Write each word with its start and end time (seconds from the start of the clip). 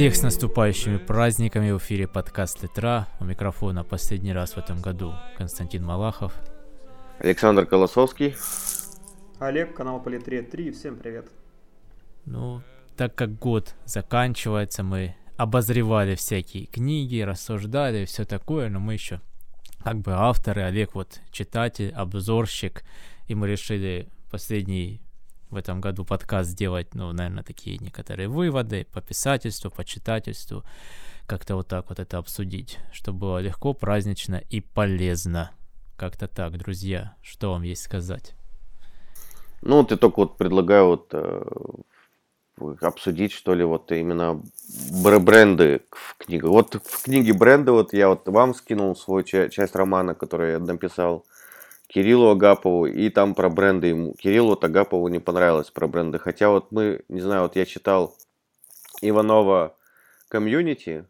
Всех 0.00 0.16
с 0.16 0.22
наступающими 0.22 0.96
праздниками 0.96 1.72
в 1.72 1.76
эфире 1.76 2.08
подкаст 2.08 2.62
Литра. 2.62 3.06
У 3.20 3.24
микрофона 3.26 3.84
последний 3.84 4.32
раз 4.32 4.52
в 4.52 4.56
этом 4.56 4.80
году 4.80 5.12
Константин 5.36 5.84
Малахов. 5.84 6.32
Александр 7.18 7.66
Колосовский. 7.66 8.34
Олег, 9.40 9.74
канал 9.74 10.02
Политре 10.02 10.40
3. 10.40 10.70
Всем 10.70 10.96
привет. 10.96 11.30
Ну, 12.24 12.62
так 12.96 13.14
как 13.14 13.38
год 13.38 13.74
заканчивается, 13.84 14.82
мы 14.82 15.16
обозревали 15.36 16.14
всякие 16.14 16.64
книги, 16.64 17.20
рассуждали, 17.20 18.06
все 18.06 18.24
такое, 18.24 18.70
но 18.70 18.80
мы 18.80 18.94
еще 18.94 19.20
как 19.84 19.98
бы 19.98 20.12
авторы, 20.12 20.62
Олег 20.62 20.94
вот 20.94 21.20
читатель, 21.30 21.92
обзорщик, 21.92 22.84
и 23.26 23.34
мы 23.34 23.48
решили 23.48 24.08
последний 24.30 25.02
в 25.50 25.56
этом 25.56 25.80
году 25.80 26.04
подкаст 26.04 26.50
сделать, 26.50 26.94
ну, 26.94 27.12
наверное, 27.12 27.42
такие 27.42 27.78
некоторые 27.78 28.28
выводы 28.28 28.86
по 28.92 29.00
писательству, 29.00 29.70
по 29.70 29.84
читательству, 29.84 30.64
как-то 31.26 31.56
вот 31.56 31.68
так 31.68 31.88
вот 31.88 31.98
это 31.98 32.18
обсудить, 32.18 32.78
чтобы 32.92 33.18
было 33.18 33.38
легко, 33.38 33.74
празднично 33.74 34.42
и 34.50 34.60
полезно. 34.60 35.50
Как-то 35.96 36.28
так, 36.28 36.56
друзья, 36.56 37.14
что 37.22 37.50
вам 37.50 37.62
есть 37.62 37.82
сказать? 37.82 38.34
Ну, 39.62 39.84
ты 39.84 39.96
только 39.96 40.20
вот 40.20 40.38
предлагаю 40.38 40.86
вот 40.86 41.08
э, 41.12 41.42
обсудить, 42.80 43.32
что 43.32 43.54
ли, 43.54 43.64
вот 43.64 43.92
именно 43.92 44.40
бренды 45.20 45.82
в 45.90 46.16
книге. 46.16 46.46
Вот 46.46 46.74
в 46.74 47.02
книге 47.02 47.32
бренды, 47.32 47.72
вот 47.72 47.92
я 47.92 48.08
вот 48.08 48.26
вам 48.28 48.54
скинул 48.54 48.96
свою 48.96 49.22
часть 49.24 49.74
романа, 49.74 50.14
который 50.14 50.52
я 50.52 50.58
написал, 50.58 51.24
Кириллу 51.92 52.30
Агапову, 52.30 52.86
и 52.86 53.10
там 53.10 53.34
про 53.34 53.50
бренды 53.50 53.88
ему. 53.88 54.14
Кириллу 54.14 54.50
вот 54.50 54.62
Агапову 54.62 55.08
не 55.08 55.18
понравилось 55.18 55.72
про 55.72 55.88
бренды. 55.88 56.20
Хотя 56.20 56.50
вот 56.50 56.70
мы, 56.70 57.02
не 57.08 57.20
знаю, 57.20 57.42
вот 57.42 57.56
я 57.56 57.66
читал 57.66 58.16
Иванова 59.02 59.76
комьюнити, 60.28 61.04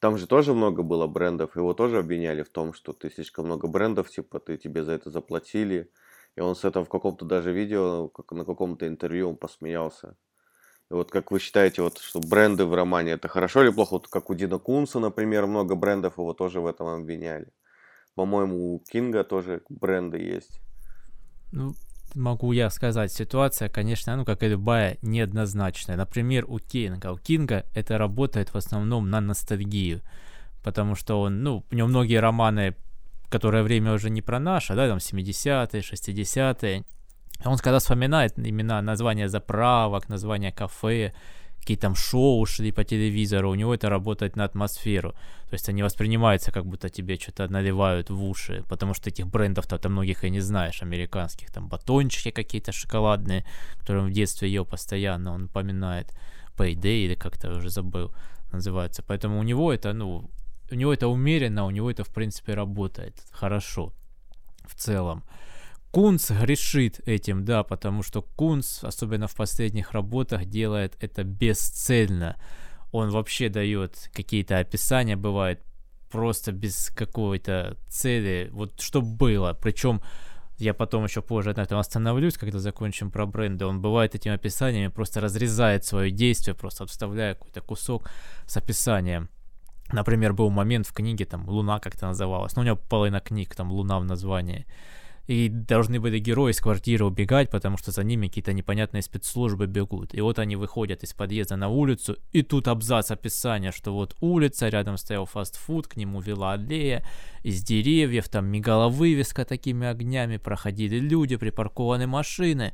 там 0.00 0.18
же 0.18 0.26
тоже 0.26 0.54
много 0.54 0.82
было 0.82 1.06
брендов, 1.06 1.54
его 1.54 1.72
тоже 1.72 1.98
обвиняли 1.98 2.42
в 2.42 2.48
том, 2.48 2.72
что 2.72 2.92
ты 2.92 3.10
слишком 3.10 3.44
много 3.44 3.68
брендов, 3.68 4.10
типа, 4.10 4.40
ты 4.40 4.56
тебе 4.56 4.82
за 4.82 4.92
это 4.92 5.10
заплатили. 5.10 5.88
И 6.34 6.40
он 6.40 6.56
с 6.56 6.64
этого 6.64 6.84
в 6.84 6.88
каком-то 6.88 7.24
даже 7.24 7.52
видео, 7.52 8.08
как 8.08 8.32
на 8.32 8.44
каком-то 8.44 8.88
интервью 8.88 9.30
он 9.30 9.36
посмеялся. 9.36 10.16
И 10.90 10.94
вот 10.94 11.12
как 11.12 11.30
вы 11.30 11.38
считаете, 11.38 11.82
вот, 11.82 11.98
что 11.98 12.18
бренды 12.18 12.64
в 12.64 12.74
романе 12.74 13.12
это 13.12 13.28
хорошо 13.28 13.62
или 13.62 13.70
плохо? 13.70 13.92
Вот 13.92 14.08
как 14.08 14.30
у 14.30 14.34
Дина 14.34 14.58
Кунса, 14.58 14.98
например, 14.98 15.46
много 15.46 15.76
брендов, 15.76 16.18
его 16.18 16.32
тоже 16.32 16.60
в 16.60 16.66
этом 16.66 16.88
обвиняли. 16.88 17.46
По-моему, 18.18 18.74
у 18.74 18.80
Кинга 18.80 19.22
тоже 19.22 19.62
бренды 19.68 20.18
есть. 20.18 20.60
Ну, 21.52 21.74
могу 22.16 22.50
я 22.50 22.68
сказать, 22.68 23.12
ситуация, 23.12 23.68
конечно, 23.68 24.16
ну, 24.16 24.24
как 24.24 24.42
и 24.42 24.48
любая, 24.48 24.96
неоднозначная. 25.02 25.96
Например, 25.96 26.44
у 26.48 26.58
Кинга. 26.58 27.12
У 27.12 27.16
Кинга 27.16 27.64
это 27.74 27.96
работает 27.96 28.48
в 28.48 28.56
основном 28.56 29.08
на 29.08 29.20
ностальгию, 29.20 30.00
потому 30.64 30.96
что 30.96 31.20
он, 31.20 31.44
ну, 31.44 31.64
у 31.70 31.74
него 31.76 31.86
многие 31.86 32.18
романы, 32.18 32.74
которое 33.28 33.62
время 33.62 33.92
уже 33.92 34.10
не 34.10 34.20
про 34.20 34.40
наше, 34.40 34.74
да, 34.74 34.88
там 34.88 34.98
70-е, 34.98 35.80
60-е, 35.80 36.84
он 37.44 37.56
когда 37.58 37.78
вспоминает 37.78 38.36
имена, 38.36 38.82
названия 38.82 39.28
заправок, 39.28 40.08
названия 40.08 40.50
кафе, 40.50 41.12
какие 41.68 41.76
там 41.76 41.94
шоу 41.94 42.46
шли 42.46 42.72
по 42.72 42.82
телевизору, 42.82 43.50
у 43.50 43.54
него 43.54 43.74
это 43.74 43.90
работает 43.90 44.36
на 44.36 44.44
атмосферу. 44.44 45.12
То 45.50 45.54
есть 45.54 45.68
они 45.68 45.82
воспринимаются, 45.82 46.50
как 46.50 46.64
будто 46.64 46.88
тебе 46.88 47.16
что-то 47.16 47.46
наливают 47.52 48.10
в 48.10 48.24
уши, 48.24 48.64
потому 48.68 48.94
что 48.94 49.10
этих 49.10 49.26
брендов-то 49.26 49.76
ты 49.76 49.88
многих 49.88 50.24
и 50.24 50.30
не 50.30 50.40
знаешь, 50.40 50.82
американских, 50.82 51.50
там 51.50 51.68
батончики 51.68 52.30
какие-то 52.30 52.72
шоколадные, 52.72 53.44
которые 53.80 54.04
он 54.04 54.10
в 54.10 54.14
детстве 54.14 54.48
ел 54.48 54.64
постоянно, 54.64 55.34
он 55.34 55.44
упоминает 55.44 56.06
Payday 56.56 57.04
или 57.04 57.14
как-то 57.14 57.50
уже 57.50 57.68
забыл 57.68 58.14
называется. 58.52 59.02
Поэтому 59.02 59.38
у 59.38 59.42
него 59.42 59.70
это, 59.70 59.92
ну, 59.92 60.30
у 60.70 60.74
него 60.74 60.94
это 60.94 61.08
умеренно, 61.08 61.66
у 61.66 61.70
него 61.70 61.90
это, 61.90 62.02
в 62.02 62.08
принципе, 62.08 62.54
работает 62.54 63.14
хорошо 63.30 63.92
в 64.66 64.74
целом. 64.74 65.22
Кунц 65.90 66.30
грешит 66.30 67.00
этим, 67.06 67.44
да, 67.44 67.62
потому 67.62 68.02
что 68.02 68.22
Кунц, 68.22 68.84
особенно 68.84 69.26
в 69.26 69.34
последних 69.34 69.92
работах, 69.92 70.44
делает 70.44 70.96
это 71.00 71.24
бесцельно. 71.24 72.36
Он 72.92 73.10
вообще 73.10 73.48
дает 73.48 74.10
какие-то 74.12 74.58
описания, 74.58 75.16
бывает 75.16 75.62
просто 76.10 76.52
без 76.52 76.90
какой-то 76.94 77.76
цели, 77.88 78.48
вот 78.52 78.80
что 78.80 79.00
было. 79.02 79.54
Причем 79.54 80.02
я 80.58 80.74
потом 80.74 81.04
еще 81.04 81.22
позже 81.22 81.54
на 81.54 81.62
этом 81.62 81.78
остановлюсь, 81.78 82.36
когда 82.36 82.58
закончим 82.58 83.10
про 83.10 83.26
бренды. 83.26 83.64
Он 83.64 83.80
бывает 83.80 84.14
этими 84.14 84.34
описаниями 84.34 84.88
просто 84.88 85.20
разрезает 85.20 85.84
свое 85.84 86.10
действие, 86.10 86.54
просто 86.54 86.84
вставляя 86.86 87.34
какой-то 87.34 87.60
кусок 87.60 88.10
с 88.46 88.56
описанием. 88.56 89.28
Например, 89.92 90.34
был 90.34 90.50
момент 90.50 90.86
в 90.86 90.92
книге, 90.92 91.24
там, 91.24 91.48
«Луна» 91.48 91.78
как-то 91.78 92.06
называлась. 92.06 92.56
Ну, 92.56 92.62
у 92.62 92.64
него 92.64 92.76
половина 92.76 93.20
книг, 93.20 93.54
там, 93.54 93.72
«Луна» 93.72 93.98
в 94.00 94.04
названии 94.04 94.66
и 95.28 95.50
должны 95.50 96.00
были 96.00 96.18
герои 96.18 96.52
из 96.52 96.58
квартиры 96.58 97.04
убегать, 97.04 97.50
потому 97.50 97.76
что 97.76 97.92
за 97.92 98.02
ними 98.02 98.28
какие-то 98.28 98.54
непонятные 98.54 99.02
спецслужбы 99.02 99.66
бегут. 99.66 100.14
И 100.14 100.22
вот 100.22 100.38
они 100.38 100.56
выходят 100.56 101.02
из 101.02 101.12
подъезда 101.12 101.56
на 101.56 101.68
улицу, 101.68 102.16
и 102.32 102.42
тут 102.42 102.66
абзац 102.66 103.10
описания, 103.10 103.70
что 103.70 103.92
вот 103.92 104.16
улица, 104.20 104.68
рядом 104.68 104.96
стоял 104.96 105.26
фастфуд, 105.26 105.86
к 105.86 105.96
нему 105.96 106.22
вела 106.22 106.54
аллея, 106.54 107.04
из 107.42 107.62
деревьев 107.62 108.30
там 108.30 108.46
мигала 108.46 108.88
вывеска 108.88 109.44
такими 109.44 109.86
огнями, 109.86 110.38
проходили 110.38 110.98
люди, 110.98 111.36
припаркованы 111.36 112.06
машины. 112.06 112.72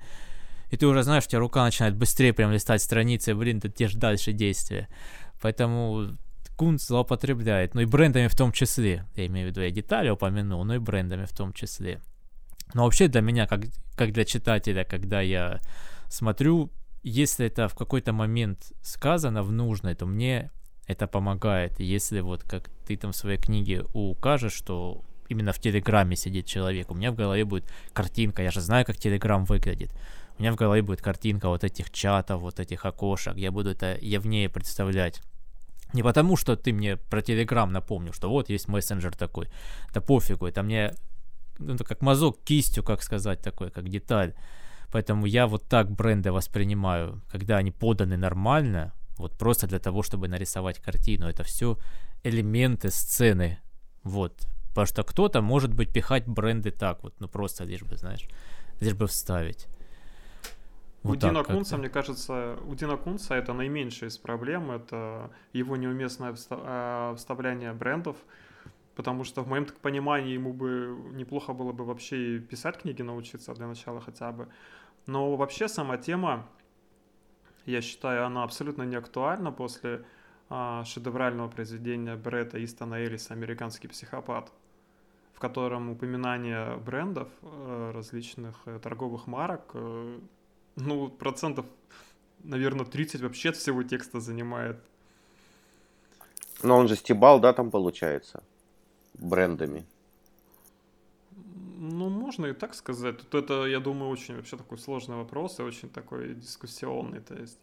И 0.70 0.76
ты 0.76 0.86
уже 0.86 1.02
знаешь, 1.02 1.24
у 1.26 1.28
тебя 1.28 1.40
рука 1.40 1.64
начинает 1.64 1.96
быстрее 1.96 2.32
прям 2.32 2.52
листать 2.52 2.82
страницы, 2.82 3.34
блин, 3.34 3.60
ты 3.60 3.68
те 3.68 3.88
дальше 3.88 4.32
действия. 4.32 4.88
Поэтому 5.42 6.16
Кунц 6.56 6.86
злоупотребляет, 6.86 7.74
ну 7.74 7.80
и 7.80 7.84
брендами 7.84 8.28
в 8.28 8.36
том 8.36 8.52
числе. 8.52 9.06
Я 9.16 9.26
имею 9.26 9.48
в 9.48 9.50
виду, 9.50 9.60
я 9.60 9.72
детали 9.72 10.08
упомянул, 10.08 10.62
но 10.64 10.76
и 10.76 10.78
брендами 10.78 11.24
в 11.24 11.32
том 11.32 11.52
числе. 11.52 12.00
Но 12.72 12.84
вообще 12.84 13.08
для 13.08 13.20
меня, 13.20 13.46
как, 13.46 13.60
как 13.96 14.12
для 14.12 14.24
читателя, 14.24 14.84
когда 14.84 15.20
я 15.20 15.60
смотрю, 16.08 16.70
если 17.02 17.46
это 17.46 17.68
в 17.68 17.74
какой-то 17.74 18.12
момент 18.12 18.72
сказано 18.82 19.42
в 19.42 19.52
нужной, 19.52 19.94
то 19.94 20.06
мне 20.06 20.50
это 20.86 21.06
помогает. 21.06 21.78
Если 21.78 22.20
вот 22.20 22.42
как 22.42 22.70
ты 22.86 22.96
там 22.96 23.12
в 23.12 23.16
своей 23.16 23.38
книге 23.38 23.84
укажешь, 23.92 24.54
что 24.54 25.04
именно 25.28 25.52
в 25.52 25.58
Телеграме 25.58 26.16
сидит 26.16 26.46
человек, 26.46 26.90
у 26.90 26.94
меня 26.94 27.12
в 27.12 27.14
голове 27.14 27.44
будет 27.44 27.64
картинка, 27.92 28.42
я 28.42 28.50
же 28.50 28.60
знаю, 28.60 28.84
как 28.84 28.96
Телеграм 28.96 29.44
выглядит. 29.44 29.92
У 30.38 30.42
меня 30.42 30.52
в 30.52 30.56
голове 30.56 30.82
будет 30.82 31.00
картинка 31.00 31.48
вот 31.48 31.62
этих 31.62 31.90
чатов, 31.90 32.40
вот 32.40 32.58
этих 32.58 32.84
окошек, 32.84 33.36
я 33.36 33.52
буду 33.52 33.70
это 33.70 33.96
явнее 34.00 34.48
представлять. 34.48 35.22
Не 35.92 36.02
потому, 36.02 36.36
что 36.36 36.56
ты 36.56 36.72
мне 36.72 36.96
про 36.96 37.22
Телеграм 37.22 37.70
напомнил, 37.70 38.12
что 38.12 38.28
вот 38.28 38.48
есть 38.50 38.66
мессенджер 38.66 39.14
такой. 39.14 39.48
Да 39.92 40.00
пофигу, 40.00 40.46
это 40.46 40.62
мне 40.64 40.94
ну, 41.58 41.76
как 41.78 42.02
мазок 42.02 42.38
кистью, 42.44 42.82
как 42.82 43.02
сказать, 43.02 43.40
такой, 43.42 43.70
как 43.70 43.88
деталь. 43.88 44.34
Поэтому 44.92 45.26
я 45.26 45.46
вот 45.46 45.64
так 45.68 45.90
бренды 45.90 46.30
воспринимаю, 46.30 47.20
когда 47.28 47.56
они 47.56 47.70
поданы 47.70 48.16
нормально, 48.16 48.92
вот 49.18 49.36
просто 49.38 49.66
для 49.66 49.78
того, 49.78 50.02
чтобы 50.02 50.28
нарисовать 50.28 50.78
картину. 50.78 51.26
Это 51.26 51.42
все 51.42 51.78
элементы 52.22 52.90
сцены. 52.90 53.58
Вот. 54.02 54.46
Потому 54.68 54.86
что 54.86 55.02
кто-то, 55.02 55.40
может 55.42 55.72
быть, 55.72 55.92
пихать 55.92 56.26
бренды 56.26 56.70
так 56.70 57.02
вот, 57.02 57.14
ну 57.20 57.28
просто 57.28 57.64
лишь 57.64 57.82
бы, 57.82 57.96
знаешь, 57.96 58.28
лишь 58.80 58.94
бы 58.94 59.06
вставить. 59.06 59.68
Вот 61.04 61.16
у 61.16 61.20
Дина 61.20 61.44
Кунца, 61.44 61.76
мне 61.76 61.88
кажется, 61.88 62.56
у 62.66 62.74
Дина 62.74 62.96
Кунца 62.96 63.34
это 63.34 63.52
наименьшая 63.52 64.08
из 64.08 64.16
проблем, 64.16 64.70
это 64.70 65.30
его 65.52 65.76
неуместное 65.76 66.34
а, 66.50 67.14
вставляние 67.14 67.72
брендов 67.74 68.16
потому 68.94 69.24
что 69.24 69.42
в 69.42 69.48
моем 69.48 69.64
так 69.64 69.78
понимании 69.78 70.34
ему 70.34 70.52
бы 70.52 70.96
неплохо 71.12 71.52
было 71.52 71.72
бы 71.72 71.84
вообще 71.84 72.38
писать 72.38 72.78
книги 72.78 73.02
научиться 73.02 73.54
для 73.54 73.66
начала 73.66 74.00
хотя 74.00 74.32
бы. 74.32 74.48
Но 75.06 75.36
вообще 75.36 75.68
сама 75.68 75.96
тема, 75.96 76.46
я 77.66 77.80
считаю, 77.80 78.24
она 78.26 78.44
абсолютно 78.44 78.84
не 78.84 78.96
актуальна 78.96 79.52
после 79.52 80.04
а, 80.48 80.84
шедеврального 80.84 81.48
произведения 81.48 82.16
Бретта 82.16 82.62
Истона 82.62 83.04
Элиса 83.04 83.34
«Американский 83.34 83.88
психопат», 83.88 84.52
в 85.32 85.40
котором 85.40 85.90
упоминание 85.90 86.76
брендов, 86.76 87.28
э, 87.42 87.90
различных 87.92 88.54
э, 88.66 88.78
торговых 88.78 89.26
марок, 89.26 89.70
э, 89.74 90.18
ну, 90.76 91.08
процентов, 91.08 91.66
наверное, 92.44 92.86
30 92.86 93.20
вообще 93.20 93.48
от 93.50 93.56
всего 93.56 93.82
текста 93.82 94.20
занимает. 94.20 94.76
Но 96.62 96.76
он 96.76 96.88
же 96.88 96.96
стебал, 96.96 97.40
да, 97.40 97.52
там 97.52 97.70
получается? 97.70 98.42
Брендами? 99.14 99.86
Ну, 101.76 102.08
можно 102.08 102.46
и 102.46 102.52
так 102.52 102.74
сказать. 102.74 103.18
Тут 103.18 103.34
это, 103.34 103.66
я 103.66 103.80
думаю, 103.80 104.10
очень 104.10 104.36
вообще 104.36 104.56
такой 104.56 104.78
сложный 104.78 105.16
вопрос 105.16 105.58
и 105.58 105.62
очень 105.62 105.90
такой 105.90 106.34
дискуссионный. 106.34 107.20
То 107.20 107.34
есть, 107.34 107.58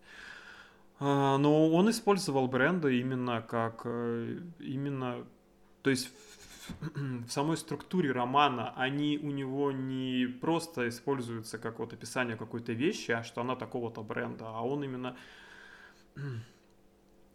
а, 0.99 1.37
но 1.37 1.69
он 1.71 1.89
использовал 1.89 2.47
бренды 2.47 2.99
именно 2.99 3.41
как 3.41 3.81
э, 3.85 4.39
именно, 4.59 5.25
то 5.81 5.89
есть 5.89 6.11
в, 6.95 7.29
самой 7.29 7.57
структуре 7.57 8.11
романа 8.11 8.73
они 8.75 9.17
у 9.17 9.31
него 9.31 9.71
не 9.71 10.27
просто 10.27 10.87
используются 10.89 11.57
как 11.57 11.79
вот 11.79 11.93
описание 11.93 12.37
какой-то 12.37 12.73
вещи, 12.73 13.11
а 13.11 13.23
что 13.23 13.41
она 13.41 13.55
такого-то 13.55 14.03
бренда, 14.03 14.45
а 14.49 14.61
он 14.61 14.83
именно 14.83 15.17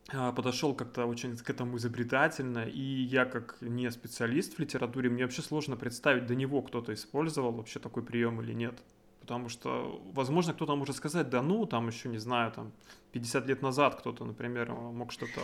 подошел 0.06 0.74
как-то 0.74 1.06
очень 1.06 1.36
к 1.36 1.50
этому 1.50 1.76
изобретательно, 1.78 2.64
и 2.64 2.80
я 2.80 3.24
как 3.24 3.56
не 3.60 3.90
специалист 3.90 4.54
в 4.54 4.58
литературе, 4.60 5.10
мне 5.10 5.24
вообще 5.24 5.42
сложно 5.42 5.76
представить, 5.76 6.26
до 6.26 6.34
него 6.34 6.62
кто-то 6.62 6.92
использовал 6.94 7.52
вообще 7.52 7.80
такой 7.80 8.02
прием 8.02 8.40
или 8.40 8.52
нет. 8.52 8.78
Потому 9.20 9.48
что, 9.48 10.00
возможно, 10.14 10.54
кто-то 10.54 10.76
может 10.76 10.94
сказать, 10.94 11.28
да 11.28 11.42
ну, 11.42 11.66
там 11.66 11.88
еще, 11.88 12.08
не 12.08 12.18
знаю, 12.18 12.52
там 12.52 12.72
50 13.12 13.46
лет 13.48 13.62
назад 13.62 13.96
кто-то, 13.96 14.24
например, 14.24 14.72
мог 14.72 15.10
что-то 15.10 15.40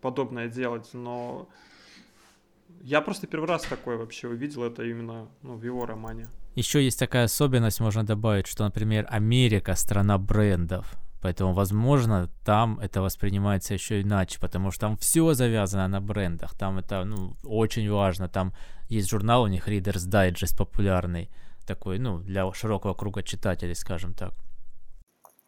подобное 0.00 0.48
делать, 0.48 0.88
но 0.94 1.48
я 2.80 3.02
просто 3.02 3.26
первый 3.26 3.48
раз 3.48 3.62
такое 3.64 3.98
вообще 3.98 4.28
увидел, 4.28 4.62
это 4.62 4.82
именно 4.82 5.28
ну, 5.42 5.56
в 5.56 5.64
его 5.64 5.84
романе. 5.84 6.28
Еще 6.54 6.82
есть 6.82 6.98
такая 6.98 7.24
особенность, 7.24 7.80
можно 7.80 8.04
добавить, 8.04 8.46
что, 8.46 8.64
например, 8.64 9.06
Америка— 9.10 9.74
страна 9.76 10.18
брендов. 10.18 10.94
Поэтому, 11.24 11.54
возможно, 11.54 12.28
там 12.44 12.78
это 12.80 13.00
воспринимается 13.00 13.72
еще 13.72 14.02
иначе, 14.02 14.38
потому 14.38 14.70
что 14.70 14.80
там 14.80 14.96
все 14.98 15.32
завязано 15.32 15.88
на 15.88 16.02
брендах. 16.02 16.54
Там 16.54 16.76
это 16.76 17.02
ну, 17.04 17.34
очень 17.42 17.90
важно. 17.90 18.28
Там 18.28 18.52
есть 18.90 19.08
журнал 19.08 19.44
у 19.44 19.46
них 19.46 19.66
Reader's 19.66 20.06
Digest 20.06 20.54
популярный, 20.54 21.30
такой, 21.66 21.98
ну, 21.98 22.18
для 22.18 22.52
широкого 22.52 22.92
круга 22.92 23.22
читателей, 23.22 23.74
скажем 23.74 24.12
так. 24.12 24.34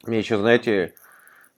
Мне 0.07 0.21
еще, 0.21 0.39
знаете, 0.39 0.95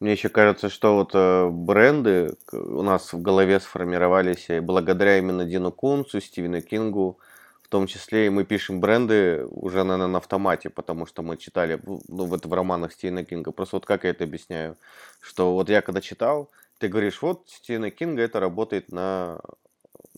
мне 0.00 0.10
еще 0.10 0.30
кажется, 0.30 0.68
что 0.68 0.96
вот 0.96 1.12
э, 1.14 1.48
бренды 1.48 2.34
у 2.50 2.82
нас 2.82 3.12
в 3.12 3.22
голове 3.22 3.60
сформировались 3.60 4.48
благодаря 4.60 5.18
именно 5.18 5.44
Дину 5.44 5.70
Кунцу, 5.70 6.20
Стивену 6.20 6.60
Кингу, 6.60 7.20
в 7.68 7.70
том 7.70 7.86
числе 7.86 8.26
и 8.26 8.30
мы 8.30 8.44
пишем 8.44 8.80
бренды 8.80 9.44
уже, 9.50 9.84
наверное, 9.84 10.06
на 10.06 10.18
автомате, 10.18 10.70
потому 10.70 11.04
что 11.04 11.22
мы 11.22 11.36
читали, 11.36 11.78
ну, 11.84 12.24
вот 12.24 12.46
в 12.46 12.52
романах 12.54 12.94
Стивена 12.94 13.24
Кинга. 13.24 13.52
Просто 13.52 13.76
вот 13.76 13.84
как 13.84 14.04
я 14.04 14.10
это 14.10 14.24
объясняю, 14.24 14.78
что 15.20 15.52
вот 15.52 15.68
я 15.68 15.82
когда 15.82 16.00
читал, 16.00 16.50
ты 16.78 16.88
говоришь, 16.88 17.20
вот 17.20 17.42
Стивена 17.46 17.90
Кинга 17.90 18.22
это 18.22 18.40
работает 18.40 18.90
на, 18.90 19.42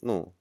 ну, 0.01 0.33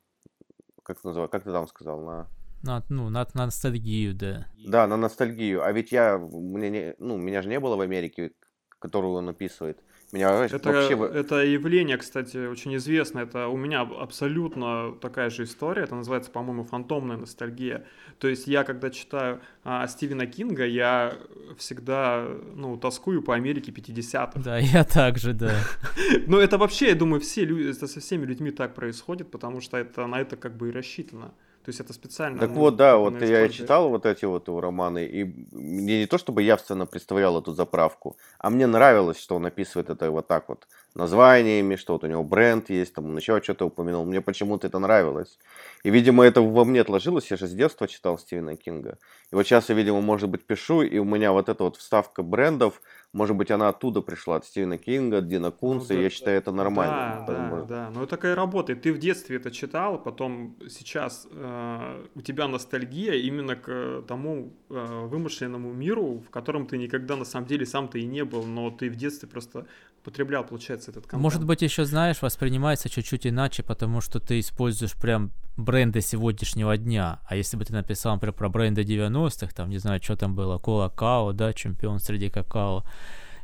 как 0.83 1.03
называется, 1.03 1.31
как 1.31 1.43
ты 1.45 1.51
там 1.51 1.67
сказал, 1.67 1.99
на... 2.01 2.27
На, 2.61 2.85
ну, 2.89 3.09
на, 3.09 3.27
на 3.33 3.45
ностальгию, 3.45 4.13
да. 4.13 4.45
Да, 4.63 4.85
на 4.85 4.95
ностальгию. 4.95 5.63
А 5.63 5.71
ведь 5.71 5.91
я, 5.91 6.19
мне 6.19 6.69
не, 6.69 6.95
ну, 6.99 7.17
меня 7.17 7.41
же 7.41 7.49
не 7.49 7.59
было 7.59 7.75
в 7.75 7.81
Америке, 7.81 8.33
которую 8.77 9.13
он 9.13 9.29
описывает. 9.29 9.79
Меня 10.11 10.45
это, 10.45 10.71
вообще... 10.71 11.19
это 11.19 11.43
явление, 11.43 11.97
кстати, 11.97 12.47
очень 12.47 12.75
известно. 12.77 13.19
Это 13.19 13.47
у 13.47 13.55
меня 13.57 13.81
абсолютно 13.81 14.95
такая 14.99 15.29
же 15.29 15.43
история. 15.43 15.83
Это 15.83 15.93
называется, 15.93 16.31
по-моему, 16.31 16.63
фантомная 16.63 17.17
ностальгия. 17.17 17.85
То 18.17 18.27
есть 18.27 18.47
я, 18.47 18.63
когда 18.63 18.89
читаю 18.89 19.39
а, 19.63 19.87
Стивена 19.87 20.25
Кинга, 20.25 20.65
я 20.65 21.15
всегда, 21.57 22.27
ну, 22.55 22.75
тоскую 22.77 23.21
по 23.21 23.35
Америке 23.35 23.71
50-х. 23.71 24.39
Да, 24.41 24.57
я 24.57 24.83
также, 24.83 25.33
да. 25.33 25.53
Но 26.25 26.39
это 26.39 26.57
вообще, 26.57 26.89
я 26.89 26.95
думаю, 26.95 27.21
все 27.21 27.45
люди, 27.45 27.69
это 27.69 27.87
со 27.87 27.99
всеми 27.99 28.25
людьми 28.25 28.49
так 28.49 28.73
происходит, 28.73 29.29
потому 29.29 29.61
что 29.61 29.77
это 29.77 30.07
на 30.07 30.19
это 30.19 30.37
как 30.37 30.57
бы 30.57 30.69
и 30.69 30.71
рассчитано. 30.71 31.35
То 31.69 31.71
есть 31.71 31.81
это 31.81 31.93
специально. 31.93 32.39
Так 32.39 32.49
вот, 32.49 32.77
да, 32.77 32.97
вот 32.97 33.21
я 33.21 33.47
читал 33.47 33.89
вот 33.89 34.07
эти 34.07 34.25
вот 34.25 34.49
романы, 34.49 35.05
и 35.05 35.23
мне 35.51 35.99
не 35.99 36.07
то 36.07 36.17
чтобы 36.17 36.41
явственно 36.41 36.87
представлял 36.87 37.37
эту 37.39 37.53
заправку, 37.53 38.17
а 38.39 38.49
мне 38.49 38.65
нравилось, 38.65 39.19
что 39.19 39.35
он 39.35 39.45
описывает 39.45 39.91
это 39.91 40.09
вот 40.09 40.25
так 40.25 40.49
вот 40.49 40.67
названиями, 40.95 41.75
что 41.75 41.93
вот 41.93 42.03
у 42.03 42.07
него 42.07 42.23
бренд 42.23 42.71
есть, 42.71 42.95
там 42.95 43.05
он 43.05 43.17
еще 43.17 43.39
что-то 43.43 43.65
упомянул. 43.65 44.03
Мне 44.03 44.19
почему-то 44.19 44.65
это 44.65 44.79
нравилось. 44.79 45.37
И, 45.83 45.91
видимо, 45.91 46.23
это 46.23 46.41
во 46.41 46.65
мне 46.65 46.81
отложилось. 46.81 47.29
Я 47.29 47.37
же 47.37 47.45
с 47.45 47.51
детства 47.51 47.87
читал 47.87 48.17
Стивена 48.17 48.55
Кинга. 48.55 48.97
И 49.31 49.35
вот 49.35 49.43
сейчас 49.45 49.69
я, 49.69 49.75
видимо, 49.75 50.01
может 50.01 50.27
быть, 50.27 50.47
пишу, 50.47 50.81
и 50.81 50.97
у 50.97 51.03
меня 51.03 51.31
вот 51.31 51.49
эта 51.49 51.63
вот 51.63 51.77
вставка 51.77 52.23
брендов, 52.23 52.81
может 53.11 53.35
быть, 53.35 53.49
она 53.49 53.69
оттуда 53.69 54.01
пришла, 54.01 54.35
от 54.35 54.45
Стивена 54.45 54.77
Кинга, 54.77 55.17
от 55.17 55.27
Дина 55.27 55.49
Кунца, 55.49 55.93
ну, 55.93 55.99
да, 55.99 56.03
я 56.03 56.09
считаю, 56.09 56.37
это 56.37 56.51
нормально. 56.51 57.25
Да, 57.27 57.49
да, 57.49 57.61
да, 57.63 57.91
ну 57.91 58.03
это 58.03 58.11
такая 58.11 58.35
работа. 58.35 58.75
Ты 58.75 58.93
в 58.93 58.99
детстве 58.99 59.37
это 59.37 59.49
читал, 59.49 60.01
потом 60.01 60.55
сейчас 60.69 61.27
э, 61.31 62.05
у 62.13 62.21
тебя 62.21 62.47
ностальгия 62.47 63.13
именно 63.13 63.55
к 63.55 64.03
тому 64.07 64.53
э, 64.69 65.05
вымышленному 65.07 65.73
миру, 65.73 66.19
в 66.19 66.29
котором 66.29 66.67
ты 66.67 66.77
никогда 66.77 67.15
на 67.15 67.25
самом 67.25 67.47
деле 67.47 67.65
сам-то 67.65 67.97
и 67.97 68.05
не 68.05 68.23
был, 68.23 68.43
но 68.43 68.69
ты 68.69 68.89
в 68.89 68.95
детстве 68.95 69.27
просто 69.27 69.65
потреблял, 70.09 70.43
получается, 70.43 70.89
этот 70.89 71.03
контент. 71.03 71.21
Может 71.21 71.45
быть, 71.45 71.61
еще, 71.61 71.85
знаешь, 71.85 72.21
воспринимается 72.21 72.89
чуть-чуть 72.89 73.27
иначе, 73.27 73.61
потому 73.61 74.01
что 74.01 74.19
ты 74.19 74.39
используешь 74.39 74.93
прям 74.95 75.31
бренды 75.55 76.01
сегодняшнего 76.01 76.75
дня. 76.77 77.19
А 77.27 77.35
если 77.35 77.57
бы 77.57 77.65
ты 77.65 77.73
написал, 77.73 78.15
например, 78.15 78.33
про 78.33 78.49
бренды 78.49 78.81
90-х, 78.81 79.53
там, 79.55 79.69
не 79.69 79.77
знаю, 79.77 80.01
что 80.01 80.15
там 80.15 80.33
было, 80.33 80.57
Кола 80.57 80.89
Као, 80.89 81.31
да, 81.33 81.53
чемпион 81.53 81.99
среди 81.99 82.29
какао, 82.29 82.83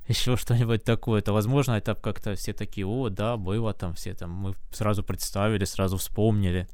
еще 0.08 0.38
что-нибудь 0.38 0.84
такое, 0.84 1.22
то, 1.22 1.34
возможно, 1.34 1.74
это 1.74 1.94
как-то 1.94 2.34
все 2.34 2.54
такие, 2.54 2.88
о, 2.88 3.10
да, 3.10 3.38
было 3.38 3.74
там 3.74 3.94
все 3.94 4.16
там, 4.16 4.32
мы 4.32 4.56
сразу 4.72 5.04
представили, 5.04 5.66
сразу 5.66 5.98
вспомнили. 5.98 6.68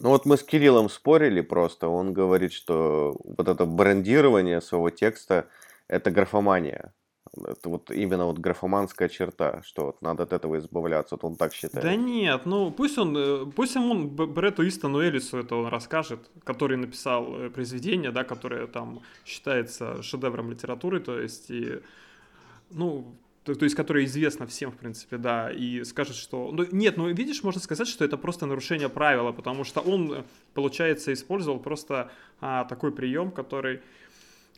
Ну 0.00 0.08
вот 0.08 0.26
мы 0.26 0.36
с 0.36 0.42
Кириллом 0.42 0.88
спорили 0.88 1.40
просто, 1.40 1.86
он 1.88 2.12
говорит, 2.12 2.52
что 2.52 3.14
вот 3.24 3.48
это 3.48 3.64
брендирование 3.64 4.60
своего 4.60 4.90
текста– 4.90 5.46
это 5.88 6.10
графомания. 6.10 6.92
Это 7.36 7.68
вот 7.68 7.90
именно 7.90 8.26
вот 8.26 8.38
графоманская 8.38 9.08
черта, 9.08 9.62
что 9.62 9.86
вот 9.86 10.02
надо 10.02 10.24
от 10.24 10.32
этого 10.32 10.58
избавляться, 10.58 11.14
вот 11.14 11.24
он 11.24 11.36
так 11.36 11.54
считает. 11.54 11.84
Да 11.84 11.94
нет, 11.94 12.44
ну 12.44 12.72
пусть 12.72 12.98
он, 12.98 13.16
э, 13.16 13.46
пусть 13.54 13.76
он 13.76 14.08
Брету 14.08 14.66
Истону 14.66 15.00
Элису 15.00 15.38
это 15.38 15.54
он 15.54 15.68
расскажет, 15.68 16.20
который 16.42 16.76
написал 16.76 17.32
э, 17.34 17.50
произведение, 17.50 18.10
да, 18.10 18.24
которое 18.24 18.66
там 18.66 19.00
считается 19.24 20.02
шедевром 20.02 20.50
литературы, 20.50 20.98
то 20.98 21.20
есть 21.20 21.50
и, 21.50 21.80
ну, 22.70 23.14
то, 23.44 23.54
то 23.54 23.64
есть, 23.64 23.74
которое 23.74 24.04
известно 24.04 24.46
всем, 24.46 24.70
в 24.70 24.76
принципе, 24.76 25.16
да, 25.16 25.50
и 25.50 25.82
скажет, 25.84 26.16
что... 26.16 26.50
Ну, 26.52 26.66
нет, 26.72 26.96
ну, 26.98 27.08
видишь, 27.08 27.42
можно 27.42 27.60
сказать, 27.60 27.88
что 27.88 28.04
это 28.04 28.18
просто 28.18 28.44
нарушение 28.44 28.90
правила, 28.90 29.32
потому 29.32 29.64
что 29.64 29.80
он, 29.80 30.24
получается, 30.52 31.12
использовал 31.12 31.58
просто 31.58 32.10
а, 32.40 32.64
такой 32.64 32.92
прием, 32.92 33.30
который 33.30 33.80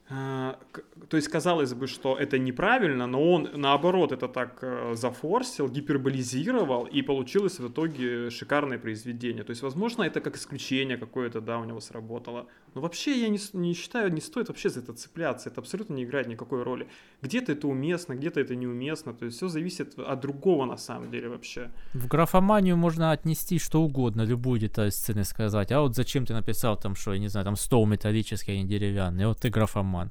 то 0.09 1.17
есть 1.17 1.29
казалось 1.29 1.73
бы, 1.75 1.87
что 1.87 2.17
это 2.17 2.39
неправильно, 2.39 3.07
но 3.07 3.33
он 3.33 3.49
наоборот 3.55 4.13
это 4.13 4.29
так 4.29 4.59
э, 4.63 4.95
зафорсил, 4.95 5.69
гиперболизировал, 5.69 6.85
и 6.85 7.03
получилось 7.03 7.59
в 7.59 7.69
итоге 7.69 8.31
шикарное 8.31 8.79
произведение. 8.79 9.45
То 9.45 9.51
есть, 9.51 9.63
возможно, 9.63 10.03
это 10.03 10.21
как 10.21 10.37
исключение 10.37 10.99
какое-то, 10.99 11.41
да, 11.41 11.59
у 11.59 11.65
него 11.65 11.81
сработало. 11.81 12.47
Но 12.75 12.81
вообще 12.81 13.21
я 13.21 13.29
не, 13.29 13.39
не 13.53 13.75
считаю, 13.75 14.13
не 14.13 14.21
стоит 14.21 14.49
вообще 14.49 14.71
за 14.71 14.81
это 14.81 14.93
цепляться, 14.93 15.51
это 15.51 15.61
абсолютно 15.61 15.95
не 15.95 16.05
играет 16.05 16.27
никакой 16.27 16.63
роли. 16.63 16.89
Где-то 17.23 17.53
это 17.53 17.69
уместно, 17.69 18.15
где-то 18.15 18.41
это 18.41 18.55
неуместно, 18.55 19.15
то 19.15 19.25
есть 19.25 19.37
все 19.37 19.49
зависит 19.49 19.99
от 19.99 20.21
другого 20.21 20.67
на 20.67 20.77
самом 20.77 21.11
деле 21.11 21.29
вообще. 21.29 21.71
В 21.95 22.09
графоманию 22.09 22.77
можно 22.77 23.13
отнести 23.13 23.59
что 23.59 23.83
угодно, 23.83 24.23
любую 24.23 24.61
деталь 24.61 24.91
сцены 24.91 25.25
сказать, 25.25 25.73
а 25.73 25.81
вот 25.81 25.95
зачем 25.95 26.27
ты 26.27 26.35
написал 26.35 26.77
там, 26.77 26.95
что, 26.95 27.13
я 27.13 27.19
не 27.19 27.29
знаю, 27.29 27.45
там 27.45 27.57
стол 27.57 27.87
металлический, 27.87 28.53
а 28.53 28.57
не 28.57 28.65
деревянный, 28.65 29.27
вот 29.27 29.39
ты 29.39 29.51
графоман. 29.51 30.02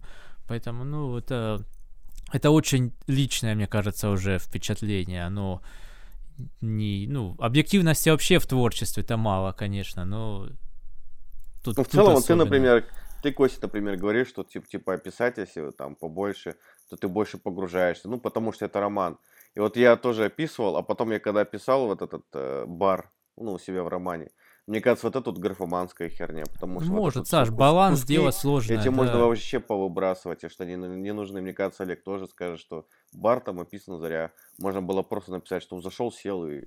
Поэтому, 0.47 0.83
ну, 0.83 1.17
это, 1.17 1.65
это 2.33 2.51
очень 2.51 2.93
личное, 3.07 3.55
мне 3.55 3.67
кажется, 3.67 4.09
уже 4.09 4.39
впечатление, 4.39 5.25
оно 5.25 5.61
не, 6.61 7.07
ну, 7.07 7.35
объективности 7.39 8.09
вообще 8.09 8.39
в 8.39 8.45
творчестве-то 8.45 9.17
мало, 9.17 9.51
конечно, 9.51 10.05
но 10.05 10.47
Тут, 11.63 11.77
ну, 11.77 11.83
в 11.83 11.87
целом, 11.87 12.15
особенно. 12.15 12.43
ты, 12.43 12.49
например, 12.49 12.85
ты, 13.21 13.31
Костя, 13.31 13.59
например, 13.61 13.97
говоришь, 13.97 14.29
что 14.29 14.43
типа, 14.43 14.67
типа 14.67 14.93
описать, 14.93 15.37
если 15.37 15.71
там 15.71 15.95
побольше, 15.95 16.55
то 16.89 16.97
ты 16.97 17.07
больше 17.07 17.37
погружаешься. 17.37 18.09
Ну, 18.09 18.19
потому 18.19 18.51
что 18.51 18.65
это 18.65 18.79
роман. 18.79 19.17
И 19.55 19.59
вот 19.59 19.77
я 19.77 19.95
тоже 19.95 20.25
описывал, 20.25 20.77
а 20.77 20.81
потом 20.81 21.11
я 21.11 21.19
когда 21.19 21.45
писал 21.45 21.85
вот 21.85 22.01
этот 22.01 22.25
э, 22.33 22.65
бар, 22.67 23.11
ну, 23.37 23.53
у 23.53 23.59
себя 23.59 23.83
в 23.83 23.87
романе, 23.87 24.31
мне 24.67 24.79
кажется, 24.79 25.07
вот 25.07 25.15
это 25.15 25.31
вот 25.31 25.39
графоманская 25.39 26.09
херня, 26.09 26.43
потому 26.51 26.81
что... 26.81 26.91
Может, 26.91 27.15
вот 27.17 27.27
Саш, 27.27 27.49
баланс 27.49 28.01
куски, 28.01 28.13
дело 28.13 28.31
сложное. 28.31 28.77
Эти 28.77 28.85
да. 28.85 28.91
можно 28.91 29.19
вообще 29.19 29.59
повыбрасывать, 29.59 30.43
и 30.43 30.49
что 30.49 30.63
они 30.63 30.75
не 30.75 31.13
нужны. 31.13 31.41
Мне 31.41 31.53
кажется, 31.53 31.83
Олег 31.83 32.03
тоже 32.03 32.27
скажет, 32.27 32.59
что 32.59 32.85
бар 33.11 33.41
там 33.41 33.59
описано 33.59 33.97
зря. 33.97 34.31
Можно 34.59 34.81
было 34.81 35.01
просто 35.01 35.31
написать, 35.31 35.63
что 35.63 35.75
он 35.75 35.81
зашел, 35.81 36.11
сел 36.11 36.45
и 36.47 36.65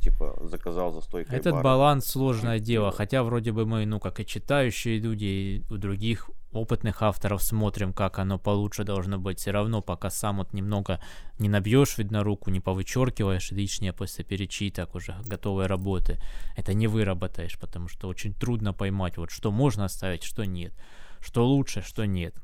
типа 0.00 0.36
заказал 0.42 0.92
за 0.92 1.00
стойкой 1.00 1.38
Этот 1.38 1.52
бара. 1.54 1.64
баланс 1.64 2.06
сложное 2.06 2.58
дело, 2.58 2.90
хотя 2.90 3.22
вроде 3.22 3.52
бы 3.52 3.64
мы, 3.66 3.86
ну, 3.86 4.00
как 4.00 4.20
и 4.20 4.26
читающие 4.26 4.98
люди, 4.98 5.24
и 5.24 5.64
у 5.70 5.78
других 5.78 6.30
опытных 6.52 7.02
авторов 7.02 7.42
смотрим, 7.42 7.92
как 7.92 8.18
оно 8.18 8.38
получше 8.38 8.84
должно 8.84 9.18
быть. 9.18 9.38
Все 9.38 9.50
равно, 9.50 9.82
пока 9.82 10.10
сам 10.10 10.38
вот 10.38 10.52
немного 10.52 11.00
не 11.38 11.48
набьешь, 11.48 11.98
видно, 11.98 12.22
руку, 12.22 12.50
не 12.50 12.60
повычеркиваешь 12.60 13.50
лишнее 13.50 13.92
после 13.92 14.24
перечиток 14.24 14.94
уже 14.94 15.16
готовой 15.26 15.66
работы, 15.66 16.18
это 16.56 16.74
не 16.74 16.86
выработаешь, 16.86 17.58
потому 17.58 17.88
что 17.88 18.08
очень 18.08 18.34
трудно 18.34 18.72
поймать, 18.72 19.16
вот 19.16 19.30
что 19.30 19.50
можно 19.50 19.84
оставить, 19.84 20.22
что 20.22 20.44
нет, 20.44 20.72
что 21.20 21.46
лучше, 21.46 21.82
что 21.82 22.04
нет. 22.04 22.34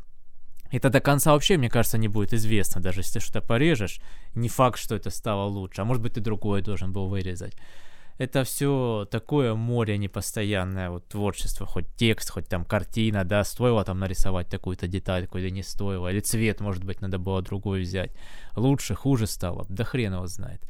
Это 0.71 0.91
до 0.91 1.01
конца 1.01 1.33
вообще, 1.33 1.57
мне 1.57 1.71
кажется, 1.71 1.97
не 1.97 2.09
будет 2.09 2.35
известно. 2.35 2.83
Даже 2.83 3.01
если 3.01 3.21
что-то 3.21 3.41
порежешь, 3.41 4.01
не 4.35 4.49
факт, 4.49 4.79
что 4.79 4.95
это 4.95 5.11
стало 5.11 5.49
лучше. 5.49 5.81
А 5.81 5.85
может 5.85 6.03
быть, 6.03 6.15
ты 6.15 6.21
другое 6.21 6.61
должен 6.61 6.93
был 6.93 7.09
вырезать. 7.09 7.55
Это 8.19 8.43
все 8.43 9.07
такое 9.11 9.55
море 9.55 9.97
непостоянное, 9.97 10.91
вот 10.91 11.07
творчество, 11.09 11.67
хоть 11.67 11.87
текст, 11.97 12.31
хоть 12.31 12.49
там 12.49 12.65
картина, 12.65 13.25
да, 13.25 13.45
стоило 13.45 13.85
там 13.85 14.01
нарисовать 14.01 14.49
такую-то 14.49 14.89
детальку 14.89 15.39
или 15.39 15.51
не 15.51 15.63
стоило, 15.63 16.09
или 16.09 16.21
цвет, 16.21 16.61
может 16.61 16.85
быть, 16.85 17.01
надо 17.01 17.19
было 17.19 17.41
другой 17.43 17.83
взять. 17.83 18.11
Лучше, 18.57 18.95
хуже 18.95 19.27
стало, 19.27 19.67
да 19.69 19.85
хрен 19.85 20.15
его 20.15 20.27
знает. 20.27 20.61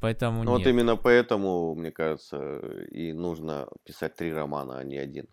Поэтому 0.00 0.42
ну, 0.42 0.50
Вот 0.50 0.66
именно 0.66 0.96
поэтому, 0.96 1.76
мне 1.76 1.92
кажется, 1.92 2.58
и 2.90 3.12
нужно 3.12 3.68
писать 3.84 4.16
три 4.16 4.32
романа, 4.32 4.78
а 4.78 4.84
не 4.84 4.96
один. 4.96 5.28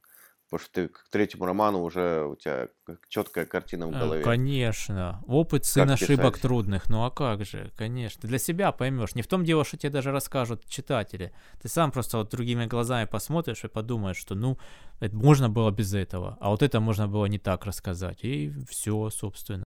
Потому 0.49 0.65
что 0.65 0.73
ты 0.73 0.87
к 0.87 1.05
третьему 1.11 1.45
роману 1.45 1.83
уже 1.83 2.25
у 2.25 2.35
тебя 2.35 2.69
четкая 3.07 3.45
картина 3.45 3.87
в 3.87 3.91
э, 3.91 3.99
голове. 3.99 4.23
Конечно. 4.23 5.23
Опыт 5.27 5.65
сын 5.65 5.89
ошибок 5.91 6.33
писать? 6.33 6.41
трудных. 6.41 6.89
Ну 6.89 7.03
а 7.03 7.11
как 7.11 7.45
же, 7.45 7.71
конечно. 7.77 8.27
Для 8.27 8.39
себя 8.39 8.71
поймешь. 8.71 9.13
Не 9.13 9.21
в 9.21 9.27
том 9.27 9.43
дело, 9.43 9.63
что 9.63 9.77
тебе 9.77 9.91
даже 9.91 10.11
расскажут 10.11 10.65
читатели. 10.67 11.31
Ты 11.61 11.67
сам 11.67 11.91
просто 11.91 12.17
вот 12.17 12.31
другими 12.31 12.65
глазами 12.65 13.05
посмотришь 13.05 13.63
и 13.63 13.67
подумаешь, 13.67 14.17
что 14.17 14.33
ну, 14.33 14.57
это 14.99 15.15
можно 15.15 15.49
было 15.49 15.69
без 15.69 15.93
этого. 15.93 16.37
А 16.39 16.49
вот 16.49 16.63
это 16.63 16.79
можно 16.79 17.07
было 17.07 17.27
не 17.27 17.37
так 17.37 17.65
рассказать. 17.65 18.23
И 18.23 18.51
все, 18.67 19.09
собственно. 19.11 19.63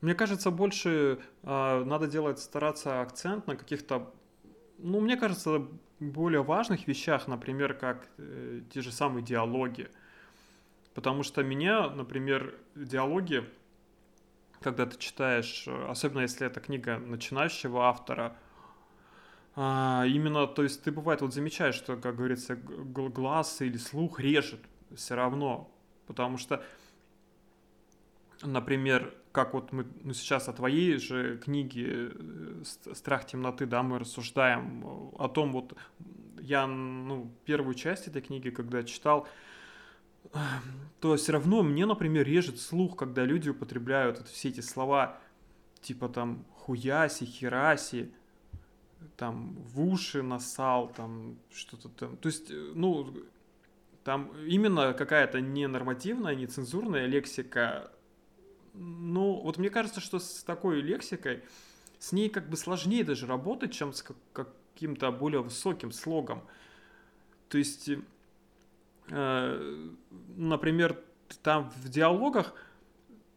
Мне 0.00 0.14
кажется, 0.14 0.50
больше 0.50 1.18
э, 1.42 1.84
надо 1.84 2.06
делать, 2.06 2.38
стараться 2.38 3.00
акцент 3.00 3.46
на 3.46 3.56
каких-то, 3.56 4.12
ну, 4.78 5.00
мне 5.00 5.16
кажется, 5.16 5.66
более 6.00 6.42
важных 6.42 6.86
вещах, 6.86 7.26
например, 7.26 7.74
как 7.74 8.08
э, 8.18 8.62
те 8.72 8.80
же 8.80 8.92
самые 8.92 9.24
диалоги. 9.24 9.88
Потому 10.94 11.22
что 11.22 11.42
меня, 11.42 11.90
например, 11.90 12.54
диалоги, 12.74 13.44
когда 14.60 14.86
ты 14.86 14.98
читаешь, 14.98 15.66
особенно 15.88 16.22
если 16.22 16.46
это 16.46 16.60
книга 16.60 16.98
начинающего 16.98 17.86
автора, 17.86 18.36
а, 19.54 20.04
именно, 20.06 20.46
то 20.46 20.62
есть 20.62 20.82
ты 20.82 20.92
бывает 20.92 21.20
вот 21.20 21.34
замечаешь, 21.34 21.74
что, 21.74 21.96
как 21.96 22.16
говорится, 22.16 22.56
глаз 22.56 23.60
или 23.60 23.76
слух 23.76 24.20
режет 24.20 24.60
все 24.94 25.16
равно, 25.16 25.70
потому 26.06 26.38
что, 26.38 26.64
например, 28.42 29.14
как 29.32 29.54
вот 29.54 29.72
мы 29.72 29.86
ну, 30.02 30.12
сейчас 30.14 30.48
о 30.48 30.52
твоей 30.52 30.96
же 30.98 31.38
книге 31.38 31.86
э, 31.86 32.37
«Страх 32.64 33.26
темноты», 33.26 33.66
да, 33.66 33.82
мы 33.82 33.98
рассуждаем 33.98 35.12
о 35.18 35.28
том, 35.28 35.52
вот 35.52 35.76
я, 36.40 36.66
ну, 36.66 37.30
первую 37.44 37.74
часть 37.74 38.08
этой 38.08 38.22
книги, 38.22 38.50
когда 38.50 38.82
читал, 38.82 39.28
то 41.00 41.16
все 41.16 41.32
равно 41.32 41.62
мне, 41.62 41.86
например, 41.86 42.26
режет 42.26 42.60
слух, 42.60 42.96
когда 42.96 43.24
люди 43.24 43.48
употребляют 43.50 44.18
вот 44.18 44.28
все 44.28 44.48
эти 44.48 44.60
слова, 44.60 45.18
типа 45.80 46.08
там 46.08 46.44
хуяси, 46.56 47.24
хераси, 47.24 48.12
там 49.16 49.56
в 49.56 49.80
уши 49.80 50.22
насал, 50.22 50.88
там 50.88 51.38
что-то 51.50 51.88
там. 51.88 52.16
То 52.16 52.28
есть, 52.28 52.50
ну, 52.50 53.14
там 54.04 54.32
именно 54.46 54.92
какая-то 54.92 55.40
ненормативная, 55.40 56.34
нецензурная 56.34 57.06
лексика 57.06 57.90
ну, 58.78 59.40
вот 59.42 59.58
мне 59.58 59.70
кажется, 59.70 60.00
что 60.00 60.18
с 60.18 60.44
такой 60.44 60.80
лексикой, 60.80 61.42
с 61.98 62.12
ней 62.12 62.28
как 62.28 62.48
бы 62.48 62.56
сложнее 62.56 63.04
даже 63.04 63.26
работать, 63.26 63.72
чем 63.72 63.92
с 63.92 64.04
каким-то 64.32 65.10
более 65.10 65.42
высоким 65.42 65.92
слогом. 65.92 66.42
То 67.48 67.58
есть, 67.58 67.90
э, 69.10 69.90
например, 70.36 70.98
там 71.42 71.70
в 71.70 71.88
диалогах, 71.88 72.54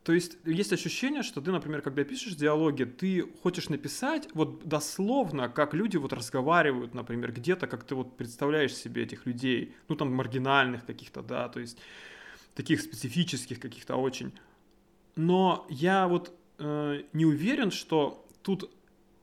то 0.03 0.13
есть 0.13 0.37
есть 0.45 0.73
ощущение, 0.73 1.21
что 1.21 1.41
ты, 1.41 1.51
например, 1.51 1.81
когда 1.81 2.03
пишешь 2.03 2.35
диалоги, 2.35 2.85
ты 2.85 3.23
хочешь 3.43 3.69
написать 3.69 4.27
вот 4.33 4.67
дословно, 4.67 5.47
как 5.49 5.73
люди 5.73 5.97
вот 5.97 6.13
разговаривают, 6.13 6.93
например, 6.93 7.31
где-то, 7.31 7.67
как 7.67 7.83
ты 7.83 7.95
вот 7.95 8.17
представляешь 8.17 8.75
себе 8.75 9.03
этих 9.03 9.25
людей, 9.25 9.75
ну 9.87 9.95
там 9.95 10.13
маргинальных 10.13 10.85
каких-то, 10.85 11.21
да, 11.21 11.49
то 11.49 11.59
есть 11.59 11.77
таких 12.55 12.81
специфических 12.81 13.59
каких-то 13.59 13.95
очень 13.95 14.33
но 15.15 15.65
я 15.69 16.07
вот 16.07 16.33
э, 16.57 17.03
не 17.13 17.25
уверен, 17.25 17.71
что 17.71 18.25
тут 18.41 18.71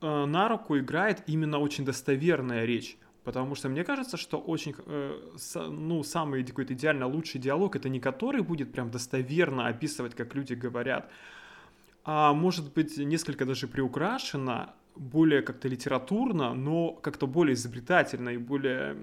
э, 0.01 0.25
на 0.25 0.49
руку 0.49 0.79
играет 0.79 1.23
именно 1.27 1.59
очень 1.59 1.85
достоверная 1.85 2.65
речь. 2.65 2.97
Потому 3.25 3.55
что 3.55 3.69
мне 3.69 3.85
кажется, 3.85 4.17
что 4.17 4.39
очень, 4.39 4.75
э, 4.87 5.21
с, 5.37 5.61
ну, 5.69 6.03
самый 6.03 6.45
какой-то 6.45 6.73
идеально 6.73 7.07
лучший 7.07 7.41
диалог 7.41 7.77
это 7.77 7.89
не 7.89 8.01
который 8.01 8.43
будет 8.43 8.73
прям 8.73 8.91
достоверно 8.91 9.69
описывать, 9.69 10.15
как 10.15 10.35
люди 10.35 10.55
говорят, 10.55 11.11
а 12.05 12.33
может 12.33 12.73
быть 12.73 12.97
несколько 12.97 13.45
даже 13.45 13.69
приукрашено, 13.69 14.75
более 14.97 15.43
как-то 15.43 15.69
литературно, 15.69 16.55
но 16.55 16.93
как-то 16.93 17.27
более 17.27 17.55
изобретательно 17.55 18.31
и 18.31 18.39
более 18.39 18.97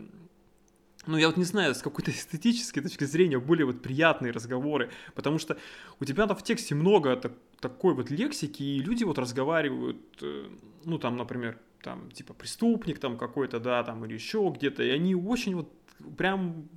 ну, 1.07 1.17
я 1.17 1.27
вот 1.27 1.38
не 1.38 1.43
знаю, 1.43 1.75
с 1.75 1.81
какой-то 1.81 2.12
эстетической 2.12 2.81
точки 2.81 3.03
зрения 3.03 3.39
более 3.39 3.65
вот 3.65 3.81
приятные 3.81 4.31
разговоры, 4.31 4.89
потому 5.13 5.39
что 5.39 5.57
у 6.00 6.05
тебя 6.05 6.27
там 6.27 6.35
в 6.35 6.43
тексте 6.43 6.75
много 6.75 7.15
так, 7.15 7.33
такой 7.59 7.93
вот 7.93 8.09
лексики, 8.09 8.63
и 8.63 8.79
люди 8.79 9.03
вот 9.03 9.17
разговаривают, 9.17 9.97
э, 10.21 10.50
ну, 10.83 10.97
там, 10.97 11.17
например, 11.17 11.57
там, 11.81 12.12
типа, 12.12 12.33
преступник 12.33 13.00
там 13.00 13.17
какой-то, 13.17 13.59
да, 13.59 13.83
там, 13.83 14.05
или 14.05 14.13
еще 14.13 14.51
где-то, 14.55 14.83
и 14.83 14.89
они 14.89 15.15
очень 15.15 15.55
вот 15.55 15.71
прям, 16.17 16.67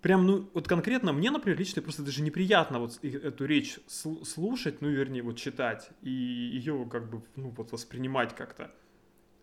прям, 0.00 0.26
ну, 0.26 0.48
вот 0.54 0.68
конкретно 0.68 1.12
мне, 1.12 1.30
например, 1.30 1.58
лично 1.58 1.82
просто 1.82 2.02
даже 2.02 2.22
неприятно 2.22 2.78
вот 2.78 2.98
эту 3.02 3.44
речь 3.44 3.78
слушать, 3.88 4.80
ну, 4.80 4.88
вернее, 4.88 5.22
вот 5.22 5.36
читать, 5.36 5.90
и 6.02 6.10
ее 6.10 6.86
как 6.90 7.10
бы, 7.10 7.22
ну, 7.34 7.50
вот 7.50 7.72
воспринимать 7.72 8.34
как-то. 8.34 8.70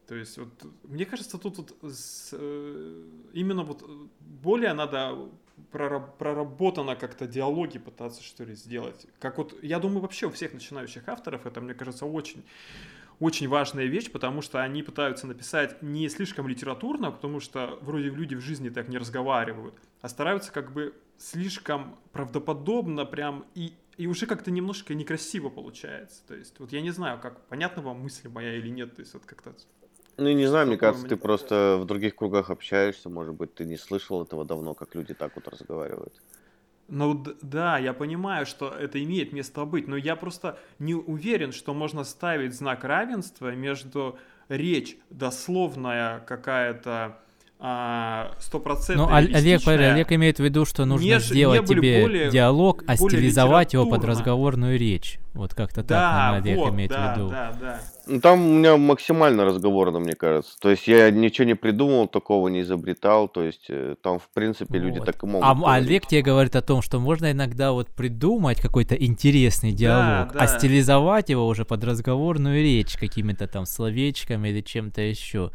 То 0.08 0.16
есть 0.16 0.38
вот 0.38 0.50
мне 0.84 1.06
кажется, 1.06 1.38
тут 1.38 1.58
вот 1.58 1.94
с, 1.94 2.30
э, 2.34 3.04
именно 3.34 3.64
вот 3.64 3.84
более 4.20 4.74
надо 4.74 5.30
проработано 5.72 6.96
как-то 6.96 7.28
диалоги 7.28 7.78
пытаться 7.78 8.24
что 8.24 8.44
ли 8.44 8.56
сделать. 8.56 9.06
Как 9.20 9.38
вот, 9.38 9.64
я 9.64 9.80
думаю, 9.80 10.02
вообще 10.02 10.28
у 10.28 10.32
всех 10.32 10.54
начинающих 10.54 11.08
авторов 11.08 11.46
это, 11.46 11.62
мне 11.62 11.74
кажется, 11.74 12.06
очень 12.06 12.44
очень 13.20 13.48
важная 13.48 13.86
вещь, 13.86 14.12
потому 14.12 14.42
что 14.42 14.62
они 14.62 14.84
пытаются 14.84 15.28
написать 15.28 15.82
не 15.82 16.10
слишком 16.10 16.48
литературно, 16.48 17.12
потому 17.12 17.40
что 17.40 17.78
вроде 17.82 18.10
люди 18.10 18.36
в 18.36 18.42
жизни 18.42 18.70
так 18.70 18.90
не 18.90 18.98
разговаривают, 18.98 19.76
а 20.02 20.10
стараются 20.10 20.52
как 20.52 20.74
бы 20.74 20.94
слишком 21.18 21.96
правдоподобно 22.12 23.06
прям 23.06 23.46
и, 23.56 23.74
и 23.98 24.08
уже 24.08 24.26
как-то 24.26 24.52
немножко 24.52 24.94
некрасиво 24.94 25.50
получается. 25.50 26.24
То 26.28 26.36
есть 26.36 26.60
вот 26.60 26.74
я 26.74 26.82
не 26.82 26.92
знаю, 26.92 27.20
как 27.22 27.46
понятна 27.48 27.82
вам 27.82 28.02
мысль 28.02 28.28
моя 28.30 28.56
или 28.56 28.70
нет, 28.70 28.96
то 28.96 29.02
есть 29.02 29.14
вот 29.14 29.26
как-то 29.26 29.56
ну, 30.18 30.32
не 30.32 30.46
знаю, 30.46 30.68
мне 30.68 30.78
кажется, 30.78 31.08
ты 31.08 31.18
просто 31.18 31.78
в 31.82 31.86
других 31.86 32.16
кругах 32.16 32.50
общаешься, 32.50 33.10
может 33.10 33.36
быть, 33.36 33.54
ты 33.56 33.66
не 33.66 33.78
слышал 33.78 34.22
этого 34.24 34.46
давно, 34.46 34.74
как 34.74 34.96
люди 34.96 35.14
так 35.14 35.36
вот 35.36 35.48
разговаривают. 35.48 36.22
Ну 36.90 37.24
да, 37.42 37.80
я 37.80 37.94
понимаю, 37.94 38.46
что 38.46 38.70
это 38.70 39.04
имеет 39.04 39.34
место 39.34 39.66
быть, 39.66 39.88
но 39.88 39.96
я 39.96 40.16
просто 40.16 40.60
не 40.80 40.94
уверен, 40.94 41.52
что 41.52 41.74
можно 41.74 42.04
ставить 42.04 42.54
знак 42.54 42.84
равенства 42.84 43.56
между 43.56 44.20
речь 44.50 44.98
дословная 45.10 46.20
какая-то 46.20 47.23
стопроцентно 48.40 49.06
Ну, 49.06 49.14
Олег, 49.14 49.66
Олег 49.66 50.12
имеет 50.12 50.38
в 50.38 50.44
виду, 50.44 50.66
что 50.66 50.84
нужно 50.84 51.06
не, 51.06 51.20
сделать 51.20 51.62
не 51.62 51.68
тебе 51.68 52.02
более, 52.02 52.30
диалог, 52.30 52.84
а 52.88 52.98
стилизовать 52.98 53.74
его 53.74 53.86
под 53.86 54.04
разговорную 54.04 54.78
речь. 54.78 55.20
Вот 55.34 55.56
как-то 55.56 55.82
так, 55.82 55.88
да, 55.88 56.36
Олег 56.36 56.58
вот, 56.58 56.70
имеет 56.74 56.92
да, 56.92 57.14
в 57.14 57.18
виду. 57.18 57.30
Да, 57.30 57.54
да. 57.60 57.80
Ну, 58.06 58.22
там 58.22 58.46
у 58.46 58.54
меня 58.54 58.78
максимально 58.78 59.46
разговорно, 59.46 60.00
мне 60.00 60.14
кажется. 60.14 60.56
То 60.60 60.70
есть 60.70 60.88
я 60.88 61.10
ничего 61.10 61.46
не 61.46 61.56
придумал, 61.56 62.08
такого 62.08 62.50
не 62.50 62.62
изобретал. 62.62 63.28
То 63.28 63.42
есть 63.42 63.66
э, 63.70 63.96
там, 64.04 64.20
в 64.20 64.30
принципе, 64.30 64.78
люди 64.78 65.00
вот. 65.00 65.06
так 65.06 65.24
и 65.24 65.26
могут. 65.26 65.48
А 65.48 65.56
говорить. 65.56 65.88
Олег 65.88 66.06
тебе 66.08 66.22
говорит 66.22 66.56
о 66.56 66.62
том, 66.62 66.84
что 66.84 67.00
можно 67.00 67.32
иногда 67.32 67.72
вот 67.72 67.88
придумать 67.88 68.62
какой-то 68.62 68.94
интересный 68.94 69.72
диалог, 69.72 70.34
да, 70.34 70.40
да. 70.40 70.40
а 70.42 70.48
стилизовать 70.48 71.30
его 71.30 71.48
уже 71.48 71.66
под 71.66 71.84
разговорную 71.84 72.62
речь 72.62 72.96
какими-то 72.96 73.48
там 73.48 73.66
словечками 73.66 74.50
или 74.50 74.62
чем-то 74.62 75.02
еще. 75.02 75.52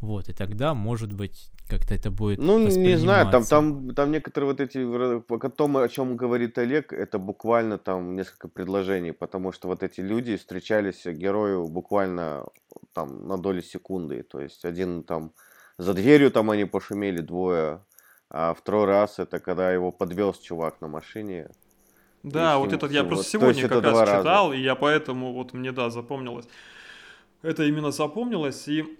Вот, 0.00 0.28
и 0.30 0.32
тогда, 0.32 0.72
может 0.72 1.12
быть, 1.12 1.50
как-то 1.68 1.94
это 1.94 2.10
будет 2.10 2.38
Ну, 2.38 2.58
не 2.58 2.96
знаю, 2.96 3.30
там, 3.30 3.44
там, 3.44 3.94
там 3.94 4.10
некоторые 4.10 4.50
вот 4.50 4.60
эти, 4.60 4.78
о 4.78 5.50
том, 5.50 5.76
о 5.76 5.88
чем 5.88 6.16
говорит 6.16 6.56
Олег, 6.58 6.92
это 6.92 7.18
буквально 7.18 7.76
там 7.76 8.16
несколько 8.16 8.48
предложений, 8.48 9.12
потому 9.12 9.52
что 9.52 9.68
вот 9.68 9.82
эти 9.82 10.00
люди 10.00 10.36
встречались 10.36 11.04
герою 11.04 11.68
буквально 11.68 12.46
там 12.94 13.28
на 13.28 13.36
доли 13.36 13.60
секунды, 13.60 14.22
то 14.22 14.40
есть 14.40 14.64
один 14.64 15.02
там 15.04 15.32
за 15.76 15.92
дверью 15.92 16.30
там 16.30 16.50
они 16.50 16.64
пошумели 16.64 17.20
двое, 17.20 17.84
а 18.30 18.54
второй 18.54 18.86
раз 18.86 19.18
это 19.18 19.38
когда 19.38 19.70
его 19.70 19.92
подвез 19.92 20.38
чувак 20.38 20.80
на 20.80 20.88
машине. 20.88 21.50
Да, 22.22 22.58
вот 22.58 22.72
этот 22.72 22.90
я 22.92 23.04
просто 23.04 23.38
вот, 23.38 23.54
сегодня 23.54 23.68
как 23.68 23.82
раз 23.82 24.08
читал, 24.08 24.48
раза. 24.48 24.56
и 24.56 24.62
я 24.62 24.74
поэтому 24.74 25.32
вот 25.32 25.52
мне, 25.52 25.72
да, 25.72 25.90
запомнилось. 25.90 26.46
Это 27.42 27.64
именно 27.64 27.90
запомнилось, 27.90 28.68
и 28.68 28.98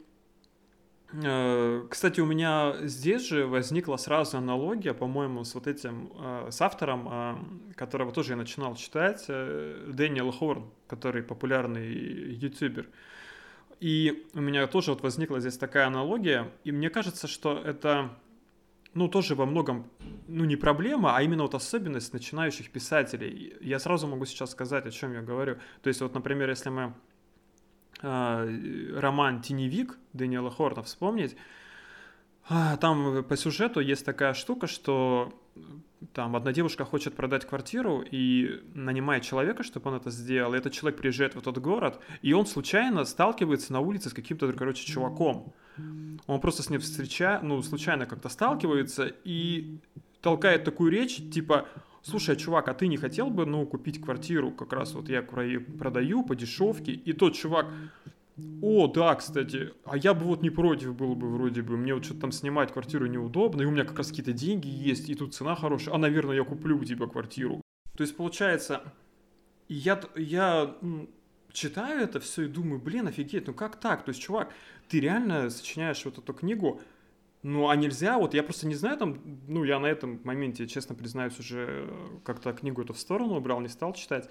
кстати, 1.13 2.21
у 2.21 2.27
меня 2.27 2.77
здесь 2.83 3.27
же 3.27 3.47
возникла 3.47 3.97
сразу 3.97 4.39
аналогия, 4.39 4.95
по-моему, 4.95 5.45
с 5.45 5.55
вот 5.55 5.67
этим, 5.67 6.13
э, 6.17 6.49
с 6.51 6.61
автором, 6.61 7.09
э, 7.11 7.75
которого 7.75 8.13
тоже 8.13 8.33
я 8.33 8.37
начинал 8.37 8.77
читать, 8.77 9.27
Дэниел 9.27 10.31
Хорн, 10.31 10.71
который 10.87 11.23
популярный 11.23 11.93
ютубер. 12.35 12.89
И 13.81 14.27
у 14.35 14.41
меня 14.41 14.67
тоже 14.67 14.91
вот 14.93 15.01
возникла 15.03 15.41
здесь 15.41 15.57
такая 15.57 15.87
аналогия, 15.87 16.53
и 16.65 16.71
мне 16.71 16.91
кажется, 16.91 17.27
что 17.27 17.59
это, 17.59 18.11
ну, 18.93 19.09
тоже 19.09 19.35
во 19.35 19.47
многом, 19.47 19.91
ну, 20.29 20.45
не 20.45 20.57
проблема, 20.57 21.17
а 21.17 21.23
именно 21.23 21.43
вот 21.43 21.55
особенность 21.55 22.13
начинающих 22.13 22.71
писателей. 22.71 23.55
Я 23.63 23.79
сразу 23.79 24.07
могу 24.07 24.27
сейчас 24.27 24.51
сказать, 24.51 24.87
о 24.87 24.91
чем 24.91 25.15
я 25.15 25.23
говорю. 25.23 25.57
То 25.83 25.89
есть 25.89 26.03
вот, 26.03 26.15
например, 26.15 26.51
если 26.51 26.69
мы 26.69 26.83
э, 26.83 26.93
роман 28.03 29.43
«Теневик» 29.43 29.99
Дэниела 30.13 30.51
Хорта 30.51 30.83
вспомнить, 30.83 31.37
а, 32.49 32.77
там 32.79 33.23
по 33.25 33.37
сюжету 33.37 33.81
есть 33.81 34.05
такая 34.05 34.35
штука, 34.35 34.67
что 34.67 35.33
там 36.15 36.35
одна 36.35 36.53
девушка 36.53 36.85
хочет 36.85 37.15
продать 37.15 37.47
квартиру 37.47 38.05
и 38.11 38.61
нанимает 38.75 39.23
человека, 39.23 39.63
чтобы 39.63 39.91
он 39.91 39.97
это 39.97 40.11
сделал. 40.11 40.55
И 40.55 40.59
этот 40.59 40.73
человек 40.73 40.99
приезжает 40.99 41.35
в 41.35 41.39
этот 41.39 41.59
город, 41.59 42.01
и 42.23 42.33
он 42.33 42.47
случайно 42.47 43.05
сталкивается 43.05 43.73
на 43.73 43.81
улице 43.81 44.11
с 44.11 44.13
каким-то, 44.13 44.53
короче, 44.53 44.85
чуваком. 44.85 45.53
Он 46.27 46.41
просто 46.41 46.63
с 46.63 46.71
ним 46.71 46.81
встречает, 46.81 47.43
ну, 47.43 47.63
случайно 47.63 48.07
как-то 48.07 48.29
сталкивается 48.29 49.13
и 49.25 49.79
толкает 50.21 50.65
такую 50.65 50.91
речь, 50.91 51.17
типа, 51.31 51.69
слушай, 52.03 52.37
чувак, 52.37 52.69
а 52.69 52.75
ты 52.75 52.87
не 52.87 52.97
хотел 52.97 53.31
бы, 53.31 53.47
ну, 53.47 53.67
купить 53.67 54.01
квартиру, 54.01 54.51
как 54.51 54.73
раз 54.73 54.95
вот 54.95 55.09
я 55.09 55.23
продаю 55.23 56.25
по 56.25 56.35
дешевке, 56.35 56.93
и 56.93 57.13
тот 57.13 57.35
чувак, 57.35 57.67
о, 58.63 58.87
да, 58.87 59.15
кстати, 59.15 59.73
а 59.85 59.97
я 59.97 60.15
бы 60.15 60.25
вот 60.25 60.43
не 60.43 60.51
против 60.51 60.95
был 60.95 61.15
бы 61.15 61.29
вроде 61.29 61.63
бы, 61.63 61.77
мне 61.77 61.95
вот 61.95 62.05
что-то 62.05 62.21
там 62.21 62.33
снимать 62.33 62.73
квартиру 62.73 63.07
неудобно, 63.07 63.63
и 63.63 63.67
у 63.67 63.71
меня 63.71 63.85
как 63.85 63.99
раз 63.99 64.09
какие-то 64.09 64.33
деньги 64.33 64.69
есть, 64.69 65.09
и 65.09 65.15
тут 65.15 65.35
цена 65.35 65.55
хорошая, 65.55 65.95
а, 65.95 65.99
наверное, 65.99 66.37
я 66.37 66.45
куплю 66.45 66.79
у 66.79 66.85
тебя 66.85 67.07
квартиру. 67.07 67.61
То 67.97 68.03
есть, 68.03 68.17
получается, 68.17 68.83
я, 69.69 70.01
я 70.17 70.75
читаю 71.53 72.03
это 72.03 72.21
все 72.21 72.43
и 72.43 72.49
думаю, 72.49 72.81
блин, 72.81 73.09
офигеть, 73.09 73.47
ну 73.47 73.55
как 73.55 73.77
так? 73.77 74.05
То 74.05 74.11
есть, 74.11 74.21
чувак, 74.23 74.53
ты 74.89 75.01
реально 75.01 75.51
сочиняешь 75.51 76.05
вот 76.05 76.19
эту 76.19 76.33
книгу, 76.33 76.81
ну, 77.43 77.69
а 77.69 77.77
нельзя, 77.77 78.19
вот 78.19 78.35
я 78.35 78.43
просто 78.43 78.67
не 78.67 78.75
знаю, 78.75 78.99
там, 78.99 79.19
ну, 79.49 79.65
я 79.65 79.79
на 79.79 79.87
этом 79.87 80.21
моменте, 80.25 80.67
честно 80.67 80.95
признаюсь, 80.95 81.39
уже 81.39 81.91
как-то 82.23 82.53
книгу 82.53 82.83
эту 82.83 82.93
в 82.93 82.99
сторону 82.99 83.37
убрал, 83.37 83.61
не 83.61 83.69
стал 83.69 83.95
читать. 83.95 84.29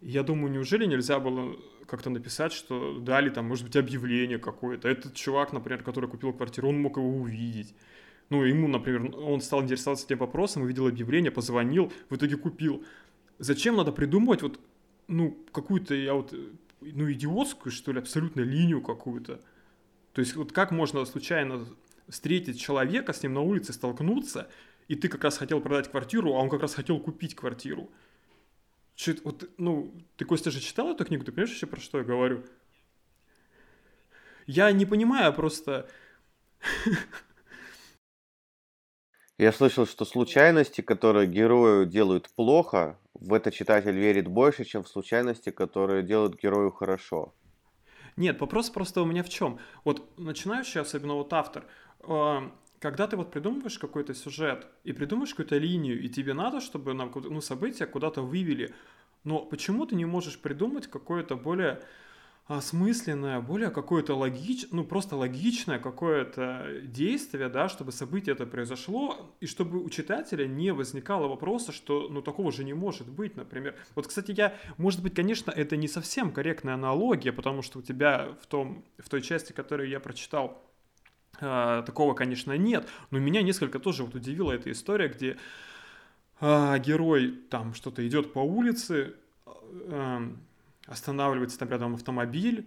Я 0.00 0.24
думаю, 0.24 0.52
неужели 0.52 0.84
нельзя 0.84 1.20
было 1.20 1.56
как-то 1.86 2.10
написать, 2.10 2.52
что 2.52 2.98
дали 2.98 3.30
там, 3.30 3.46
может 3.46 3.64
быть, 3.64 3.76
объявление 3.76 4.38
какое-то. 4.38 4.88
Этот 4.88 5.14
чувак, 5.14 5.52
например, 5.52 5.84
который 5.84 6.10
купил 6.10 6.32
квартиру, 6.32 6.68
он 6.68 6.80
мог 6.80 6.96
его 6.96 7.08
увидеть. 7.08 7.74
Ну, 8.28 8.42
ему, 8.42 8.66
например, 8.66 9.14
он 9.16 9.40
стал 9.40 9.62
интересоваться 9.62 10.06
этим 10.06 10.18
вопросом, 10.18 10.62
увидел 10.62 10.88
объявление, 10.88 11.30
позвонил, 11.30 11.92
в 12.08 12.16
итоге 12.16 12.36
купил. 12.36 12.84
Зачем 13.38 13.76
надо 13.76 13.92
придумывать 13.92 14.42
вот, 14.42 14.58
ну, 15.06 15.38
какую-то, 15.52 15.94
я 15.94 16.14
вот, 16.14 16.34
ну, 16.80 17.12
идиотскую, 17.12 17.70
что 17.70 17.92
ли, 17.92 18.00
абсолютно 18.00 18.40
линию 18.40 18.80
какую-то? 18.80 19.40
То 20.12 20.20
есть 20.20 20.34
вот 20.34 20.50
как 20.50 20.72
можно 20.72 21.04
случайно 21.04 21.66
встретить 22.08 22.60
человека, 22.60 23.12
с 23.12 23.22
ним 23.22 23.34
на 23.34 23.40
улице 23.40 23.72
столкнуться, 23.72 24.50
и 24.88 24.94
ты 24.94 25.08
как 25.08 25.24
раз 25.24 25.38
хотел 25.38 25.60
продать 25.60 25.90
квартиру, 25.90 26.34
а 26.34 26.38
он 26.38 26.50
как 26.50 26.62
раз 26.62 26.74
хотел 26.74 27.00
купить 27.00 27.34
квартиру. 27.34 27.90
Чит, 28.94 29.24
вот, 29.24 29.48
ну, 29.58 29.94
ты, 30.16 30.24
Костя, 30.24 30.50
же 30.50 30.60
читал 30.60 30.92
эту 30.92 31.04
книгу? 31.04 31.24
Ты 31.24 31.32
понимаешь 31.32 31.50
вообще, 31.50 31.66
про 31.66 31.80
что 31.80 31.98
я 31.98 32.04
говорю? 32.04 32.44
Я 34.46 34.70
не 34.72 34.86
понимаю 34.86 35.32
просто... 35.32 35.88
Я 39.38 39.50
слышал, 39.50 39.86
что 39.86 40.04
случайности, 40.04 40.82
которые 40.82 41.26
герою 41.26 41.86
делают 41.86 42.30
плохо, 42.36 42.98
в 43.14 43.32
это 43.34 43.50
читатель 43.50 43.96
верит 43.96 44.28
больше, 44.28 44.64
чем 44.64 44.84
в 44.84 44.88
случайности, 44.88 45.50
которые 45.50 46.02
делают 46.02 46.40
герою 46.40 46.70
хорошо. 46.70 47.34
Нет, 48.16 48.40
вопрос 48.40 48.70
просто 48.70 49.02
у 49.02 49.06
меня 49.06 49.22
в 49.22 49.28
чем? 49.28 49.58
Вот 49.84 50.18
начинающий, 50.18 50.80
особенно 50.80 51.14
вот 51.14 51.32
автор, 51.32 51.64
а, 52.00 52.52
когда 52.78 53.06
ты 53.06 53.16
вот 53.16 53.30
придумываешь 53.30 53.78
какой-то 53.78 54.14
сюжет 54.14 54.66
и 54.84 54.92
придумаешь 54.92 55.30
какую-то 55.30 55.56
линию, 55.56 56.00
и 56.00 56.08
тебе 56.08 56.34
надо, 56.34 56.60
чтобы 56.60 56.94
нам 56.94 57.12
ну, 57.14 57.40
события 57.40 57.86
куда-то 57.86 58.22
вывели, 58.22 58.74
но 59.24 59.38
почему 59.38 59.86
ты 59.86 59.94
не 59.94 60.04
можешь 60.04 60.38
придумать 60.38 60.88
какое-то 60.88 61.36
более 61.36 61.80
осмысленное, 62.46 63.40
более 63.40 63.70
какое-то 63.70 64.14
логичное, 64.14 64.70
ну 64.72 64.84
просто 64.84 65.16
логичное 65.16 65.78
какое-то 65.78 66.80
действие, 66.82 67.48
да, 67.48 67.68
чтобы 67.68 67.92
событие 67.92 68.34
это 68.34 68.46
произошло, 68.46 69.32
и 69.40 69.46
чтобы 69.46 69.82
у 69.82 69.88
читателя 69.88 70.46
не 70.46 70.72
возникало 70.72 71.28
вопроса, 71.28 71.70
что 71.70 72.08
ну 72.08 72.20
такого 72.20 72.50
же 72.50 72.64
не 72.64 72.74
может 72.74 73.08
быть, 73.08 73.36
например. 73.36 73.76
Вот, 73.94 74.08
кстати, 74.08 74.34
я, 74.36 74.54
может 74.76 75.02
быть, 75.02 75.14
конечно, 75.14 75.52
это 75.52 75.76
не 75.76 75.86
совсем 75.86 76.32
корректная 76.32 76.74
аналогия, 76.74 77.32
потому 77.32 77.62
что 77.62 77.78
у 77.78 77.82
тебя 77.82 78.36
в, 78.42 78.46
том, 78.46 78.84
в 78.98 79.08
той 79.08 79.22
части, 79.22 79.52
которую 79.52 79.88
я 79.88 80.00
прочитал, 80.00 80.60
а, 81.40 81.82
такого, 81.82 82.14
конечно, 82.14 82.56
нет, 82.56 82.88
но 83.12 83.20
меня 83.20 83.42
несколько 83.42 83.78
тоже 83.78 84.02
вот 84.02 84.16
удивила 84.16 84.50
эта 84.50 84.70
история, 84.72 85.08
где 85.08 85.38
э, 86.40 86.78
герой 86.80 87.38
там 87.50 87.72
что-то 87.72 88.06
идет 88.06 88.32
по 88.32 88.40
улице, 88.40 89.14
э, 90.92 90.94
останавливается 90.94 91.58
там 91.58 91.68
рядом 91.70 91.94
автомобиль, 91.94 92.66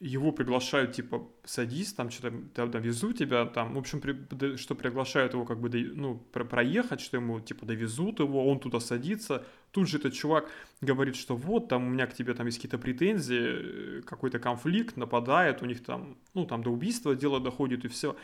его 0.00 0.32
приглашают, 0.32 0.92
типа, 0.92 1.30
садись, 1.44 1.94
там 1.94 2.10
что-то 2.10 2.36
там, 2.54 2.70
довезу 2.70 3.12
тебя, 3.12 3.46
там, 3.46 3.74
в 3.74 3.78
общем, 3.78 4.00
при, 4.00 4.56
что 4.56 4.74
приглашают 4.74 5.32
его 5.32 5.44
как 5.44 5.60
бы, 5.60 5.70
ну, 5.94 6.16
про, 6.16 6.44
проехать, 6.44 7.00
что 7.00 7.16
ему, 7.16 7.40
типа, 7.40 7.64
довезут 7.64 8.18
его, 8.20 8.46
он 8.46 8.58
туда 8.58 8.80
садится, 8.80 9.46
тут 9.70 9.88
же 9.88 9.98
этот 9.98 10.12
чувак 10.12 10.50
говорит, 10.80 11.16
что 11.16 11.36
вот, 11.36 11.68
там, 11.68 11.86
у 11.86 11.90
меня 11.90 12.06
к 12.06 12.14
тебе 12.14 12.34
там 12.34 12.46
есть 12.46 12.58
какие-то 12.58 12.78
претензии, 12.78 14.02
какой-то 14.02 14.38
конфликт, 14.38 14.96
нападает, 14.96 15.62
у 15.62 15.66
них 15.66 15.82
там, 15.82 16.18
ну, 16.34 16.44
там 16.44 16.62
до 16.62 16.70
убийства 16.70 17.14
дело 17.14 17.40
доходит 17.40 17.84
и 17.84 17.88
все. 17.88 18.16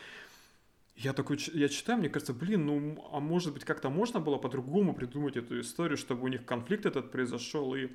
Я 0.96 1.14
такой, 1.14 1.38
я 1.54 1.68
читаю, 1.68 1.98
мне 1.98 2.10
кажется, 2.10 2.34
блин, 2.34 2.66
ну, 2.66 3.08
а 3.10 3.20
может 3.20 3.54
быть, 3.54 3.64
как-то 3.64 3.88
можно 3.88 4.20
было 4.20 4.36
по-другому 4.36 4.92
придумать 4.92 5.36
эту 5.36 5.60
историю, 5.60 5.96
чтобы 5.96 6.24
у 6.24 6.28
них 6.28 6.44
конфликт 6.44 6.84
этот 6.84 7.10
произошел, 7.10 7.74
и 7.74 7.88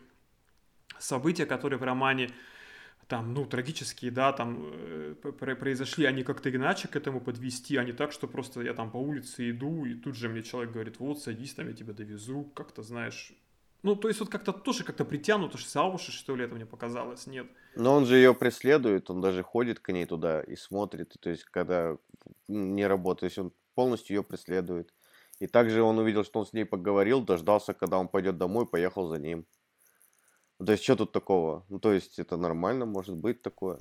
события, 0.99 1.45
которые 1.45 1.79
в 1.79 1.83
романе 1.83 2.29
там, 3.07 3.33
ну, 3.33 3.45
трагические, 3.45 4.11
да, 4.11 4.33
там 4.33 4.63
э, 4.63 5.15
произошли, 5.59 6.05
они 6.05 6.23
как-то 6.23 6.49
иначе 6.49 6.87
к 6.87 6.95
этому 6.95 7.21
подвести, 7.21 7.77
а 7.77 7.83
не 7.83 7.93
так, 7.93 8.11
что 8.11 8.27
просто 8.27 8.61
я 8.61 8.73
там 8.73 8.89
по 8.89 8.97
улице 8.97 9.51
иду, 9.51 9.85
и 9.85 9.93
тут 9.93 10.15
же 10.15 10.27
мне 10.27 10.41
человек 10.41 10.73
говорит, 10.73 10.99
вот, 10.99 11.21
садись, 11.21 11.53
там 11.53 11.67
я 11.67 11.73
тебя 11.73 11.93
довезу, 11.93 12.43
как-то, 12.55 12.81
знаешь, 12.81 13.33
ну, 13.83 13.95
то 13.95 14.07
есть 14.07 14.19
вот 14.19 14.29
как-то 14.29 14.51
тоже 14.51 14.83
как-то 14.83 15.05
притянуто 15.05 15.59
за 15.59 15.83
уши, 15.83 16.11
что 16.11 16.35
ли, 16.35 16.45
это 16.45 16.55
мне 16.55 16.65
показалось, 16.65 17.27
нет. 17.27 17.45
Но 17.75 17.93
он 17.93 18.07
же 18.07 18.15
ее 18.15 18.33
преследует, 18.33 19.11
он 19.11 19.21
даже 19.21 19.43
ходит 19.43 19.79
к 19.79 19.91
ней 19.91 20.07
туда 20.07 20.41
и 20.41 20.55
смотрит, 20.55 21.13
то 21.19 21.29
есть 21.29 21.43
когда 21.43 21.95
не 22.47 22.87
работает, 22.87 23.19
то 23.19 23.25
есть 23.25 23.37
он 23.37 23.51
полностью 23.75 24.15
ее 24.15 24.23
преследует. 24.23 24.91
И 25.39 25.45
также 25.45 25.83
он 25.83 25.99
увидел, 25.99 26.23
что 26.23 26.39
он 26.39 26.47
с 26.47 26.53
ней 26.53 26.65
поговорил, 26.65 27.21
дождался, 27.21 27.75
когда 27.75 27.99
он 27.99 28.07
пойдет 28.07 28.37
домой, 28.37 28.65
поехал 28.65 29.07
за 29.07 29.19
ним. 29.19 29.45
То 30.65 30.71
есть, 30.71 30.83
что 30.83 30.95
тут 30.95 31.11
такого? 31.11 31.63
Ну, 31.69 31.79
то 31.79 31.93
есть, 31.93 32.19
это 32.19 32.37
нормально, 32.37 32.85
может 32.85 33.15
быть 33.15 33.41
такое. 33.41 33.79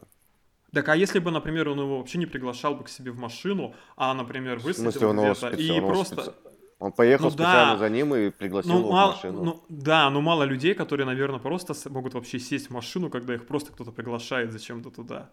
Так, 0.73 0.88
а 0.88 0.97
если 0.97 1.20
бы, 1.20 1.31
например, 1.31 1.68
он 1.68 1.79
его 1.79 1.99
вообще 1.99 2.18
не 2.18 2.27
приглашал 2.27 2.75
бы 2.75 2.85
к 2.85 2.88
себе 2.88 3.12
в 3.12 3.18
машину, 3.18 3.75
а, 3.97 4.12
например, 4.12 4.59
высадил 4.59 5.12
где-то 5.12 5.49
и 5.51 5.81
просто... 5.81 6.23
Специ... 6.23 6.33
Он 6.81 6.92
поехал 6.92 7.27
ну, 7.27 7.31
специально 7.31 7.75
да. 7.75 7.79
за 7.79 7.88
ним 7.88 8.14
и 8.14 8.31
пригласил 8.31 8.73
ну, 8.73 8.79
его 8.81 8.92
мало, 8.92 9.12
в 9.12 9.14
машину. 9.14 9.44
Ну, 9.44 9.64
да, 9.68 10.11
но 10.11 10.20
мало 10.20 10.42
людей, 10.42 10.75
которые, 10.75 11.07
наверное, 11.07 11.38
просто 11.38 11.75
могут 11.88 12.14
вообще 12.14 12.40
сесть 12.40 12.66
в 12.66 12.70
машину, 12.70 13.11
когда 13.11 13.35
их 13.35 13.47
просто 13.47 13.73
кто-то 13.73 13.92
приглашает 13.92 14.53
зачем-то 14.53 14.90
туда. 14.90 15.31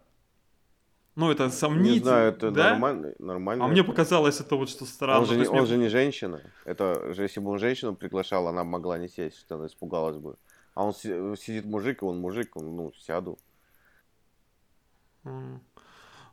Ну, 1.16 1.30
это 1.30 1.50
сомнительно. 1.50 1.94
Не 1.94 2.00
знаю, 2.00 2.32
это 2.32 2.52
да? 2.52 2.70
нормально, 2.70 3.14
нормально. 3.20 3.66
А 3.66 3.68
мне 3.68 3.84
показалось 3.84 4.40
это 4.40 4.56
вот 4.56 4.70
что 4.70 4.86
странно. 4.86 5.22
Он 5.22 5.26
же, 5.26 5.36
не, 5.36 5.46
он 5.46 5.58
мне... 5.58 5.66
же 5.66 5.78
не 5.78 5.90
женщина. 5.90 6.42
Это 6.64 7.14
же 7.14 7.24
если 7.24 7.42
бы 7.42 7.50
он 7.52 7.60
женщину 7.60 7.96
приглашал, 7.96 8.48
она 8.48 8.64
могла 8.64 8.98
не 8.98 9.10
сесть, 9.10 9.40
что 9.40 9.56
она 9.56 9.66
испугалась 9.66 10.18
бы. 10.18 10.38
А 10.74 10.86
он 10.86 10.94
сидит 10.94 11.66
мужик, 11.66 12.02
и 12.02 12.06
он 12.06 12.20
мужик, 12.20 12.56
он, 12.56 12.76
ну, 12.76 12.92
сяду. 12.94 13.38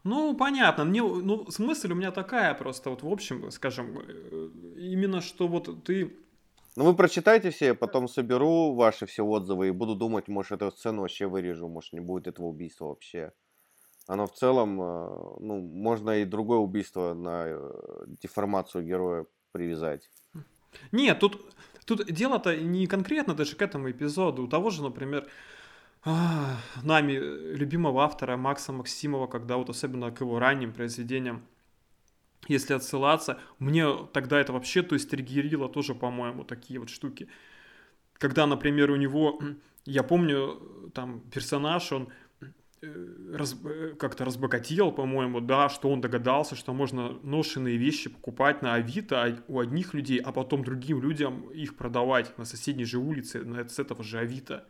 Ну, 0.05 0.37
понятно. 0.37 0.85
Мне, 0.85 1.03
ну, 1.03 1.51
смысл 1.51 1.88
у 1.90 1.94
меня 1.94 2.12
такая 2.12 2.55
просто, 2.55 2.90
вот 2.90 3.03
в 3.03 3.09
общем, 3.09 3.51
скажем, 3.51 3.98
э, 3.98 4.48
именно 4.77 5.20
что 5.20 5.48
вот 5.48 5.85
ты... 5.85 6.16
Ну, 6.77 6.85
вы 6.85 6.94
прочитайте 6.94 7.51
все, 7.51 7.66
я 7.66 7.74
потом 7.74 8.09
соберу 8.09 8.74
ваши 8.74 9.07
все 9.07 9.24
отзывы 9.24 9.68
и 9.68 9.72
буду 9.72 9.96
думать, 9.96 10.29
может, 10.29 10.62
эту 10.62 10.70
сцену 10.70 11.03
вообще 11.03 11.27
вырежу, 11.27 11.68
может, 11.68 11.92
не 11.92 12.01
будет 12.01 12.29
этого 12.29 12.46
убийства 12.46 12.87
вообще. 12.87 13.33
Оно 14.07 14.27
в 14.27 14.33
целом, 14.33 14.81
э, 14.81 15.37
ну, 15.40 15.61
можно 15.61 16.18
и 16.18 16.24
другое 16.24 16.59
убийство 16.59 17.12
на 17.14 17.48
э, 17.48 18.05
деформацию 18.22 18.87
героя 18.87 19.27
привязать. 19.53 20.09
Нет, 20.92 21.18
тут 21.18 21.44
Тут 21.88 22.05
дело-то 22.12 22.55
не 22.55 22.87
конкретно 22.87 23.33
даже 23.33 23.57
к 23.57 23.62
этому 23.62 23.90
эпизоду. 23.90 24.42
У 24.42 24.46
того 24.46 24.68
же, 24.68 24.83
например, 24.83 25.27
а, 26.05 26.59
нами 26.83 27.12
любимого 27.12 28.03
автора 28.03 28.37
Макса 28.37 28.72
Максимова, 28.72 29.27
когда 29.27 29.57
вот 29.57 29.70
особенно 29.70 30.11
к 30.11 30.20
его 30.20 30.38
ранним 30.38 30.74
произведениям, 30.74 31.42
если 32.46 32.74
отсылаться, 32.74 33.40
мне 33.59 33.87
тогда 34.12 34.38
это 34.38 34.53
вообще, 34.53 34.83
то 34.83 34.96
есть, 34.96 35.09
триггерило 35.09 35.66
тоже, 35.70 35.94
по-моему, 35.94 36.44
такие 36.44 36.79
вот 36.79 36.90
штуки. 36.90 37.27
Когда, 38.18 38.46
например, 38.46 38.90
у 38.90 38.96
него, 38.96 39.40
я 39.87 40.03
помню, 40.03 40.90
там 40.92 41.20
персонаж, 41.33 41.90
он 41.90 42.11
раз, 43.33 43.57
э, 43.64 43.95
как-то 43.99 44.25
разбогател, 44.25 44.93
по-моему, 44.93 45.41
да, 45.41 45.69
что 45.69 45.91
он 45.91 46.01
догадался, 46.01 46.57
что 46.57 46.73
можно 46.73 47.19
ношенные 47.23 47.77
вещи 47.77 48.11
покупать 48.11 48.62
на 48.62 48.75
Авито 48.75 49.23
а 49.23 49.37
у 49.49 49.61
одних 49.61 49.95
людей, 49.95 50.19
а 50.19 50.33
потом 50.33 50.64
другим 50.64 51.01
людям 51.03 51.49
их 51.51 51.77
продавать 51.77 52.37
на 52.38 52.45
соседней 52.45 52.85
же 52.85 52.99
улице, 52.99 53.45
на, 53.45 53.69
с 53.69 53.79
этого 53.79 54.03
же 54.03 54.19
Авито. 54.19 54.67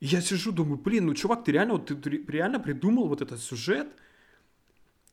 И 0.00 0.06
я 0.06 0.20
сижу, 0.20 0.52
думаю, 0.52 0.78
блин, 0.78 1.06
ну, 1.06 1.14
чувак, 1.14 1.44
ты 1.44 1.52
реально, 1.52 1.74
вот, 1.74 1.86
ты 1.86 2.24
реально 2.28 2.60
придумал 2.60 3.08
вот 3.08 3.22
этот 3.22 3.40
сюжет, 3.40 3.88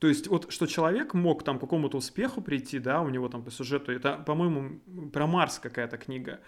то 0.00 0.08
есть 0.08 0.28
вот 0.28 0.50
что 0.50 0.66
человек 0.66 1.14
мог 1.14 1.44
там 1.44 1.58
к 1.58 1.60
какому-то 1.60 1.98
успеху 1.98 2.40
прийти, 2.40 2.78
да, 2.78 3.02
у 3.02 3.10
него 3.10 3.28
там 3.28 3.44
по 3.44 3.50
сюжету, 3.50 3.92
это, 3.92 4.16
по-моему, 4.16 4.80
про 5.10 5.26
Марс 5.26 5.58
какая-то 5.58 5.98
книга. 5.98 6.40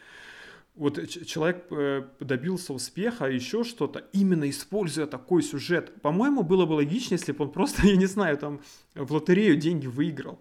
Вот 0.75 1.07
человек 1.09 1.67
э, 1.71 2.09
добился 2.21 2.73
успеха, 2.73 3.27
еще 3.27 3.63
что-то, 3.63 4.07
именно 4.13 4.49
используя 4.49 5.07
такой 5.07 5.43
сюжет. 5.43 6.01
По-моему, 6.01 6.43
было 6.43 6.65
бы 6.65 6.73
логичнее, 6.73 7.19
если 7.19 7.33
бы 7.33 7.45
он 7.45 7.53
просто, 7.53 7.87
я 7.87 7.97
не 7.97 8.07
знаю, 8.07 8.39
там 8.39 8.61
в 8.95 9.13
лотерею 9.13 9.57
деньги 9.57 9.87
выиграл. 9.87 10.39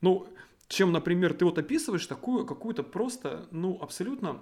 Ну, 0.00 0.26
чем, 0.68 0.92
например, 0.92 1.34
ты 1.34 1.44
вот 1.44 1.58
описываешь 1.58 2.06
такую 2.06 2.46
какую-то 2.46 2.82
просто, 2.82 3.48
ну, 3.50 3.78
абсолютно 3.82 4.40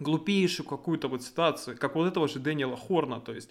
глупейшую 0.00 0.66
какую-то 0.66 1.08
вот 1.08 1.22
ситуацию, 1.22 1.76
как 1.78 1.94
вот 1.94 2.06
этого 2.06 2.26
же 2.26 2.40
Дэниела 2.40 2.76
Хорна, 2.76 3.20
то 3.20 3.32
есть 3.32 3.50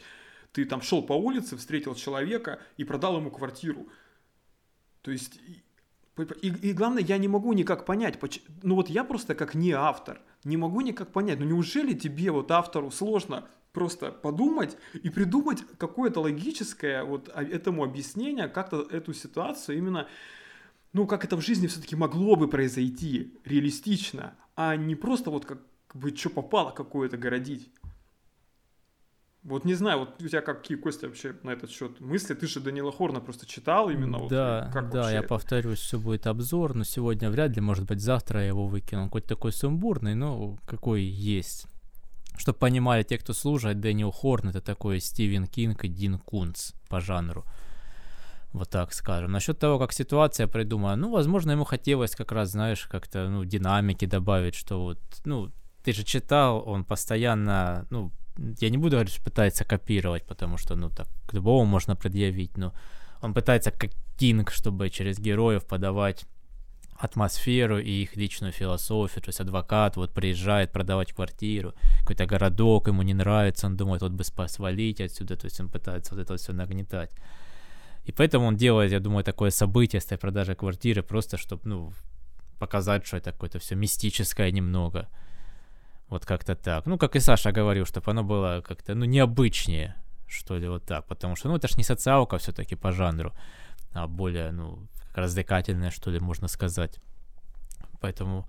ты 0.51 0.65
там 0.65 0.81
шел 0.81 1.01
по 1.01 1.13
улице, 1.13 1.55
встретил 1.55 1.95
человека 1.95 2.59
и 2.77 2.83
продал 2.83 3.17
ему 3.17 3.31
квартиру. 3.31 3.87
То 5.01 5.11
есть, 5.11 5.39
и, 6.41 6.47
и 6.47 6.73
главное, 6.73 7.03
я 7.03 7.17
не 7.17 7.27
могу 7.27 7.53
никак 7.53 7.85
понять, 7.85 8.19
ну 8.61 8.75
вот 8.75 8.89
я 8.89 9.03
просто 9.03 9.35
как 9.35 9.55
не 9.55 9.71
автор, 9.71 10.21
не 10.43 10.57
могу 10.57 10.81
никак 10.81 11.11
понять, 11.11 11.39
ну 11.39 11.45
неужели 11.45 11.93
тебе, 11.93 12.31
вот 12.31 12.51
автору, 12.51 12.91
сложно 12.91 13.47
просто 13.71 14.11
подумать 14.11 14.77
и 15.01 15.09
придумать 15.09 15.63
какое-то 15.77 16.21
логическое 16.21 17.03
вот 17.03 17.29
этому 17.29 17.83
объяснение, 17.83 18.47
как-то 18.47 18.81
эту 18.81 19.13
ситуацию 19.13 19.77
именно, 19.77 20.07
ну 20.93 21.07
как 21.07 21.25
это 21.25 21.35
в 21.35 21.41
жизни 21.41 21.67
все-таки 21.67 21.95
могло 21.95 22.35
бы 22.35 22.47
произойти 22.47 23.33
реалистично, 23.43 24.35
а 24.55 24.75
не 24.75 24.95
просто 24.95 25.31
вот 25.31 25.45
как 25.45 25.59
бы 25.93 26.15
что 26.15 26.29
попало 26.29 26.71
какое-то 26.71 27.17
городить. 27.17 27.71
Вот 29.43 29.65
не 29.65 29.73
знаю, 29.73 29.99
вот 29.99 30.21
у 30.21 30.27
тебя 30.27 30.41
какие, 30.41 30.77
Костя, 30.77 31.07
вообще 31.07 31.35
на 31.43 31.49
этот 31.49 31.69
счет 31.69 31.99
мысли? 31.99 32.33
Ты 32.33 32.47
же 32.47 32.61
Данила 32.61 32.93
Хорна 32.93 33.19
просто 33.19 33.45
читал 33.45 33.89
именно. 33.89 34.29
Да, 34.29 34.63
вот, 34.65 34.73
как 34.73 34.89
да, 34.89 35.11
я 35.11 35.19
это? 35.19 35.27
повторюсь, 35.27 35.79
все 35.79 35.99
будет 35.99 36.27
обзор, 36.27 36.75
но 36.75 36.85
сегодня 36.85 37.29
вряд 37.29 37.53
ли, 37.53 37.61
может 37.61 37.85
быть, 37.85 37.99
завтра 37.99 38.39
я 38.39 38.47
его 38.47 38.67
выкину. 38.67 39.01
Он 39.01 39.07
какой-то 39.07 39.27
такой 39.27 39.51
сумбурный, 39.51 40.15
но 40.15 40.57
какой 40.65 41.03
есть. 41.03 41.67
Чтобы 42.37 42.57
понимали 42.57 43.03
те, 43.03 43.17
кто 43.17 43.33
служит, 43.33 43.81
Дэниел 43.81 44.11
Хорн 44.11 44.49
это 44.49 44.61
такой 44.61 45.01
Стивен 45.01 45.45
Кинг 45.45 45.83
и 45.83 45.87
Дин 45.89 46.19
Кунц 46.19 46.71
по 46.87 47.01
жанру. 47.01 47.43
Вот 48.53 48.69
так 48.69 48.93
скажем. 48.93 49.31
Насчет 49.31 49.59
того, 49.59 49.77
как 49.77 49.91
ситуация 49.91 50.47
придумана, 50.47 50.95
ну, 50.95 51.11
возможно, 51.11 51.51
ему 51.51 51.65
хотелось 51.65 52.15
как 52.15 52.31
раз, 52.31 52.51
знаешь, 52.51 52.87
как-то, 52.87 53.27
ну, 53.27 53.43
динамики 53.43 54.05
добавить, 54.05 54.55
что 54.55 54.81
вот, 54.81 54.99
ну, 55.25 55.51
ты 55.83 55.91
же 55.91 56.03
читал, 56.03 56.63
он 56.65 56.85
постоянно, 56.85 57.85
ну, 57.89 58.11
я 58.37 58.69
не 58.69 58.77
буду 58.77 58.91
говорить, 58.91 59.13
что 59.13 59.23
пытается 59.23 59.65
копировать, 59.65 60.23
потому 60.25 60.57
что, 60.57 60.75
ну, 60.75 60.89
так, 60.89 61.07
к 61.27 61.33
любому 61.33 61.65
можно 61.65 61.95
предъявить, 61.95 62.57
но 62.57 62.73
он 63.21 63.33
пытается 63.33 63.71
как 63.71 63.91
Кинг, 64.17 64.51
чтобы 64.51 64.89
через 64.89 65.19
героев 65.19 65.65
подавать 65.65 66.25
атмосферу 66.97 67.79
и 67.79 68.03
их 68.03 68.15
личную 68.15 68.53
философию. 68.53 69.21
То 69.21 69.29
есть 69.29 69.39
адвокат 69.39 69.97
вот 69.97 70.13
приезжает 70.13 70.71
продавать 70.71 71.13
квартиру, 71.13 71.73
какой-то 71.99 72.25
городок 72.25 72.87
ему 72.87 73.01
не 73.01 73.13
нравится, 73.13 73.67
он 73.67 73.75
думает, 73.75 74.01
вот 74.01 74.11
бы 74.11 74.23
свалить 74.47 75.01
отсюда, 75.01 75.35
то 75.35 75.45
есть 75.45 75.59
он 75.59 75.69
пытается 75.69 76.15
вот 76.15 76.21
это 76.21 76.37
все 76.37 76.53
нагнетать. 76.53 77.11
И 78.05 78.11
поэтому 78.11 78.47
он 78.47 78.57
делает, 78.57 78.91
я 78.91 78.99
думаю, 78.99 79.23
такое 79.23 79.49
событие 79.49 80.01
с 80.01 80.05
этой 80.05 80.17
продажей 80.17 80.55
квартиры, 80.55 81.03
просто 81.03 81.37
чтобы, 81.37 81.61
ну, 81.65 81.93
показать, 82.59 83.05
что 83.05 83.17
это 83.17 83.31
какое-то 83.31 83.59
все 83.59 83.75
мистическое 83.75 84.51
немного. 84.51 85.07
Вот 86.13 86.25
как-то 86.25 86.55
так. 86.55 86.85
Ну, 86.85 86.97
как 86.97 87.15
и 87.15 87.19
Саша 87.19 87.51
говорил, 87.51 87.85
чтобы 87.85 88.11
оно 88.11 88.23
было 88.23 88.61
как-то, 88.61 88.93
ну, 88.93 89.05
необычнее, 89.05 89.95
что 90.27 90.59
ли, 90.59 90.67
вот 90.67 90.85
так. 90.85 91.07
Потому 91.07 91.35
что, 91.35 91.49
ну, 91.49 91.55
это 91.55 91.67
ж 91.67 91.75
не 91.77 91.83
социалка 91.83 92.37
все-таки 92.37 92.75
по 92.75 92.91
жанру, 92.91 93.33
а 93.93 94.07
более, 94.07 94.51
ну, 94.51 94.77
как 95.07 95.17
развлекательная, 95.17 95.89
что 95.89 96.11
ли, 96.11 96.19
можно 96.19 96.47
сказать. 96.47 96.99
Поэтому 97.99 98.47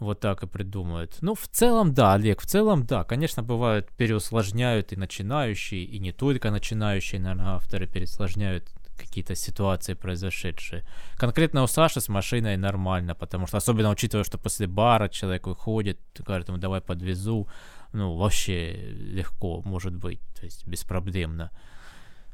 вот 0.00 0.20
так 0.20 0.42
и 0.42 0.46
придумают. 0.46 1.16
Ну, 1.22 1.34
в 1.34 1.48
целом, 1.48 1.94
да, 1.94 2.12
Олег, 2.12 2.42
в 2.42 2.46
целом, 2.46 2.84
да, 2.84 3.04
конечно, 3.04 3.42
бывают, 3.42 3.88
переусложняют 3.96 4.92
и 4.92 4.96
начинающие, 4.96 5.84
и 5.84 5.98
не 5.98 6.12
только 6.12 6.50
начинающие, 6.50 7.22
наверное, 7.22 7.54
авторы 7.54 7.86
переусложняют 7.86 8.70
какие-то 8.96 9.34
ситуации 9.34 9.94
произошедшие. 9.94 10.84
Конкретно 11.16 11.62
у 11.62 11.66
Саши 11.66 12.00
с 12.00 12.08
машиной 12.08 12.56
нормально, 12.56 13.14
потому 13.14 13.46
что, 13.46 13.56
особенно 13.56 13.90
учитывая, 13.90 14.24
что 14.24 14.38
после 14.38 14.66
бара 14.66 15.08
человек 15.08 15.46
выходит, 15.46 15.98
говорит 16.18 16.48
ему, 16.48 16.58
давай 16.58 16.80
подвезу, 16.80 17.48
ну, 17.92 18.16
вообще 18.16 18.72
легко, 18.92 19.62
может 19.62 19.94
быть, 19.94 20.20
то 20.38 20.44
есть 20.44 20.66
беспроблемно. 20.66 21.50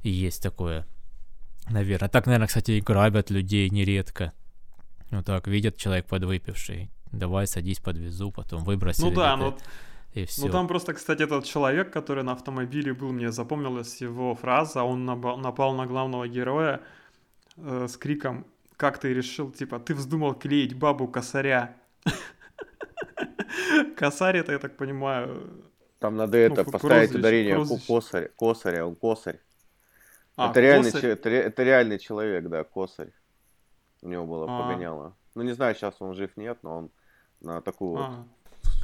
И 0.03 0.11
есть 0.11 0.43
такое, 0.43 0.87
наверное. 1.71 2.09
Так, 2.09 2.27
наверное, 2.27 2.47
кстати, 2.47 2.73
и 2.73 2.81
грабят 2.81 3.31
людей 3.31 3.69
нередко. 3.71 4.33
Вот 5.11 5.25
так, 5.25 5.47
видят 5.49 5.77
человек 5.77 6.07
подвыпивший, 6.07 6.91
давай 7.13 7.47
садись, 7.47 7.81
подвезу, 7.81 8.31
потом 8.31 8.65
выбросили. 8.65 9.07
Ну 9.07 9.15
да, 9.15 9.37
но 9.37 9.57
и 10.15 10.25
все. 10.25 10.47
Ну 10.47 10.53
там 10.53 10.69
просто, 10.69 10.95
кстати, 10.95 11.23
этот 11.23 11.45
человек, 11.45 11.93
который 11.93 12.25
на 12.25 12.33
автомобиле 12.33 12.95
был, 12.95 13.13
мне 13.13 13.31
запомнилась 13.31 14.01
его 14.01 14.35
фраза, 14.35 14.83
он 14.83 15.05
напал 15.05 15.75
на 15.75 15.87
главного 15.87 16.27
героя 16.27 16.81
э, 17.57 17.87
с 17.89 17.97
криком 17.97 18.47
«Как 18.77 18.99
ты 18.99 19.13
решил, 19.13 19.51
типа, 19.51 19.79
ты 19.79 19.95
вздумал 19.95 20.35
клеить 20.35 20.75
бабу 20.75 21.09
косаря?» 21.09 21.77
Косарь 23.97 24.39
это, 24.39 24.53
я 24.53 24.59
так 24.59 24.77
понимаю... 24.77 25.65
Там 25.99 26.17
надо 26.17 26.39
ну, 26.39 26.45
это, 26.45 26.65
поставить 26.65 27.15
ударение 27.15 27.65
косарь, 27.87 28.31
косаря, 28.37 28.87
он 28.87 28.95
косарь. 28.95 29.41
А, 30.37 30.51
это, 30.51 30.61
реальный, 30.61 30.91
это, 30.91 31.29
это 31.29 31.63
реальный 31.65 31.99
человек, 31.99 32.49
да, 32.49 32.63
косарь. 32.63 33.13
У 34.03 34.09
него 34.09 34.25
было 34.25 34.47
а. 34.49 34.63
погоняло. 34.63 35.17
Ну, 35.35 35.43
не 35.43 35.53
знаю, 35.53 35.75
сейчас 35.75 35.97
он 35.99 36.15
жив, 36.15 36.37
нет, 36.37 36.59
но 36.63 36.79
он 36.79 36.91
на 37.41 37.61
такую 37.61 37.99
а. 37.99 38.09
вот 38.09 38.27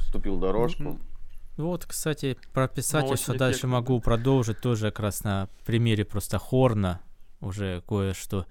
вступил 0.01 0.37
дорожку. 0.37 0.99
Вот, 1.57 1.85
кстати, 1.85 2.37
про 2.53 2.67
писательство 2.67 3.33
ну, 3.33 3.39
дальше 3.39 3.67
могу 3.67 3.99
продолжить 4.01 4.59
тоже 4.59 4.91
как 4.91 4.99
раз 4.99 5.23
на 5.23 5.47
примере 5.65 6.03
просто 6.03 6.37
Хорна 6.37 7.01
уже 7.39 7.81
кое-что 7.87 8.45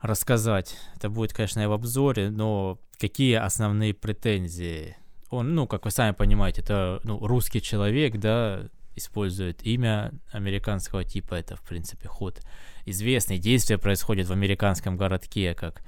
рассказать. 0.00 0.76
Это 0.96 1.08
будет, 1.08 1.32
конечно, 1.32 1.60
и 1.60 1.66
в 1.66 1.72
обзоре, 1.72 2.30
но 2.30 2.78
какие 2.98 3.34
основные 3.34 3.94
претензии? 3.94 4.96
Он, 5.30 5.54
ну, 5.54 5.66
как 5.66 5.84
вы 5.84 5.90
сами 5.90 6.12
понимаете, 6.12 6.60
это 6.60 7.00
ну, 7.04 7.18
русский 7.26 7.62
человек, 7.62 8.18
да, 8.18 8.68
использует 8.94 9.64
имя 9.64 10.12
американского 10.32 11.04
типа, 11.04 11.34
это, 11.34 11.56
в 11.56 11.62
принципе, 11.62 12.08
ход 12.08 12.40
известный. 12.84 13.38
Действие 13.38 13.78
происходит 13.78 14.28
в 14.28 14.32
американском 14.32 14.96
городке, 14.96 15.54
как 15.54 15.82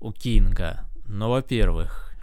у 0.00 0.12
Кинга. 0.12 0.88
Но, 1.06 1.30
во-первых, 1.30 2.13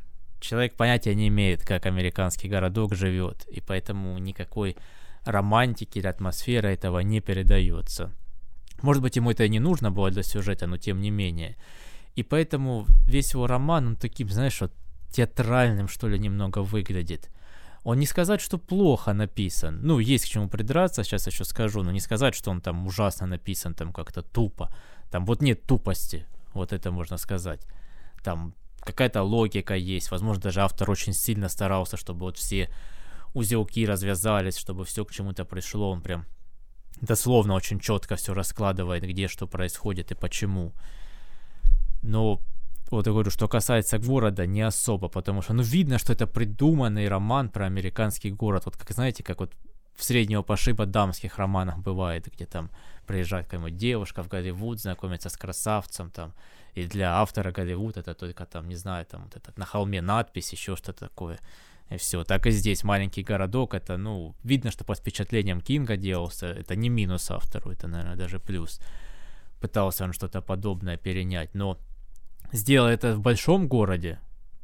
человек 0.41 0.75
понятия 0.75 1.15
не 1.15 1.27
имеет, 1.29 1.65
как 1.65 1.85
американский 1.85 2.49
городок 2.49 2.95
живет, 2.95 3.45
и 3.47 3.61
поэтому 3.61 4.17
никакой 4.17 4.75
романтики 5.23 5.99
или 5.99 6.07
атмосферы 6.07 6.69
этого 6.69 6.99
не 6.99 7.21
передается. 7.21 8.11
Может 8.81 9.03
быть, 9.03 9.15
ему 9.15 9.31
это 9.31 9.43
и 9.43 9.49
не 9.49 9.59
нужно 9.59 9.91
было 9.91 10.09
для 10.09 10.23
сюжета, 10.23 10.67
но 10.67 10.77
тем 10.77 10.99
не 10.99 11.11
менее. 11.11 11.55
И 12.15 12.23
поэтому 12.23 12.85
весь 13.07 13.33
его 13.33 13.47
роман, 13.47 13.87
он 13.87 13.95
таким, 13.95 14.29
знаешь, 14.29 14.59
вот 14.61 14.73
театральным, 15.11 15.87
что 15.87 16.07
ли, 16.07 16.19
немного 16.19 16.59
выглядит. 16.59 17.29
Он 17.83 17.99
не 17.99 18.05
сказать, 18.05 18.41
что 18.41 18.57
плохо 18.57 19.13
написан. 19.13 19.79
Ну, 19.81 19.99
есть 19.99 20.25
к 20.25 20.27
чему 20.27 20.49
придраться, 20.49 21.03
сейчас 21.03 21.27
еще 21.27 21.45
скажу, 21.45 21.83
но 21.83 21.91
не 21.91 21.99
сказать, 21.99 22.35
что 22.35 22.51
он 22.51 22.61
там 22.61 22.85
ужасно 22.85 23.27
написан, 23.27 23.73
там 23.73 23.93
как-то 23.93 24.21
тупо. 24.21 24.69
Там 25.09 25.25
вот 25.25 25.41
нет 25.41 25.63
тупости, 25.63 26.25
вот 26.53 26.73
это 26.73 26.91
можно 26.91 27.17
сказать. 27.17 27.65
Там 28.23 28.53
какая-то 28.81 29.23
логика 29.23 29.75
есть. 29.75 30.11
Возможно, 30.11 30.43
даже 30.43 30.61
автор 30.61 30.89
очень 30.89 31.13
сильно 31.13 31.49
старался, 31.49 31.97
чтобы 31.97 32.21
вот 32.21 32.37
все 32.37 32.69
узелки 33.33 33.85
развязались, 33.85 34.57
чтобы 34.57 34.85
все 34.85 35.05
к 35.05 35.11
чему-то 35.11 35.45
пришло. 35.45 35.91
Он 35.91 36.01
прям 36.01 36.25
дословно 37.01 37.53
очень 37.53 37.79
четко 37.79 38.15
все 38.15 38.33
раскладывает, 38.33 39.03
где 39.03 39.27
что 39.27 39.47
происходит 39.47 40.11
и 40.11 40.15
почему. 40.15 40.73
Но 42.01 42.41
вот 42.89 43.07
я 43.07 43.13
говорю, 43.13 43.31
что 43.31 43.47
касается 43.47 43.99
города, 43.99 44.45
не 44.45 44.61
особо, 44.61 45.07
потому 45.07 45.41
что, 45.41 45.53
ну, 45.53 45.63
видно, 45.63 45.97
что 45.97 46.11
это 46.13 46.27
придуманный 46.27 47.07
роман 47.07 47.49
про 47.49 47.65
американский 47.65 48.31
город. 48.31 48.63
Вот 48.65 48.75
как, 48.75 48.91
знаете, 48.91 49.23
как 49.23 49.39
вот 49.39 49.53
в 49.95 50.03
среднего 50.03 50.41
пошиба 50.41 50.85
дамских 50.85 51.37
романах 51.37 51.77
бывает, 51.77 52.27
где 52.33 52.45
там 52.45 52.69
приезжает 53.05 53.45
какая-нибудь 53.45 53.77
девушка 53.77 54.23
в 54.23 54.27
Голливуд, 54.27 54.79
знакомится 54.79 55.29
с 55.29 55.37
красавцем, 55.37 56.09
там, 56.09 56.33
и 56.73 56.85
для 56.85 57.19
автора 57.19 57.51
Голливуд 57.51 57.97
это 57.97 58.13
только 58.13 58.45
там, 58.45 58.67
не 58.67 58.75
знаю, 58.75 59.05
там 59.05 59.23
вот 59.23 59.35
этот 59.35 59.57
на 59.57 59.65
холме 59.65 60.01
надпись, 60.01 60.53
еще 60.53 60.75
что-то 60.75 61.07
такое. 61.07 61.39
И 61.89 61.97
все. 61.97 62.23
Так 62.23 62.47
и 62.47 62.51
здесь 62.51 62.83
маленький 62.83 63.23
городок, 63.23 63.73
это, 63.73 63.97
ну, 63.97 64.35
видно, 64.43 64.71
что 64.71 64.85
под 64.85 64.99
впечатлением 64.99 65.59
Кинга 65.61 65.97
делался. 65.97 66.47
Это 66.47 66.75
не 66.75 66.89
минус 66.89 67.29
автору, 67.31 67.71
это, 67.71 67.87
наверное, 67.87 68.15
даже 68.15 68.39
плюс. 68.39 68.79
Пытался 69.59 70.05
он 70.05 70.13
что-то 70.13 70.41
подобное 70.41 70.97
перенять, 70.97 71.53
но 71.53 71.77
сделал 72.53 72.87
это 72.87 73.15
в 73.15 73.19
большом 73.19 73.67
городе, 73.67 74.19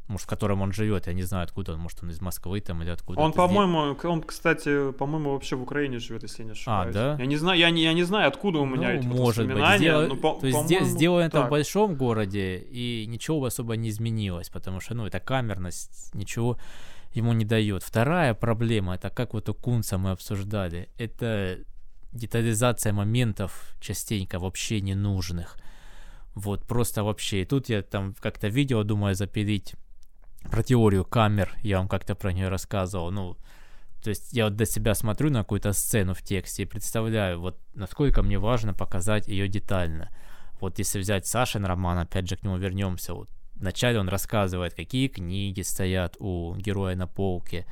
может, 0.08 0.26
в 0.26 0.30
котором 0.30 0.62
он 0.62 0.72
живет, 0.72 1.08
я 1.08 1.14
не 1.14 1.24
знаю, 1.24 1.44
откуда 1.44 1.74
он, 1.74 1.80
может, 1.80 2.02
он 2.02 2.10
из 2.10 2.22
Москвы 2.22 2.62
там 2.62 2.82
или 2.82 2.90
откуда. 2.90 3.20
Он, 3.20 3.34
по-моему, 3.34 3.98
он, 4.04 4.22
кстати, 4.22 4.92
по-моему, 4.94 5.32
вообще 5.32 5.56
в 5.56 5.64
Украине 5.64 6.00
живет, 6.00 6.24
если 6.24 6.44
не 6.44 6.52
а, 6.52 6.54
ошибаюсь. 6.54 6.96
А, 6.96 7.16
да? 7.16 7.16
Я 7.20 7.26
не 7.26 7.36
знаю, 7.36 7.60
я 7.60 7.70
не, 7.70 7.84
я 7.84 7.94
не 7.94 8.04
знаю, 8.04 8.28
откуда 8.30 8.60
у 8.60 8.66
меня 8.66 8.90
ну, 8.90 9.00
эти 9.00 9.06
может 9.08 9.48
быть. 9.48 9.78
Сделал, 9.78 10.08
но, 10.08 10.16
по, 10.16 10.34
То 10.40 10.48
есть 10.48 10.86
сделал 10.86 11.20
это 11.20 11.46
в 11.46 11.50
большом 11.50 11.96
городе, 11.96 12.58
и 12.58 13.06
ничего 13.08 13.44
особо 13.46 13.76
не 13.76 13.90
изменилось, 13.90 14.50
потому 14.50 14.80
что, 14.80 14.94
ну, 14.94 15.06
это 15.06 15.20
камерность, 15.20 16.14
ничего 16.16 16.58
ему 17.14 17.34
не 17.34 17.46
дает. 17.46 17.84
Вторая 17.84 18.34
проблема, 18.34 18.96
это 18.96 19.10
как 19.10 19.34
вот 19.34 19.50
у 19.50 19.54
Кунца 19.54 19.98
мы 19.98 20.12
обсуждали, 20.12 20.90
это 20.98 21.60
детализация 22.14 22.94
моментов 22.94 23.76
частенько 23.82 24.40
вообще 24.40 24.80
ненужных. 24.82 25.58
Вот, 26.36 26.66
просто 26.66 27.04
вообще. 27.04 27.42
И 27.42 27.46
тут 27.46 27.70
я 27.70 27.82
там 27.82 28.16
как-то 28.20 28.48
видео 28.48 28.84
думаю 28.84 29.16
запилить 29.16 29.76
про 30.50 30.64
теорию 30.64 31.06
камер, 31.06 31.56
я 31.64 31.78
вам 31.78 31.88
как-то 31.88 32.16
про 32.16 32.34
нее 32.34 32.50
рассказывал, 32.50 33.12
ну, 33.12 33.38
то 34.04 34.10
есть 34.10 34.34
я 34.34 34.46
вот 34.46 34.56
для 34.56 34.66
себя 34.66 34.96
смотрю 34.96 35.30
на 35.30 35.40
какую-то 35.40 35.74
сцену 35.74 36.14
в 36.14 36.22
тексте 36.22 36.64
и 36.64 36.66
представляю, 36.66 37.40
вот 37.40 37.60
насколько 37.74 38.22
мне 38.22 38.38
важно 38.40 38.74
показать 38.74 39.28
ее 39.28 39.48
детально. 39.48 40.10
Вот 40.60 40.80
если 40.80 41.00
взять 41.00 41.28
Сашин 41.28 41.66
роман, 41.66 41.98
опять 42.00 42.28
же 42.28 42.36
к 42.36 42.44
нему 42.44 42.58
вернемся, 42.58 43.14
вот 43.14 43.30
вначале 43.56 44.00
он 44.00 44.10
рассказывает, 44.10 44.74
какие 44.74 45.08
книги 45.08 45.62
стоят 45.62 46.16
у 46.20 46.56
героя 46.56 46.96
на 46.96 47.08
полке, 47.08 47.66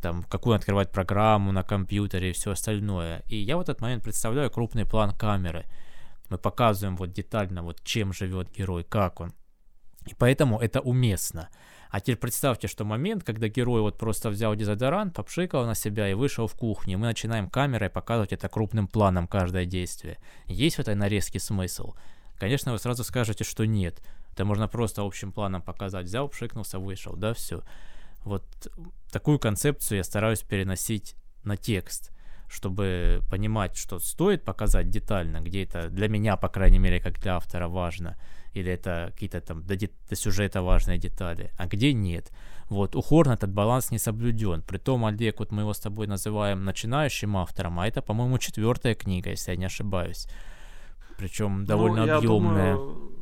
там, 0.00 0.22
какую 0.24 0.54
он 0.54 0.58
открывает 0.58 0.90
программу 0.92 1.52
на 1.52 1.62
компьютере 1.62 2.30
и 2.30 2.32
все 2.32 2.52
остальное. 2.52 3.22
И 3.28 3.36
я 3.36 3.56
в 3.56 3.60
этот 3.60 3.80
момент 3.80 4.02
представляю 4.02 4.50
крупный 4.50 4.84
план 4.84 5.12
камеры. 5.12 5.64
Мы 6.28 6.38
показываем 6.38 6.96
вот 6.96 7.12
детально, 7.12 7.62
вот 7.62 7.82
чем 7.82 8.12
живет 8.12 8.50
герой, 8.50 8.84
как 8.84 9.20
он. 9.20 9.32
И 10.06 10.14
поэтому 10.14 10.60
это 10.60 10.80
уместно. 10.80 11.48
А 11.96 12.00
теперь 12.00 12.16
представьте, 12.16 12.68
что 12.68 12.84
момент, 12.84 13.24
когда 13.24 13.48
герой 13.48 13.80
вот 13.80 13.96
просто 13.96 14.28
взял 14.28 14.54
дезодорант, 14.54 15.14
попшикал 15.14 15.64
на 15.64 15.74
себя 15.74 16.10
и 16.10 16.12
вышел 16.12 16.46
в 16.46 16.54
кухню, 16.54 16.98
мы 16.98 17.06
начинаем 17.06 17.48
камерой 17.48 17.88
показывать 17.88 18.34
это 18.34 18.50
крупным 18.50 18.86
планом 18.86 19.26
каждое 19.26 19.64
действие. 19.64 20.18
Есть 20.44 20.76
в 20.76 20.80
этой 20.80 20.94
нарезке 20.94 21.40
смысл? 21.40 21.94
Конечно, 22.38 22.72
вы 22.72 22.78
сразу 22.78 23.02
скажете, 23.02 23.44
что 23.44 23.64
нет. 23.64 24.02
Это 24.34 24.44
можно 24.44 24.68
просто 24.68 25.00
общим 25.00 25.32
планом 25.32 25.62
показать. 25.62 26.04
Взял, 26.04 26.28
пшикнулся, 26.28 26.78
вышел, 26.78 27.16
да, 27.16 27.32
все. 27.32 27.62
Вот 28.24 28.44
такую 29.10 29.38
концепцию 29.38 29.96
я 29.96 30.04
стараюсь 30.04 30.42
переносить 30.42 31.16
на 31.44 31.56
текст 31.56 32.12
чтобы 32.48 33.22
понимать, 33.28 33.76
что 33.76 33.98
стоит 33.98 34.44
показать 34.44 34.88
детально, 34.88 35.40
где 35.40 35.64
это 35.64 35.88
для 35.88 36.08
меня, 36.08 36.36
по 36.36 36.48
крайней 36.48 36.78
мере, 36.78 37.00
как 37.00 37.18
для 37.18 37.36
автора 37.36 37.66
важно, 37.66 38.16
или 38.56 38.72
это 38.72 39.10
какие-то 39.12 39.40
там 39.40 39.62
до, 39.62 39.76
до 39.76 40.16
сюжета 40.16 40.62
важные 40.62 40.98
детали, 40.98 41.50
а 41.58 41.66
где 41.66 41.92
нет. 41.92 42.32
Вот, 42.70 42.96
у 42.96 43.02
Хорна 43.02 43.34
этот 43.34 43.52
баланс 43.52 43.92
не 43.92 43.98
соблюден. 43.98 44.62
Притом, 44.62 45.04
Олег, 45.04 45.38
вот 45.38 45.52
мы 45.52 45.62
его 45.62 45.72
с 45.72 45.78
тобой 45.78 46.06
называем 46.06 46.64
начинающим 46.64 47.36
автором, 47.36 47.78
а 47.78 47.86
это, 47.86 48.02
по-моему, 48.02 48.38
четвертая 48.38 48.94
книга, 48.94 49.30
если 49.30 49.52
я 49.52 49.56
не 49.56 49.66
ошибаюсь. 49.66 50.26
Причем 51.18 51.60
ну, 51.60 51.66
довольно 51.66 52.06
ну, 52.06 52.16
объемная. 52.16 52.74
Думаю, 52.74 53.12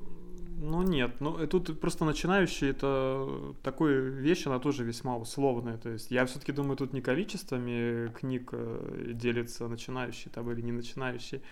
ну 0.65 0.83
нет, 0.83 1.21
ну 1.21 1.47
тут 1.47 1.79
просто 1.81 2.05
начинающий 2.05 2.71
это 2.71 3.55
такой 3.63 4.11
вещь, 4.11 4.47
она 4.47 4.59
тоже 4.59 4.85
весьма 4.85 5.17
условная. 5.17 5.77
То 5.77 5.91
есть 5.91 6.11
я 6.11 6.25
все-таки 6.25 6.53
думаю, 6.53 6.77
тут 6.77 6.93
не 6.93 7.03
количествами 7.03 8.09
книг 8.13 8.49
э, 8.53 9.13
делится 9.15 9.69
начинающий 9.69 10.31
там 10.31 10.51
или 10.51 10.63
не 10.63 10.73
начинающий. 10.73 11.43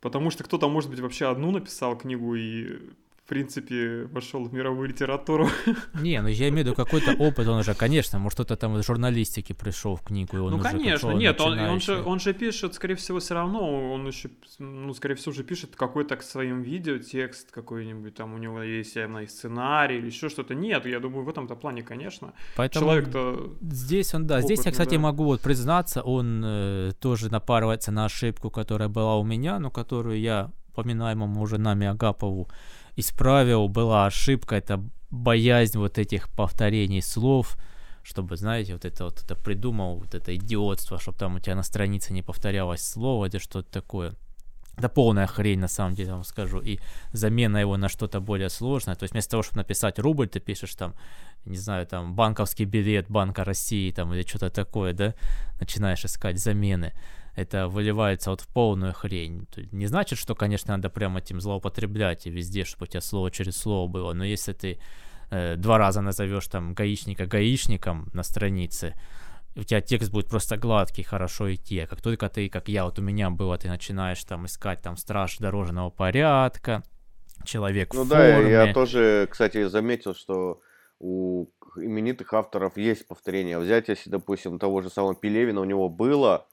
Потому 0.00 0.30
что 0.30 0.44
кто-то, 0.44 0.68
может 0.68 0.90
быть, 0.90 1.00
вообще 1.00 1.26
одну 1.26 1.50
написал 1.50 1.96
книгу 1.96 2.34
и 2.34 2.78
принципе, 3.30 4.06
вошел 4.12 4.44
в 4.44 4.52
мировую 4.52 4.88
литературу. 4.88 5.48
Не, 5.94 6.20
ну 6.20 6.28
я 6.28 6.48
имею 6.48 6.64
в 6.64 6.66
виду 6.66 6.74
какой-то 6.74 7.12
опыт, 7.12 7.46
он 7.46 7.58
уже, 7.58 7.74
конечно, 7.74 8.18
может, 8.18 8.34
кто-то 8.34 8.56
там 8.56 8.76
из 8.76 8.84
журналистики 8.84 9.52
пришел 9.52 9.94
в 9.94 10.02
книгу, 10.02 10.36
и 10.36 10.40
он 10.40 10.50
ну, 10.50 10.56
уже 10.56 10.68
конечно, 10.68 11.12
нет, 11.12 11.40
он, 11.40 11.58
он, 11.60 11.80
же, 11.80 12.02
он 12.02 12.18
же 12.18 12.34
пишет, 12.34 12.74
скорее 12.74 12.96
всего, 12.96 13.20
все 13.20 13.34
равно, 13.34 13.92
он 13.92 14.04
еще, 14.08 14.30
ну, 14.58 14.92
скорее 14.94 15.14
всего, 15.14 15.30
уже 15.30 15.44
пишет 15.44 15.76
какой-то 15.76 16.16
к 16.16 16.24
своим 16.24 16.62
видео 16.62 16.98
текст 16.98 17.52
какой-нибудь, 17.52 18.16
там 18.16 18.34
у 18.34 18.38
него 18.38 18.62
есть 18.62 18.96
явно 18.96 19.18
и 19.18 19.28
сценарий 19.28 19.98
или 19.98 20.06
еще 20.06 20.28
что-то. 20.28 20.54
Нет, 20.54 20.86
я 20.86 20.98
думаю, 20.98 21.24
в 21.24 21.28
этом-то 21.28 21.54
плане, 21.54 21.82
конечно. 21.82 22.32
Поэтому 22.56 22.86
Человек-то 22.86 23.52
здесь 23.60 24.12
он, 24.12 24.26
да, 24.26 24.38
опытный, 24.38 24.56
здесь 24.56 24.66
я, 24.66 24.72
кстати, 24.72 24.96
да. 24.96 25.00
могу 25.00 25.24
вот 25.24 25.40
признаться, 25.40 26.02
он 26.02 26.42
э, 26.44 26.92
тоже 26.98 27.30
напарывается 27.30 27.92
на 27.92 28.06
ошибку, 28.06 28.50
которая 28.50 28.88
была 28.88 29.16
у 29.18 29.24
меня, 29.24 29.60
но 29.60 29.70
которую 29.70 30.18
я 30.18 30.50
поминаемому 30.74 31.40
уже 31.40 31.58
нами 31.58 31.86
Агапову 31.86 32.48
исправил, 33.00 33.68
была 33.68 34.06
ошибка, 34.06 34.56
это 34.56 34.82
боязнь 35.10 35.78
вот 35.78 35.98
этих 35.98 36.28
повторений 36.30 37.02
слов, 37.02 37.56
чтобы, 38.02 38.36
знаете, 38.36 38.74
вот 38.74 38.84
это 38.84 39.04
вот 39.04 39.22
это 39.22 39.34
придумал, 39.34 39.98
вот 39.98 40.14
это 40.14 40.34
идиотство, 40.34 40.98
чтобы 40.98 41.18
там 41.18 41.36
у 41.36 41.40
тебя 41.40 41.54
на 41.54 41.62
странице 41.62 42.12
не 42.12 42.22
повторялось 42.22 42.82
слово 42.82 43.26
или 43.26 43.38
что-то 43.38 43.70
такое. 43.70 44.14
Это 44.76 44.88
полная 44.88 45.26
хрень, 45.26 45.58
на 45.58 45.68
самом 45.68 45.94
деле, 45.94 46.12
вам 46.12 46.24
скажу. 46.24 46.58
И 46.60 46.78
замена 47.12 47.58
его 47.58 47.76
на 47.76 47.88
что-то 47.88 48.20
более 48.20 48.48
сложное. 48.48 48.94
То 48.94 49.04
есть 49.04 49.12
вместо 49.12 49.32
того, 49.32 49.42
чтобы 49.42 49.58
написать 49.58 49.98
рубль, 49.98 50.28
ты 50.28 50.40
пишешь 50.40 50.74
там, 50.74 50.94
не 51.44 51.58
знаю, 51.58 51.86
там, 51.86 52.14
банковский 52.14 52.64
билет 52.64 53.10
Банка 53.10 53.44
России, 53.44 53.90
там, 53.90 54.14
или 54.14 54.22
что-то 54.22 54.48
такое, 54.48 54.94
да? 54.94 55.14
Начинаешь 55.58 56.04
искать 56.04 56.38
замены 56.38 56.94
это 57.36 57.68
выливается 57.68 58.30
вот 58.30 58.40
в 58.40 58.48
полную 58.48 58.92
хрень. 58.92 59.46
Не 59.72 59.86
значит, 59.86 60.18
что, 60.18 60.34
конечно, 60.34 60.76
надо 60.76 60.90
прям 60.90 61.16
этим 61.16 61.40
злоупотреблять 61.40 62.26
и 62.26 62.30
везде, 62.30 62.64
чтобы 62.64 62.84
у 62.84 62.86
тебя 62.86 63.00
слово 63.00 63.30
через 63.30 63.56
слово 63.56 63.88
было, 63.88 64.12
но 64.12 64.24
если 64.24 64.52
ты 64.52 64.80
э, 65.30 65.56
два 65.56 65.78
раза 65.78 66.00
назовешь 66.00 66.46
там 66.48 66.74
гаишника 66.74 67.26
гаишником 67.26 68.10
на 68.12 68.22
странице, 68.22 68.94
у 69.56 69.62
тебя 69.62 69.80
текст 69.80 70.10
будет 70.10 70.28
просто 70.28 70.56
гладкий, 70.56 71.02
хорошо 71.02 71.52
идти. 71.52 71.80
А 71.80 71.86
как 71.86 72.00
только 72.00 72.28
ты, 72.28 72.48
как 72.48 72.68
я, 72.68 72.84
вот 72.84 72.98
у 72.98 73.02
меня 73.02 73.30
было, 73.30 73.58
ты 73.58 73.68
начинаешь 73.68 74.22
там 74.24 74.46
искать 74.46 74.80
там 74.80 74.96
страж 74.96 75.38
дорожного 75.38 75.90
порядка, 75.90 76.82
человек 77.44 77.94
ну 77.94 78.04
в 78.04 78.08
да, 78.08 78.34
форме. 78.34 78.50
я 78.50 78.72
тоже, 78.72 79.28
кстати, 79.30 79.66
заметил, 79.66 80.14
что 80.14 80.60
у 80.98 81.46
именитых 81.76 82.32
авторов 82.34 82.76
есть 82.76 83.06
повторение. 83.06 83.58
Взять, 83.58 83.88
если, 83.88 84.10
допустим, 84.10 84.58
того 84.58 84.82
же 84.82 84.90
самого 84.90 85.14
Пелевина, 85.14 85.60
у 85.60 85.64
него 85.64 85.88
было 85.88 86.46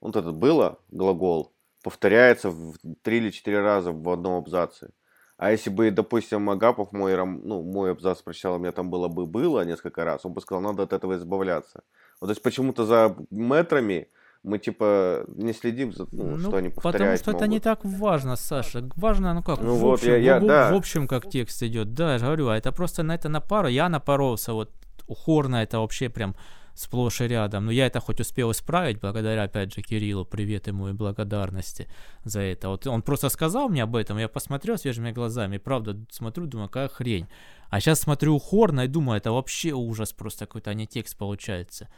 вот 0.00 0.16
это 0.16 0.32
было, 0.32 0.78
глагол, 0.90 1.52
повторяется 1.82 2.50
в 2.50 2.74
три 3.02 3.18
или 3.18 3.30
четыре 3.30 3.60
раза 3.60 3.92
в 3.92 4.08
одном 4.08 4.34
абзаце. 4.34 4.90
А 5.36 5.52
если 5.52 5.70
бы, 5.70 5.90
допустим, 5.92 6.50
Агапов 6.50 6.92
мой, 6.92 7.16
ну, 7.16 7.62
мой 7.62 7.92
абзац 7.92 8.22
прочитал, 8.22 8.56
у 8.56 8.58
меня 8.58 8.72
там 8.72 8.90
было 8.90 9.06
бы 9.06 9.24
было 9.26 9.64
несколько 9.64 10.04
раз, 10.04 10.24
он 10.24 10.32
бы 10.32 10.40
сказал, 10.40 10.60
надо 10.60 10.82
от 10.82 10.92
этого 10.92 11.16
избавляться. 11.16 11.82
Вот, 12.20 12.26
то 12.26 12.32
есть 12.32 12.42
почему-то 12.42 12.84
за 12.84 13.16
метрами 13.30 14.08
мы 14.42 14.58
типа 14.58 15.24
не 15.28 15.52
следим 15.52 15.92
за 15.92 16.06
ну, 16.10 16.36
ну, 16.36 16.38
что 16.38 16.56
они 16.56 16.68
повторяют. 16.70 16.82
Потому 16.82 17.16
что 17.16 17.30
могут. 17.30 17.42
это 17.42 17.50
не 17.50 17.60
так 17.60 17.84
важно, 17.84 18.36
Саша. 18.36 18.88
Важно, 18.96 19.34
ну 19.34 19.42
как, 19.42 19.60
ну, 19.60 19.74
в, 19.74 19.78
вот, 19.78 19.94
общем, 19.94 20.10
я, 20.10 20.16
я, 20.16 20.40
в, 20.40 20.46
да. 20.46 20.72
в 20.72 20.76
общем, 20.76 21.06
как 21.06 21.28
текст 21.28 21.62
идет. 21.62 21.94
Да, 21.94 22.14
я 22.14 22.18
говорю, 22.18 22.48
а 22.48 22.56
это 22.56 22.72
просто 22.72 23.02
на 23.04 23.14
это 23.14 23.28
напару. 23.28 23.68
Я 23.68 23.88
напоролся, 23.88 24.52
вот 24.52 24.72
у 25.06 25.14
Хорна 25.14 25.62
это 25.62 25.78
вообще 25.78 26.08
прям 26.08 26.34
сплошь 26.78 27.20
и 27.20 27.28
рядом. 27.28 27.66
Но 27.66 27.72
я 27.72 27.86
это 27.86 28.00
хоть 28.00 28.20
успел 28.20 28.52
исправить, 28.52 29.00
благодаря, 29.00 29.42
опять 29.42 29.74
же, 29.74 29.82
Кириллу, 29.82 30.24
привет 30.24 30.68
ему 30.68 30.88
и 30.88 30.92
благодарности 30.92 31.88
за 32.24 32.40
это. 32.40 32.68
Вот 32.68 32.86
он 32.86 33.02
просто 33.02 33.28
сказал 33.28 33.68
мне 33.68 33.82
об 33.82 33.96
этом, 33.96 34.18
я 34.18 34.28
посмотрел 34.28 34.78
свежими 34.78 35.10
глазами, 35.10 35.56
и 35.56 35.58
правда 35.58 35.98
смотрю, 36.10 36.46
думаю, 36.46 36.68
какая 36.68 36.88
хрень. 36.88 37.26
А 37.68 37.80
сейчас 37.80 38.00
смотрю 38.00 38.38
Хорна 38.38 38.82
и 38.82 38.88
думаю, 38.88 39.18
это 39.18 39.32
вообще 39.32 39.72
ужас 39.72 40.12
просто 40.12 40.46
какой-то, 40.46 40.70
а 40.70 40.74
не 40.74 40.86
текст 40.86 41.16
получается. 41.18 41.88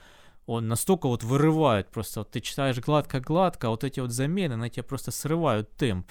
Он 0.47 0.67
настолько 0.67 1.09
вот 1.09 1.23
вырывает 1.23 1.91
просто, 1.91 2.21
вот 2.21 2.31
ты 2.31 2.41
читаешь 2.41 2.79
гладко-гладко, 2.79 3.67
а 3.67 3.71
вот 3.71 3.85
эти 3.85 4.01
вот 4.01 4.11
замены, 4.11 4.57
на 4.57 4.71
тебя 4.71 4.83
просто 4.83 5.11
срывают 5.11 5.77
темп 5.77 6.11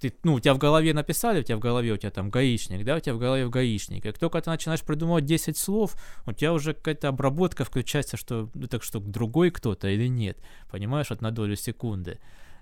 ты, 0.00 0.12
ну, 0.24 0.34
у 0.34 0.40
тебя 0.40 0.54
в 0.54 0.58
голове 0.58 0.92
написали, 0.92 1.40
у 1.40 1.42
тебя 1.42 1.56
в 1.56 1.60
голове 1.60 1.92
у 1.92 1.96
тебя 1.96 2.10
там 2.10 2.30
гаишник, 2.30 2.84
да, 2.84 2.96
у 2.96 3.00
тебя 3.00 3.14
в 3.14 3.18
голове 3.18 3.46
в 3.46 3.50
гаишник. 3.50 4.02
Как 4.02 4.18
только 4.18 4.40
ты 4.40 4.50
начинаешь 4.50 4.82
придумывать 4.82 5.24
10 5.24 5.56
слов, 5.56 5.96
у 6.26 6.32
тебя 6.32 6.52
уже 6.52 6.74
какая-то 6.74 7.08
обработка 7.08 7.64
включается, 7.64 8.16
что, 8.16 8.50
ну, 8.54 8.66
так 8.66 8.82
что 8.82 9.00
другой 9.00 9.50
кто-то 9.50 9.88
или 9.88 10.08
нет. 10.08 10.38
Понимаешь, 10.70 11.10
вот 11.10 11.22
на 11.22 11.30
долю 11.30 11.56
секунды. 11.56 12.18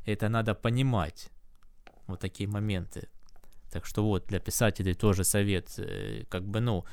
Это 0.07 0.29
надо 0.29 0.55
понимать. 0.55 1.31
Вот 2.07 2.21
такие 2.21 2.49
моменты. 2.49 3.09
Так 3.73 3.87
что 3.87 4.05
вот, 4.05 4.27
для 4.29 4.39
писателей 4.39 4.95
тоже 4.95 5.25
совет. 5.25 5.75
Э, 5.79 6.25
как 6.29 6.45
бы, 6.45 6.61
ну, 6.61 6.85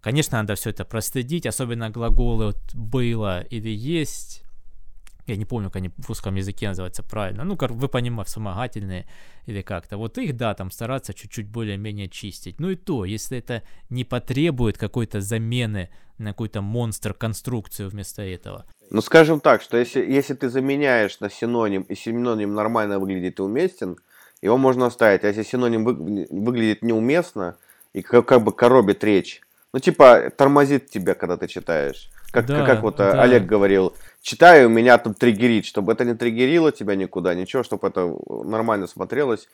конечно, 0.00 0.38
надо 0.38 0.54
все 0.54 0.70
это 0.70 0.84
простыдить, 0.86 1.46
особенно 1.46 1.90
глаголы 1.90 2.46
вот 2.46 2.74
было 2.74 3.42
или 3.42 3.68
есть 3.68 4.42
я 5.26 5.36
не 5.36 5.44
помню, 5.44 5.68
как 5.68 5.76
они 5.76 5.90
в 5.96 6.08
русском 6.08 6.34
языке 6.34 6.68
называются 6.68 7.02
правильно, 7.02 7.44
ну, 7.44 7.56
как 7.56 7.70
вы 7.70 7.88
понимаете, 7.88 8.28
вспомогательные 8.28 9.06
или 9.46 9.62
как-то. 9.62 9.96
Вот 9.96 10.18
их, 10.18 10.36
да, 10.36 10.54
там 10.54 10.70
стараться 10.70 11.14
чуть-чуть 11.14 11.48
более-менее 11.48 12.08
чистить. 12.08 12.60
Ну 12.60 12.70
и 12.70 12.76
то, 12.76 13.04
если 13.04 13.38
это 13.38 13.62
не 13.90 14.04
потребует 14.04 14.78
какой-то 14.78 15.20
замены 15.20 15.90
на 16.18 16.30
какой-то 16.30 16.60
монстр-конструкцию 16.60 17.88
вместо 17.88 18.22
этого. 18.22 18.66
Ну, 18.90 19.00
скажем 19.00 19.40
так, 19.40 19.62
что 19.62 19.76
если, 19.76 20.04
если 20.04 20.34
ты 20.34 20.48
заменяешь 20.48 21.20
на 21.20 21.30
синоним, 21.30 21.82
и 21.82 21.94
синоним 21.94 22.54
нормально 22.54 22.98
выглядит 22.98 23.38
и 23.38 23.42
уместен, 23.42 23.96
его 24.42 24.58
можно 24.58 24.86
оставить. 24.86 25.24
А 25.24 25.28
если 25.28 25.42
синоним 25.42 25.84
вы, 25.84 26.26
выглядит 26.30 26.82
неуместно 26.82 27.56
и 27.92 28.02
как, 28.02 28.26
как 28.26 28.42
бы 28.42 28.52
коробит 28.52 29.02
речь, 29.04 29.40
ну, 29.72 29.80
типа, 29.80 30.30
тормозит 30.36 30.90
тебя, 30.90 31.14
когда 31.14 31.36
ты 31.36 31.48
читаешь. 31.48 32.10
Как, 32.32 32.46
да, 32.46 32.64
как 32.64 32.82
вот 32.82 32.94
э, 32.94 33.12
да. 33.12 33.22
Олег 33.22 33.44
говорил, 33.44 33.94
читаю, 34.22 34.70
меня 34.70 34.96
тут 34.96 35.18
триггерит, 35.18 35.66
чтобы 35.66 35.92
это 35.92 36.04
не 36.06 36.14
триггерило 36.14 36.72
тебя 36.72 36.94
никуда, 36.96 37.34
ничего, 37.34 37.62
чтобы 37.62 37.88
это 37.88 38.16
нормально 38.26 38.86
смотрелось, 38.86 39.48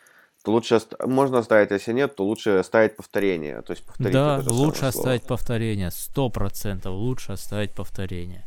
то 0.44 0.52
лучше 0.52 0.80
можно 1.04 1.38
оставить, 1.38 1.72
если 1.72 1.92
нет, 1.92 2.14
то 2.14 2.24
лучше 2.24 2.50
оставить 2.50 2.96
повторение. 2.96 3.62
То 3.62 3.72
есть 3.72 3.84
повторить 3.84 4.12
да, 4.12 4.40
лучше 4.46 4.84
оставить 4.84 5.24
слово. 5.24 5.36
повторение, 5.36 5.90
сто 5.90 6.30
процентов 6.30 6.92
лучше 6.92 7.32
оставить 7.32 7.74
повторение. 7.74 8.46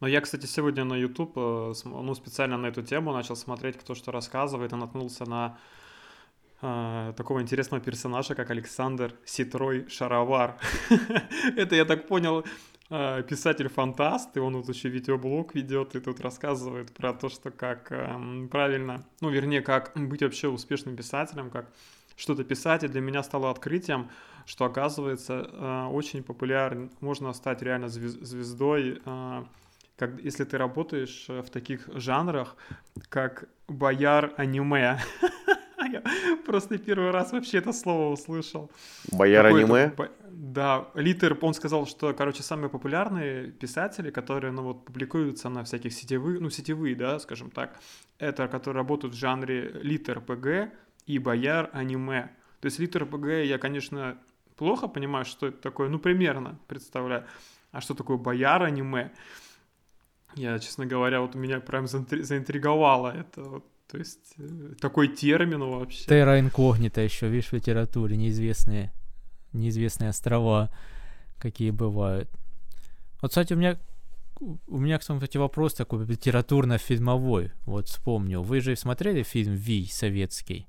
Но 0.00 0.08
я, 0.08 0.20
кстати, 0.20 0.46
сегодня 0.46 0.84
на 0.84 0.94
YouTube, 0.94 1.32
э, 1.36 1.72
ну, 1.84 2.14
специально 2.14 2.58
на 2.58 2.66
эту 2.66 2.82
тему 2.82 3.12
начал 3.12 3.36
смотреть, 3.36 3.78
кто 3.78 3.94
что 3.94 4.10
рассказывает, 4.10 4.72
и 4.72 4.76
наткнулся 4.76 5.24
на 5.24 5.56
э, 6.62 7.12
такого 7.16 7.40
интересного 7.40 7.80
персонажа, 7.80 8.34
как 8.34 8.50
Александр 8.50 9.14
Ситрой 9.24 9.88
Шаровар. 9.88 10.56
Это, 11.56 11.76
я 11.76 11.84
так 11.84 12.08
понял, 12.08 12.40
э, 12.40 12.44
писатель-фантаст, 12.88 14.36
и 14.36 14.40
он 14.40 14.56
вот 14.56 14.68
еще 14.68 14.88
видеоблог 14.88 15.54
ведет, 15.54 15.96
и 15.96 16.00
тут 16.00 16.20
рассказывает 16.20 16.92
про 16.92 17.12
то, 17.12 17.28
что 17.28 17.50
как 17.50 17.90
э, 17.90 18.46
правильно, 18.50 19.04
ну, 19.20 19.30
вернее, 19.30 19.60
как 19.60 19.92
быть 19.94 20.22
вообще 20.22 20.48
успешным 20.48 20.96
писателем, 20.96 21.50
как 21.50 21.66
что-то 22.16 22.44
писать, 22.44 22.84
и 22.84 22.88
для 22.88 23.00
меня 23.00 23.22
стало 23.22 23.50
открытием, 23.50 24.08
что, 24.46 24.64
оказывается, 24.64 25.50
э, 25.52 25.86
очень 25.90 26.22
популярен, 26.22 26.90
можно 27.00 27.32
стать 27.32 27.62
реально 27.62 27.88
звездой 27.88 29.02
э, 29.04 29.44
как, 29.96 30.10
если 30.20 30.44
ты 30.44 30.58
работаешь 30.58 31.26
э, 31.28 31.42
в 31.42 31.50
таких 31.50 31.88
жанрах, 31.94 32.56
как 33.08 33.48
бояр 33.66 34.32
аниме. 34.36 34.98
Я 35.78 36.02
просто 36.44 36.78
первый 36.78 37.10
раз 37.10 37.32
вообще 37.32 37.58
это 37.58 37.72
слово 37.72 38.12
услышал. 38.12 38.70
Бояр 39.12 39.46
аниме? 39.46 39.92
Да, 40.38 40.90
Литер, 40.92 41.38
он 41.40 41.54
сказал, 41.54 41.86
что, 41.86 42.12
короче, 42.12 42.42
самые 42.42 42.68
популярные 42.68 43.52
писатели, 43.52 44.10
которые, 44.10 44.52
ну 44.52 44.64
вот, 44.64 44.84
публикуются 44.84 45.48
на 45.48 45.64
всяких 45.64 45.94
сетевых, 45.94 46.40
ну, 46.40 46.50
сетевые, 46.50 46.94
да, 46.94 47.18
скажем 47.18 47.50
так, 47.50 47.80
это, 48.18 48.46
которые 48.46 48.82
работают 48.82 49.14
в 49.14 49.18
жанре 49.18 49.70
Литер 49.82 50.20
ПГ 50.20 50.74
и 51.06 51.18
бояр 51.18 51.70
аниме. 51.72 52.32
То 52.60 52.66
есть 52.66 52.78
Литер 52.78 53.06
ПГ 53.06 53.46
я, 53.46 53.56
конечно, 53.56 54.18
плохо 54.56 54.88
понимаю, 54.88 55.24
что 55.24 55.46
это 55.46 55.56
такое, 55.56 55.88
ну, 55.88 55.98
примерно 55.98 56.58
представляю. 56.66 57.24
А 57.72 57.80
что 57.80 57.94
такое 57.94 58.18
бояр 58.18 58.62
аниме? 58.62 59.12
Я, 60.34 60.58
честно 60.58 60.84
говоря, 60.84 61.22
вот 61.22 61.34
меня 61.34 61.60
прям 61.60 61.86
заинтриговало 61.86 63.10
это. 63.16 63.42
Вот, 63.42 63.64
то 63.90 63.96
есть 63.96 64.34
э, 64.36 64.74
такой 64.82 65.08
термин 65.08 65.60
вообще. 65.60 66.04
Терра 66.04 66.38
инкогнита 66.38 67.00
еще, 67.00 67.26
видишь, 67.28 67.48
в 67.48 67.52
литературе 67.54 68.18
неизвестные, 68.18 68.92
неизвестные 69.52 70.10
острова, 70.10 70.70
какие 71.38 71.70
бывают. 71.70 72.28
Вот, 73.20 73.30
кстати, 73.30 73.52
у 73.52 73.56
меня 73.56 73.78
у 74.40 74.78
меня, 74.78 74.98
кстати, 74.98 75.38
вопрос 75.38 75.72
такой 75.72 76.04
литературно-фильмовой. 76.04 77.52
Вот 77.64 77.88
вспомнил. 77.88 78.42
Вы 78.42 78.60
же 78.60 78.76
смотрели 78.76 79.22
фильм 79.22 79.54
«Ви» 79.54 79.86
советский? 79.86 80.66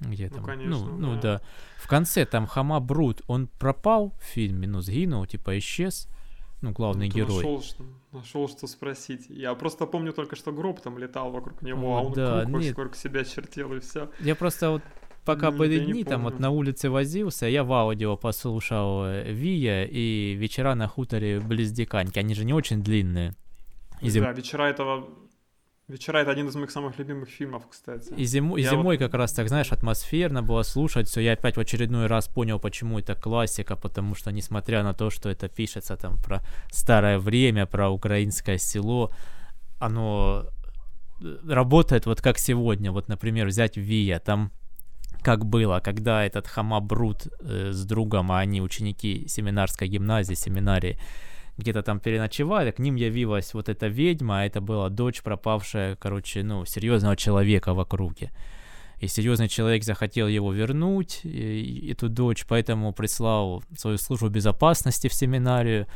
Где 0.00 0.28
ну, 0.28 0.36
там? 0.36 0.44
конечно, 0.44 0.86
ну, 0.86 0.96
ну 0.96 0.98
да. 0.98 1.06
ну 1.06 1.20
да. 1.20 1.42
В 1.76 1.86
конце 1.86 2.24
там 2.24 2.46
Хама 2.46 2.80
Брут, 2.80 3.22
он 3.26 3.48
пропал 3.48 4.14
в 4.20 4.24
фильме, 4.24 4.66
ну, 4.66 4.80
сгинул, 4.80 5.26
типа 5.26 5.58
исчез 5.58 6.08
ну, 6.60 6.72
главный 6.72 7.08
ну, 7.08 7.14
герой. 7.14 7.36
Нашел 7.36 7.62
что, 7.62 7.84
нашел, 8.12 8.48
что 8.48 8.66
спросить. 8.66 9.26
Я 9.28 9.54
просто 9.54 9.86
помню 9.86 10.12
только, 10.12 10.36
что 10.36 10.52
гроб 10.52 10.80
там 10.80 10.98
летал 10.98 11.30
вокруг 11.30 11.62
него, 11.62 11.80
вот, 11.80 11.98
а 11.98 12.02
он 12.02 12.12
да, 12.12 12.44
круг 12.44 12.60
нет. 12.60 12.72
сколько 12.72 12.96
себя 12.96 13.24
чертил 13.24 13.72
и 13.74 13.80
все. 13.80 14.10
Я 14.20 14.34
просто 14.34 14.70
вот 14.70 14.82
пока 15.28 15.50
ну, 15.50 15.58
были 15.58 15.84
дни, 15.84 16.04
там 16.04 16.24
вот 16.24 16.40
на 16.40 16.50
улице 16.50 16.88
возился, 16.88 17.46
я 17.46 17.62
в 17.62 17.72
аудио 17.72 18.16
послушал 18.16 19.04
э, 19.04 19.30
Вия 19.30 19.84
и 19.84 20.34
вечера 20.34 20.74
на 20.74 20.88
хуторе 20.88 21.38
близ 21.38 21.70
Диканьки. 21.70 22.18
Они 22.18 22.34
же 22.34 22.44
не 22.46 22.54
очень 22.54 22.82
длинные. 22.82 23.34
И 24.00 24.08
зим... 24.08 24.24
Да, 24.24 24.32
вечера 24.32 24.64
этого 24.64 25.08
Вечера 25.88 26.18
это 26.18 26.30
один 26.30 26.48
из 26.48 26.54
моих 26.54 26.70
самых 26.70 26.98
любимых 26.98 27.30
фильмов, 27.30 27.62
кстати. 27.70 28.12
И, 28.12 28.24
зиму, 28.24 28.58
и 28.58 28.62
зимой 28.62 28.96
вот... 28.96 29.04
как 29.04 29.14
раз 29.14 29.32
так, 29.32 29.48
знаешь, 29.48 29.72
атмосферно 29.72 30.42
было 30.42 30.62
слушать 30.62 31.08
все. 31.08 31.20
Я 31.20 31.32
опять 31.32 31.56
в 31.56 31.60
очередной 31.60 32.06
раз 32.06 32.28
понял, 32.28 32.60
почему 32.60 32.98
это 32.98 33.14
классика, 33.14 33.74
потому 33.76 34.14
что, 34.14 34.30
несмотря 34.30 34.82
на 34.82 34.92
то, 34.92 35.10
что 35.10 35.30
это 35.30 35.48
пишется 35.48 35.96
там 35.96 36.18
про 36.18 36.40
старое 36.70 37.18
время, 37.18 37.66
про 37.66 37.88
украинское 37.88 38.58
село, 38.58 39.10
оно 39.78 40.44
э, 41.22 41.36
работает 41.48 42.06
вот 42.06 42.20
как 42.20 42.38
сегодня. 42.38 42.92
Вот, 42.92 43.08
например, 43.08 43.46
взять 43.46 43.78
Вия, 43.78 44.18
там 44.18 44.50
как 45.22 45.44
было, 45.44 45.80
когда 45.80 46.24
этот 46.24 46.46
Хама 46.46 46.80
Брут 46.80 47.28
э, 47.40 47.72
с 47.72 47.84
другом, 47.84 48.32
а 48.32 48.40
они 48.40 48.60
ученики 48.60 49.26
семинарской 49.28 49.88
гимназии, 49.88 50.34
семинарии, 50.34 50.98
где-то 51.58 51.82
там 51.82 52.00
переночевали, 52.00 52.70
к 52.70 52.78
ним 52.78 52.94
явилась 52.94 53.52
вот 53.54 53.68
эта 53.68 53.88
ведьма, 53.88 54.40
а 54.40 54.44
это 54.44 54.60
была 54.60 54.88
дочь 54.88 55.22
пропавшая, 55.22 55.96
короче, 55.96 56.42
ну, 56.42 56.64
серьезного 56.64 57.16
человека 57.16 57.74
в 57.74 57.80
округе. 57.80 58.30
И 59.00 59.08
серьезный 59.08 59.48
человек 59.48 59.84
захотел 59.84 60.28
его 60.28 60.52
вернуть, 60.52 61.20
и, 61.24 61.90
эту 61.92 62.08
дочь, 62.08 62.44
поэтому 62.48 62.92
прислал 62.92 63.62
свою 63.76 63.98
службу 63.98 64.28
безопасности 64.28 65.08
в 65.08 65.14
семинарию 65.14 65.86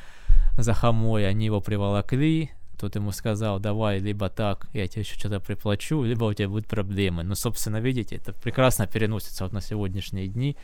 за 0.58 0.74
хамой, 0.74 1.28
они 1.28 1.46
его 1.46 1.60
приволокли, 1.60 2.50
тот 2.82 2.96
ему 2.96 3.12
сказал, 3.12 3.60
давай, 3.60 4.00
либо 4.00 4.28
так, 4.28 4.66
я 4.72 4.88
тебе 4.88 5.02
еще 5.02 5.14
что-то 5.14 5.38
приплачу, 5.38 6.02
либо 6.02 6.24
у 6.24 6.34
тебя 6.34 6.48
будут 6.48 6.66
проблемы. 6.66 7.22
Ну, 7.22 7.36
собственно, 7.36 7.76
видите, 7.76 8.16
это 8.16 8.32
прекрасно 8.32 8.88
переносится 8.88 9.44
вот 9.44 9.52
на 9.52 9.60
сегодняшние 9.60 10.26
дни. 10.26 10.56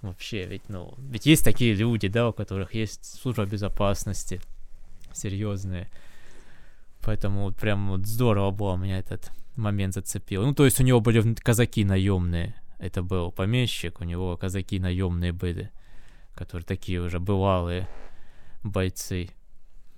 Вообще, 0.00 0.46
ведь, 0.46 0.70
ну, 0.70 0.94
ведь 0.96 1.26
есть 1.26 1.44
такие 1.44 1.74
люди, 1.74 2.08
да, 2.08 2.30
у 2.30 2.32
которых 2.32 2.72
есть 2.72 3.20
служба 3.20 3.44
безопасности 3.44 4.40
серьезные. 5.12 5.90
Поэтому 7.02 7.42
вот 7.42 7.56
прям 7.56 7.90
вот 7.90 8.06
здорово 8.06 8.50
было 8.52 8.76
меня 8.76 8.98
этот 8.98 9.30
момент 9.54 9.92
зацепил. 9.92 10.46
Ну, 10.46 10.54
то 10.54 10.64
есть 10.64 10.80
у 10.80 10.82
него 10.82 11.00
были 11.00 11.34
казаки 11.34 11.84
наемные. 11.84 12.54
Это 12.78 13.02
был 13.02 13.32
помещик, 13.32 14.00
у 14.00 14.04
него 14.04 14.34
казаки 14.38 14.80
наемные 14.80 15.32
были, 15.32 15.70
которые 16.34 16.64
такие 16.64 17.02
уже 17.02 17.20
бывалые 17.20 17.86
бойцы. 18.62 19.28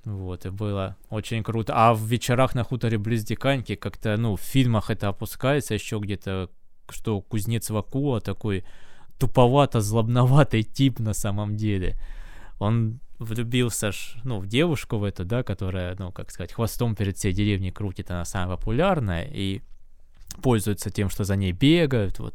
Вот, 0.05 0.47
и 0.47 0.51
было 0.51 0.97
очень 1.11 1.43
круто. 1.43 1.73
А 1.77 1.95
в 1.95 2.03
вечерах 2.05 2.55
на 2.55 2.65
хуторе 2.65 2.99
близ 2.99 3.25
Диканьки 3.25 3.77
как-то, 3.77 4.17
ну, 4.17 4.37
в 4.37 4.41
фильмах 4.41 4.91
это 4.91 5.09
опускается 5.09 5.75
еще 5.75 5.99
где-то, 5.99 6.51
что 6.89 7.21
кузнец 7.21 7.71
Вакула 7.71 8.21
такой 8.21 8.65
туповато 9.19 9.81
злобноватый 9.81 10.65
тип 10.65 10.99
на 10.99 11.15
самом 11.15 11.57
деле. 11.57 11.97
Он 12.59 12.99
влюбился 13.21 13.93
ж, 13.93 14.17
ну, 14.25 14.41
в 14.41 14.47
девушку 14.49 14.99
в 14.99 15.05
эту, 15.05 15.25
да, 15.25 15.45
которая, 15.45 15.95
ну, 15.97 16.11
как 16.11 16.33
сказать, 16.33 16.53
хвостом 16.53 16.97
перед 16.97 17.17
всей 17.17 17.33
деревней 17.33 17.71
крутит, 17.71 18.11
она 18.11 18.25
самая 18.25 18.57
популярная, 18.57 19.29
и 19.31 19.63
пользуется 20.43 20.91
тем, 20.91 21.09
что 21.09 21.23
за 21.23 21.37
ней 21.37 21.53
бегают, 21.53 22.19
вот, 22.19 22.35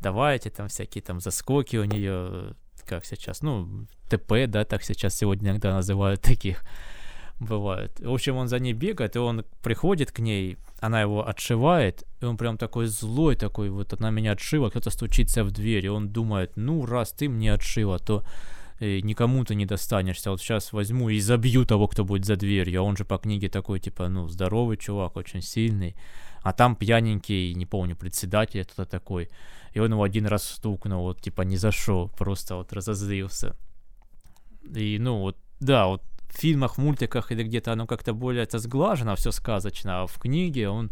давайте 0.00 0.50
там 0.50 0.66
всякие 0.66 1.02
там 1.02 1.20
заскоки 1.20 1.76
у 1.76 1.84
нее, 1.84 2.54
как 2.86 3.04
сейчас, 3.04 3.42
ну, 3.42 3.86
ТП, 4.08 4.48
да, 4.48 4.64
так 4.64 4.82
сейчас 4.82 5.14
сегодня 5.14 5.50
иногда 5.50 5.74
называют 5.74 6.22
таких, 6.22 6.64
бывают. 7.40 8.00
В 8.00 8.12
общем, 8.12 8.36
он 8.36 8.48
за 8.48 8.58
ней 8.58 8.72
бегает, 8.72 9.16
и 9.16 9.18
он 9.18 9.44
приходит 9.62 10.12
к 10.12 10.20
ней, 10.20 10.56
она 10.80 11.02
его 11.02 11.26
отшивает, 11.28 12.04
и 12.20 12.24
он 12.24 12.36
прям 12.36 12.56
такой 12.56 12.86
злой, 12.86 13.36
такой, 13.36 13.70
вот 13.70 13.92
она 13.92 14.10
меня 14.10 14.32
отшила, 14.32 14.70
кто-то 14.70 14.90
стучится 14.90 15.44
в 15.44 15.50
дверь, 15.50 15.86
и 15.86 15.90
он 15.90 16.08
думает, 16.08 16.52
ну, 16.56 16.86
раз 16.86 17.12
ты 17.12 17.28
мне 17.28 17.52
отшила, 17.52 17.98
то 17.98 18.24
э, 18.80 19.00
никому 19.00 19.44
ты 19.44 19.54
не 19.54 19.66
достанешься, 19.66 20.30
вот 20.30 20.40
сейчас 20.40 20.72
возьму 20.72 21.10
и 21.10 21.20
забью 21.20 21.66
того, 21.66 21.88
кто 21.88 22.04
будет 22.04 22.24
за 22.24 22.36
дверью, 22.36 22.80
а 22.80 22.84
он 22.84 22.96
же 22.96 23.04
по 23.04 23.18
книге 23.18 23.48
такой, 23.48 23.80
типа, 23.80 24.08
ну, 24.08 24.28
здоровый 24.28 24.78
чувак, 24.78 25.16
очень 25.16 25.42
сильный, 25.42 25.94
а 26.42 26.52
там 26.52 26.74
пьяненький, 26.74 27.54
не 27.54 27.66
помню, 27.66 27.96
председатель 27.96 28.64
кто-то 28.64 28.90
такой, 28.90 29.28
и 29.74 29.80
он 29.80 29.92
его 29.92 30.02
один 30.02 30.26
раз 30.26 30.44
стукнул, 30.44 31.02
вот, 31.02 31.20
типа, 31.20 31.42
не 31.42 31.58
зашел, 31.58 32.08
просто 32.08 32.56
вот 32.56 32.72
разозлился. 32.72 33.56
И, 34.74 34.98
ну, 34.98 35.18
вот, 35.18 35.36
да, 35.60 35.86
вот 35.86 36.02
фильмах, 36.36 36.78
мультиках 36.78 37.32
или 37.32 37.42
где-то 37.42 37.72
оно 37.72 37.86
как-то 37.86 38.12
более 38.12 38.44
это 38.44 38.58
сглажено, 38.58 39.14
все 39.16 39.30
сказочно, 39.30 40.02
а 40.02 40.06
в 40.06 40.18
книге 40.18 40.68
он 40.68 40.90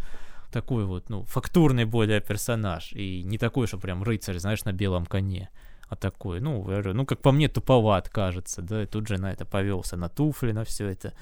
такой 0.53 0.85
вот, 0.85 1.11
ну, 1.11 1.25
фактурный 1.25 1.85
более 1.85 2.21
персонаж, 2.21 2.93
и 2.93 3.23
не 3.25 3.39
такой, 3.39 3.67
что 3.67 3.79
прям 3.79 4.03
рыцарь, 4.03 4.39
знаешь, 4.39 4.65
на 4.65 4.73
белом 4.73 5.07
коне, 5.07 5.51
а 5.89 5.97
такой, 5.97 6.41
ну, 6.41 6.65
ну, 6.95 7.07
как 7.07 7.21
по 7.21 7.33
мне, 7.33 7.49
туповат, 7.49 8.09
кажется, 8.09 8.63
да, 8.63 8.83
и 8.83 8.87
тут 8.87 9.09
же 9.09 9.19
на 9.19 9.33
это 9.33 9.45
повелся, 9.45 9.97
на 9.97 10.09
туфли, 10.09 10.53
на 10.53 10.65
все 10.65 10.87
это. 10.87 11.13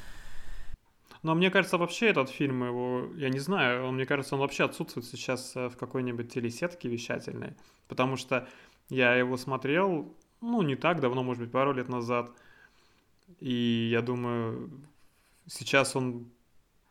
Но 1.23 1.35
мне 1.35 1.51
кажется, 1.51 1.79
вообще 1.79 2.09
этот 2.09 2.31
фильм, 2.31 2.65
его, 2.65 3.07
я 3.17 3.31
не 3.31 3.39
знаю, 3.39 3.87
он, 3.87 3.95
мне 3.95 4.07
кажется, 4.07 4.35
он 4.35 4.41
вообще 4.41 4.65
отсутствует 4.65 5.07
сейчас 5.07 5.53
э, 5.55 5.69
в 5.69 5.77
какой-нибудь 5.77 6.33
телесетке 6.33 6.89
вещательной, 6.89 7.55
потому 7.89 8.17
что 8.17 8.49
я 8.89 9.15
его 9.15 9.37
смотрел, 9.37 10.15
ну, 10.41 10.63
не 10.63 10.75
так 10.75 11.01
давно, 11.01 11.23
может 11.23 11.43
быть, 11.43 11.53
пару 11.53 11.73
лет 11.73 11.89
назад, 11.89 12.33
и 13.41 13.89
я 13.91 14.03
думаю, 14.03 14.71
сейчас 15.47 15.97
он 15.97 16.31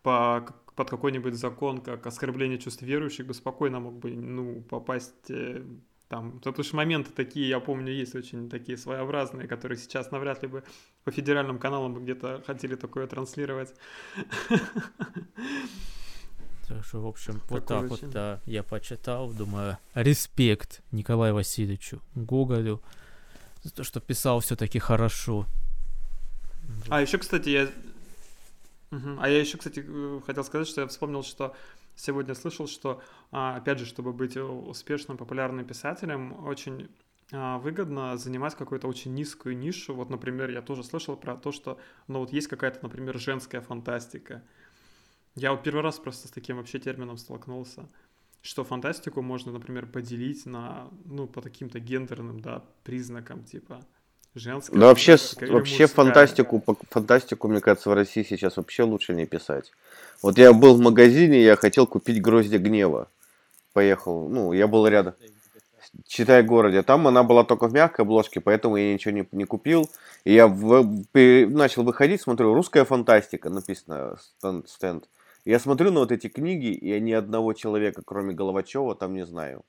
по, 0.03 0.45
под 0.75 0.89
какой-нибудь 0.89 1.35
закон, 1.35 1.81
как 1.81 2.05
оскорбление 2.07 2.57
чувств 2.57 2.81
верующих, 2.81 3.25
бы 3.25 3.33
спокойно 3.33 3.79
мог 3.79 3.99
бы, 3.99 4.11
ну, 4.11 4.61
попасть 4.61 5.29
э, 5.29 5.63
там, 6.11 6.39
потому 6.39 6.63
что 6.63 6.75
моменты 6.75 7.11
такие, 7.11 7.47
я 7.47 7.61
помню, 7.61 7.93
есть 7.93 8.15
очень 8.15 8.49
такие 8.49 8.77
своеобразные, 8.77 9.47
которые 9.47 9.77
сейчас 9.77 10.11
навряд 10.11 10.43
ли 10.43 10.49
бы 10.49 10.63
по 11.05 11.11
федеральным 11.11 11.57
каналам 11.57 11.93
бы 11.93 12.01
где-то 12.01 12.43
хотели 12.45 12.75
такое 12.75 13.07
транслировать. 13.07 13.73
Так 16.67 16.85
что, 16.85 17.01
в 17.01 17.07
общем, 17.07 17.41
вот 17.49 17.65
так 17.65 17.89
вот, 17.89 18.09
да, 18.09 18.39
я 18.45 18.63
почитал, 18.63 19.31
думаю, 19.31 19.77
респект 19.93 20.81
Николаю 20.91 21.33
Васильевичу 21.33 22.01
Гоголю 22.15 22.81
за 23.63 23.73
то, 23.73 23.83
что 23.83 23.99
писал 23.99 24.39
все-таки 24.39 24.79
хорошо. 24.79 25.47
А 26.89 27.01
еще, 27.01 27.17
кстати, 27.17 27.49
я... 27.49 27.63
Угу. 28.91 29.17
А 29.19 29.29
я 29.29 29.39
еще, 29.39 29.57
кстати, 29.57 29.83
э, 29.87 30.21
хотел 30.25 30.43
сказать, 30.43 30.67
что 30.67 30.81
я 30.81 30.87
вспомнил, 30.87 31.23
что 31.23 31.55
сегодня 31.95 32.35
слышал, 32.35 32.67
что, 32.67 33.01
а, 33.31 33.55
опять 33.55 33.79
же, 33.79 33.85
чтобы 33.85 34.11
быть 34.11 34.35
успешным, 34.37 35.17
популярным 35.17 35.65
писателем, 35.65 36.45
очень 36.45 36.89
а, 37.31 37.59
выгодно 37.59 38.17
занимать 38.17 38.55
какую-то 38.55 38.87
очень 38.87 39.13
низкую 39.13 39.57
нишу. 39.57 39.93
Вот, 39.95 40.09
например, 40.09 40.49
я 40.49 40.61
тоже 40.61 40.83
слышал 40.83 41.15
про 41.15 41.37
то, 41.37 41.51
что, 41.51 41.79
ну, 42.07 42.19
вот 42.19 42.33
есть 42.33 42.47
какая-то, 42.47 42.79
например, 42.81 43.17
женская 43.17 43.61
фантастика. 43.61 44.43
Я 45.35 45.51
вот 45.51 45.63
первый 45.63 45.81
раз 45.81 45.97
просто 45.97 46.27
с 46.27 46.31
таким 46.31 46.57
вообще 46.57 46.79
термином 46.79 47.17
столкнулся, 47.17 47.87
что 48.41 48.65
фантастику 48.65 49.21
можно, 49.21 49.51
например, 49.53 49.85
поделить 49.85 50.45
на, 50.45 50.89
ну, 51.05 51.27
по 51.27 51.41
каким-то 51.41 51.79
гендерным, 51.79 52.41
да, 52.41 52.65
признакам, 52.83 53.45
типа, 53.45 53.85
женская. 54.35 54.75
Ну, 54.75 54.85
вообще, 54.85 55.17
вообще 55.41 55.87
фантастику, 55.87 56.63
фантастику, 56.89 57.47
мне 57.47 57.61
кажется, 57.61 57.89
в 57.89 57.93
России 57.93 58.25
сейчас 58.27 58.57
вообще 58.57 58.83
лучше 58.83 59.13
не 59.13 59.25
писать. 59.25 59.71
Вот 60.21 60.37
я 60.37 60.53
был 60.53 60.75
в 60.75 60.79
магазине, 60.79 61.41
я 61.41 61.55
хотел 61.55 61.87
купить 61.87 62.21
гроздья 62.21 62.59
гнева. 62.59 63.07
Поехал, 63.73 64.27
ну, 64.27 64.53
я 64.53 64.67
был 64.67 64.87
рядом. 64.87 65.13
Читай 66.07 66.43
городе. 66.43 66.83
Там 66.83 67.07
она 67.07 67.23
была 67.23 67.43
только 67.43 67.67
в 67.67 67.73
мягкой 67.73 68.05
обложке, 68.05 68.39
поэтому 68.39 68.77
я 68.77 68.93
ничего 68.93 69.13
не, 69.13 69.27
не 69.31 69.45
купил. 69.45 69.89
И 70.23 70.33
я 70.33 70.47
в, 70.47 70.85
начал 71.13 71.83
выходить, 71.83 72.21
смотрю, 72.21 72.53
русская 72.53 72.85
фантастика, 72.85 73.49
написано 73.49 74.17
стенд. 74.37 74.69
стенд. 74.69 75.05
Я 75.43 75.59
смотрю 75.59 75.91
на 75.91 76.01
вот 76.01 76.11
эти 76.11 76.27
книги, 76.27 76.67
и 76.67 76.89
я 76.89 76.99
ни 76.99 77.11
одного 77.11 77.53
человека, 77.53 78.03
кроме 78.05 78.33
Головачева, 78.33 78.95
там 78.95 79.15
не 79.15 79.25
знаю. 79.25 79.63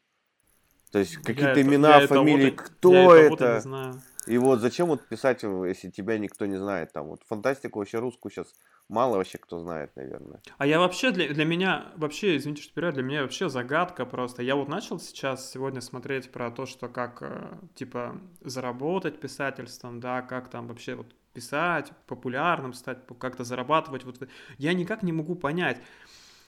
То 0.91 0.99
есть 0.99 1.17
какие-то 1.17 1.63
имена, 1.63 2.07
фамилии, 2.07 2.49
это, 2.49 2.63
кто 2.63 3.15
это? 3.15 3.95
И 4.27 4.39
вот 4.39 4.61
зачем 4.61 4.89
вот 4.89 5.07
писать, 5.09 5.43
если 5.43 5.91
тебя 5.91 6.19
никто 6.19 6.47
не 6.47 6.57
знает 6.57 6.93
там. 6.93 7.07
Вот 7.09 7.23
фантастику 7.29 7.81
вообще 7.81 7.99
русскую 7.99 8.31
сейчас 8.31 8.55
мало 8.89 9.17
вообще 9.17 9.39
кто 9.39 9.59
знает, 9.59 9.95
наверное. 9.97 10.41
А 10.59 10.67
я 10.67 10.79
вообще, 10.79 11.11
для, 11.11 11.29
для 11.33 11.45
меня, 11.45 11.93
вообще, 11.97 12.37
извините, 12.37 12.63
что 12.63 12.75
перевод, 12.75 12.95
для 12.95 13.03
меня 13.03 13.23
вообще 13.23 13.49
загадка 13.49 14.07
просто. 14.07 14.43
Я 14.43 14.55
вот 14.55 14.69
начал 14.69 15.01
сейчас 15.01 15.51
сегодня 15.51 15.81
смотреть 15.81 16.31
про 16.31 16.51
то, 16.51 16.67
что 16.67 16.89
как, 16.89 17.23
э, 17.23 17.55
типа, 17.75 18.21
заработать 18.43 19.19
писательством, 19.19 19.99
да, 19.99 20.23
как 20.23 20.51
там 20.51 20.69
вообще 20.69 20.95
вот 20.95 21.07
писать, 21.33 21.93
популярным 22.07 22.75
стать, 22.75 22.99
как-то 23.19 23.45
зарабатывать. 23.45 24.05
Вот 24.05 24.17
я 24.59 24.75
никак 24.75 25.03
не 25.03 25.13
могу 25.13 25.35
понять. 25.35 25.79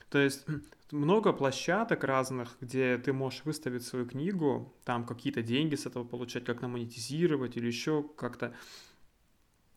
То 0.09 0.19
есть 0.19 0.45
много 0.91 1.33
площадок 1.33 2.03
разных, 2.03 2.57
где 2.61 2.97
ты 2.97 3.13
можешь 3.13 3.45
выставить 3.45 3.83
свою 3.83 4.05
книгу, 4.05 4.73
там 4.83 5.05
какие-то 5.05 5.41
деньги 5.41 5.75
с 5.75 5.85
этого 5.85 6.03
получать, 6.03 6.45
как-то 6.45 6.67
монетизировать 6.67 7.57
или 7.57 7.67
еще 7.67 8.03
как-то. 8.15 8.53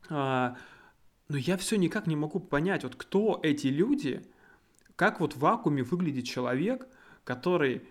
А, 0.09 0.57
но 1.29 1.37
я 1.37 1.57
все 1.57 1.77
никак 1.77 2.07
не 2.07 2.17
могу 2.17 2.41
понять, 2.41 2.85
вот 2.85 2.97
кто 2.97 3.41
эти 3.43 3.67
люди, 3.67 4.25
как 4.97 5.21
вот 5.21 5.35
в 5.35 5.41
вакууме 5.41 5.83
выглядит 5.83 6.25
человек, 6.25 6.89
который 7.25 7.83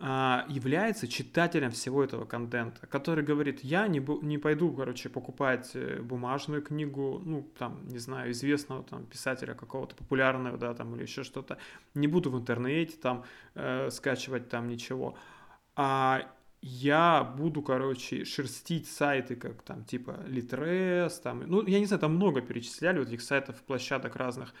является 0.00 1.06
читателем 1.06 1.70
всего 1.70 2.02
этого 2.02 2.24
контента, 2.24 2.86
который 2.88 3.22
говорит, 3.22 3.62
я 3.62 3.86
не, 3.86 4.04
не 4.22 4.38
пойду, 4.38 4.72
короче, 4.72 5.08
покупать 5.08 5.70
э, 5.74 6.00
бумажную 6.02 6.62
книгу, 6.62 7.22
ну, 7.24 7.48
там, 7.56 7.86
не 7.86 7.98
знаю, 7.98 8.32
известного 8.32 8.82
там 8.82 9.06
писателя 9.06 9.54
какого-то 9.54 9.94
популярного, 9.94 10.58
да, 10.58 10.74
там, 10.74 10.96
или 10.96 11.02
еще 11.02 11.22
что-то, 11.22 11.58
не 11.94 12.08
буду 12.08 12.30
в 12.30 12.36
интернете 12.36 12.96
там 13.00 13.24
э, 13.54 13.88
скачивать 13.90 14.48
там 14.48 14.66
ничего, 14.66 15.16
а 15.76 16.28
я 16.60 17.22
буду, 17.22 17.62
короче, 17.62 18.24
шерстить 18.24 18.88
сайты, 18.88 19.36
как 19.36 19.62
там, 19.62 19.84
типа, 19.84 20.18
Litres, 20.26 21.20
там, 21.22 21.44
ну, 21.46 21.64
я 21.66 21.78
не 21.78 21.86
знаю, 21.86 22.00
там 22.00 22.16
много 22.16 22.40
перечисляли 22.40 22.98
вот 22.98 23.08
этих 23.08 23.20
сайтов, 23.20 23.62
площадок 23.62 24.16
разных. 24.16 24.54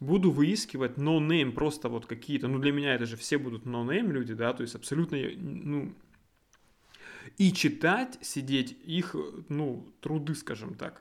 Буду 0.00 0.30
выискивать 0.30 0.96
no-name, 0.96 1.52
просто 1.52 1.88
вот 1.88 2.06
какие-то, 2.06 2.46
ну, 2.48 2.58
для 2.58 2.72
меня 2.72 2.94
это 2.94 3.06
же 3.06 3.16
все 3.16 3.36
будут 3.38 3.66
no-name 3.66 4.12
люди, 4.12 4.34
да, 4.34 4.52
то 4.52 4.62
есть 4.62 4.74
абсолютно, 4.74 5.18
ну, 5.36 5.92
и 7.36 7.52
читать, 7.52 8.18
сидеть 8.20 8.76
их, 8.84 9.16
ну, 9.48 9.84
труды, 10.00 10.34
скажем 10.34 10.74
так. 10.74 11.00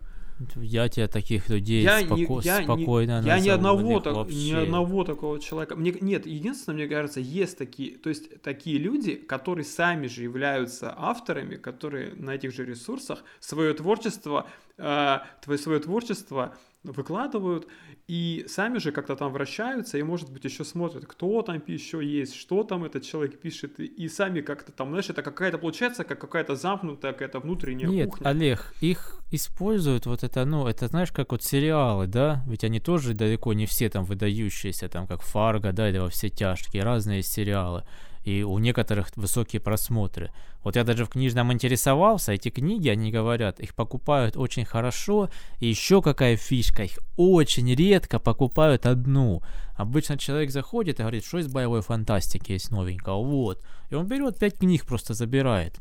Я 0.55 0.87
тебе 0.87 1.07
таких 1.07 1.49
людей 1.49 1.83
я 1.83 2.01
споко- 2.01 2.41
не, 2.41 2.45
я 2.45 2.63
спокойно 2.63 3.21
не, 3.21 3.27
Я 3.27 3.39
ни 3.39 3.49
одного, 3.49 3.99
так, 3.99 4.29
ни 4.29 4.51
одного 4.53 5.03
такого 5.03 5.39
человека... 5.39 5.75
Мне, 5.75 5.91
нет, 5.99 6.27
единственное, 6.27 6.75
мне 6.75 6.87
кажется, 6.87 7.19
есть 7.19 7.57
такие... 7.57 7.97
То 7.97 8.09
есть 8.09 8.41
такие 8.43 8.77
люди, 8.77 9.15
которые 9.15 9.65
сами 9.65 10.05
же 10.07 10.23
являются 10.23 10.93
авторами, 10.95 11.55
которые 11.55 12.13
на 12.13 12.35
этих 12.35 12.53
же 12.53 12.65
ресурсах 12.65 13.23
свое 13.39 13.73
творчество, 13.73 14.47
э, 14.77 15.19
твое 15.41 15.57
свое 15.57 15.79
творчество 15.79 16.55
выкладывают, 16.83 17.67
и 18.07 18.45
сами 18.47 18.77
же 18.77 18.91
как-то 18.91 19.15
там 19.15 19.31
вращаются, 19.33 19.97
и, 19.97 20.03
может 20.03 20.31
быть, 20.31 20.45
еще 20.45 20.63
смотрят, 20.63 21.05
кто 21.05 21.41
там 21.41 21.61
еще 21.67 22.05
есть, 22.05 22.35
что 22.35 22.63
там 22.63 22.83
этот 22.85 23.03
человек 23.03 23.39
пишет, 23.39 23.79
и, 23.79 23.85
и 23.85 24.07
сами 24.07 24.41
как-то 24.41 24.71
там, 24.71 24.89
знаешь, 24.89 25.09
это 25.09 25.21
какая-то, 25.21 25.57
получается, 25.57 26.03
как 26.03 26.19
какая-то 26.19 26.55
замкнутая, 26.55 27.13
какая-то 27.13 27.39
внутренняя 27.39 27.89
Нет, 27.89 28.09
кухня. 28.09 28.29
Олег, 28.29 28.73
их 28.81 29.19
используют 29.31 30.05
вот 30.05 30.23
это, 30.23 30.45
ну, 30.45 30.67
это 30.67 30.87
знаешь, 30.87 31.11
как 31.11 31.31
вот 31.31 31.43
сериалы, 31.43 32.07
да, 32.07 32.43
ведь 32.47 32.63
они 32.63 32.79
тоже 32.79 33.13
далеко 33.13 33.53
не 33.53 33.65
все 33.65 33.89
там 33.89 34.05
выдающиеся, 34.05 34.87
там, 34.87 35.07
как 35.07 35.21
Фарго, 35.21 35.73
да, 35.73 35.89
или 35.89 35.97
во 35.97 36.09
все 36.09 36.29
тяжкие, 36.29 36.83
разные 36.83 37.23
сериалы 37.23 37.83
и 38.27 38.43
у 38.43 38.59
некоторых 38.59 39.15
высокие 39.15 39.61
просмотры. 39.61 40.31
Вот 40.67 40.75
я 40.75 40.83
даже 40.83 41.05
в 41.05 41.09
книжном 41.09 41.53
интересовался, 41.53 42.33
эти 42.33 42.49
книги, 42.49 42.89
они 42.89 43.09
говорят, 43.09 43.61
их 43.61 43.73
покупают 43.73 44.35
очень 44.35 44.65
хорошо, 44.65 45.29
и 45.61 45.67
еще 45.69 46.01
какая 46.01 46.35
фишка, 46.35 46.83
их 46.83 46.99
очень 47.15 47.73
редко 47.73 48.19
покупают 48.19 48.85
одну. 48.85 49.41
Обычно 49.77 50.17
человек 50.17 50.51
заходит 50.51 50.99
и 50.99 51.03
говорит, 51.03 51.23
что 51.23 51.37
из 51.37 51.47
боевой 51.47 51.81
фантастики 51.81 52.51
есть 52.51 52.69
новенького, 52.69 53.23
вот. 53.23 53.63
И 53.89 53.95
он 53.95 54.07
берет 54.07 54.39
пять 54.39 54.57
книг, 54.57 54.85
просто 54.85 55.13
забирает. 55.13 55.77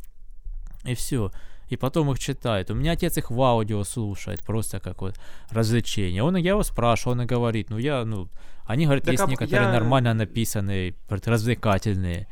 И 0.84 0.94
все 0.94 1.32
и 1.68 1.76
потом 1.76 2.12
их 2.12 2.20
читает. 2.20 2.70
У 2.70 2.74
меня 2.74 2.92
отец 2.92 3.18
их 3.18 3.32
в 3.32 3.42
аудио 3.42 3.82
слушает, 3.82 4.44
просто 4.44 4.78
как 4.78 5.02
вот 5.02 5.18
развлечение. 5.50 6.22
Он, 6.22 6.36
я 6.36 6.50
его 6.50 6.62
спрашиваю, 6.62 7.18
он 7.18 7.22
и 7.22 7.26
говорит, 7.26 7.70
ну 7.70 7.78
я, 7.78 8.04
ну, 8.04 8.28
они 8.64 8.84
говорят, 8.84 9.02
так, 9.02 9.14
есть 9.14 9.24
а 9.24 9.26
некоторые 9.26 9.66
я... 9.66 9.72
нормально 9.72 10.14
написанные, 10.14 10.94
развлекательные. 11.08 12.28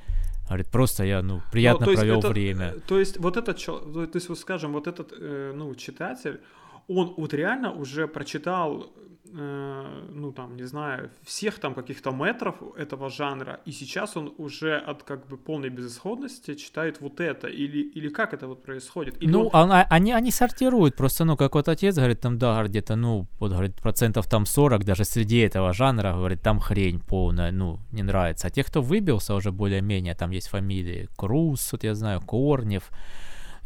Говорит, 0.47 0.68
просто 0.68 1.05
я, 1.05 1.22
ну, 1.22 1.40
приятно 1.53 1.86
ну, 1.86 1.95
провел 1.95 2.18
это, 2.18 2.28
время. 2.28 2.74
То 2.86 2.99
есть 2.99 3.18
вот 3.18 3.36
этот, 3.36 3.64
то 3.64 4.11
есть, 4.14 4.28
вот 4.28 4.38
скажем, 4.38 4.72
вот 4.72 4.86
этот, 4.86 5.12
э, 5.18 5.53
ну, 5.55 5.74
читатель, 5.74 6.40
он 6.89 7.14
вот 7.16 7.35
реально 7.35 7.72
уже 7.72 8.07
прочитал 8.09 8.93
Э, 9.37 10.09
ну 10.12 10.32
там, 10.32 10.57
не 10.57 10.62
знаю, 10.62 11.11
всех 11.24 11.59
там 11.59 11.74
каких-то 11.74 12.12
метров 12.12 12.55
этого 12.76 13.11
жанра, 13.11 13.61
и 13.66 13.72
сейчас 13.72 14.16
он 14.16 14.32
уже 14.39 14.76
от 14.76 15.03
как 15.03 15.26
бы 15.26 15.37
полной 15.37 15.70
безысходности 15.70 16.55
читает 16.55 17.01
вот 17.01 17.20
это, 17.20 17.49
или, 17.49 17.78
или 17.97 18.09
как 18.11 18.32
это 18.32 18.47
вот 18.47 18.62
происходит? 18.62 19.16
Или 19.20 19.32
ну, 19.32 19.51
он... 19.53 19.70
Они, 19.72 20.12
они 20.12 20.30
сортируют, 20.30 20.95
просто, 20.95 21.24
ну, 21.24 21.37
как 21.37 21.55
вот 21.55 21.68
отец 21.68 21.97
говорит, 21.97 22.20
там, 22.20 22.39
да, 22.39 22.62
где-то, 22.62 22.95
ну, 22.95 23.26
вот, 23.41 23.51
говорит, 23.51 23.74
процентов 23.74 24.26
там 24.28 24.47
40, 24.47 24.85
даже 24.85 25.05
среди 25.05 25.39
этого 25.39 25.72
жанра, 25.72 26.12
говорит, 26.12 26.41
там 26.43 26.61
хрень 26.61 27.01
полная, 27.01 27.51
ну, 27.51 27.78
не 27.93 28.05
нравится. 28.05 28.47
А 28.47 28.51
те, 28.51 28.62
кто 28.62 28.82
выбился 28.82 29.35
уже 29.35 29.51
более-менее, 29.51 30.14
там 30.14 30.30
есть 30.30 30.49
фамилии 30.49 31.09
Круз, 31.16 31.72
вот 31.72 31.82
я 31.82 31.95
знаю, 31.95 32.20
Корнев, 32.20 32.91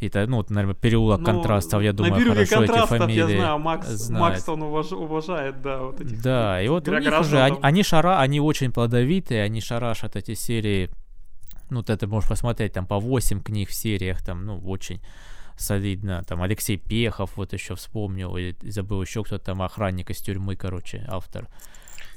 это, 0.07 0.25
ну, 0.27 0.45
наверное, 0.49 0.75
переулок 0.75 1.19
ну, 1.19 1.25
контрастов, 1.25 1.81
я 1.81 1.93
думаю, 1.93 2.13
хорошо 2.13 2.63
эти 2.63 2.87
фамилии 2.87 3.17
я 3.17 3.27
знаю, 3.27 3.59
Макс, 3.59 3.87
знает. 3.87 4.21
Макс 4.21 4.49
он 4.49 4.63
уваж, 4.63 4.91
уважает, 4.91 5.61
да, 5.61 5.79
вот 5.83 6.01
этих. 6.01 6.21
Да, 6.21 6.61
и 6.61 6.67
вот 6.67 6.87
у 6.87 6.97
них 6.97 7.19
уже, 7.19 7.41
они, 7.41 7.57
они 7.61 7.83
шара, 7.83 8.19
они 8.19 8.39
очень 8.39 8.71
плодовитые, 8.71 9.43
они 9.43 9.61
шарашат 9.61 10.15
эти 10.15 10.33
серии, 10.33 10.89
ну, 11.69 11.83
ты 11.83 12.07
можешь 12.07 12.29
посмотреть, 12.29 12.73
там, 12.73 12.85
по 12.85 12.99
8 12.99 13.41
книг 13.41 13.69
в 13.69 13.73
сериях, 13.73 14.23
там, 14.23 14.45
ну, 14.45 14.57
очень 14.57 15.01
солидно, 15.57 16.23
там, 16.23 16.41
Алексей 16.41 16.77
Пехов, 16.77 17.35
вот 17.35 17.53
еще 17.53 17.75
вспомнил, 17.75 18.37
и 18.37 18.55
забыл 18.69 19.01
еще 19.01 19.23
кто-то 19.23 19.43
там, 19.43 19.61
охранник 19.61 20.09
из 20.09 20.17
тюрьмы, 20.19 20.55
короче, 20.55 21.05
автор. 21.07 21.47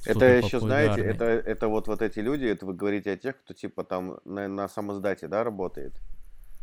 Это 0.04 0.24
еще, 0.24 0.58
знаете, 0.60 1.00
это, 1.00 1.24
это 1.24 1.68
вот, 1.68 1.86
вот 1.86 2.02
эти 2.02 2.18
люди, 2.18 2.44
это 2.44 2.66
вы 2.66 2.74
говорите 2.74 3.12
о 3.12 3.16
тех, 3.16 3.36
кто 3.38 3.54
типа 3.54 3.84
там 3.84 4.18
на, 4.24 4.48
на 4.48 4.68
самоздате, 4.68 5.28
да, 5.28 5.44
работает? 5.44 5.94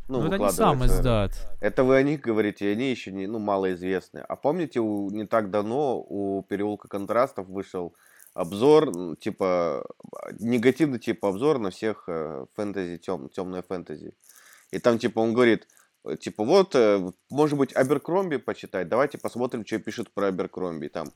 Ну, 0.10 0.22
ну 0.22 0.28
это 0.28 0.38
не 0.38 0.52
сам 0.52 0.84
издат. 0.86 1.32
Это 1.62 1.84
вы 1.84 1.96
о 1.96 2.04
них 2.04 2.22
говорите, 2.22 2.72
они 2.72 2.90
еще 2.90 3.12
не, 3.12 3.28
ну, 3.28 3.38
малоизвестны. 3.38 4.20
А 4.28 4.36
помните, 4.36 4.80
у, 4.80 5.12
не 5.12 5.28
так 5.28 5.52
давно 5.52 6.00
у 6.02 6.44
переулка 6.50 6.88
контрастов 6.88 7.48
вышел 7.48 7.94
обзор, 8.34 9.16
типа, 9.18 9.86
негативный 10.40 10.98
типа 10.98 11.30
обзор 11.30 11.60
на 11.60 11.70
всех 11.70 12.06
э, 12.08 12.46
фэнтези, 12.56 12.98
тем, 12.98 13.30
темное 13.30 13.62
фэнтези. 13.62 14.16
И 14.72 14.80
там, 14.80 14.98
типа, 14.98 15.20
он 15.20 15.34
говорит, 15.34 15.68
э, 16.06 16.18
типа, 16.18 16.44
вот, 16.44 16.74
э, 16.74 17.12
может 17.30 17.60
быть, 17.60 17.76
Аберкромби 17.76 18.38
почитать, 18.38 18.90
давайте 18.90 19.20
посмотрим, 19.20 19.64
что 19.64 19.78
пишут 19.78 20.12
про 20.12 20.28
Аберкромби. 20.28 20.88
Там, 20.88 21.10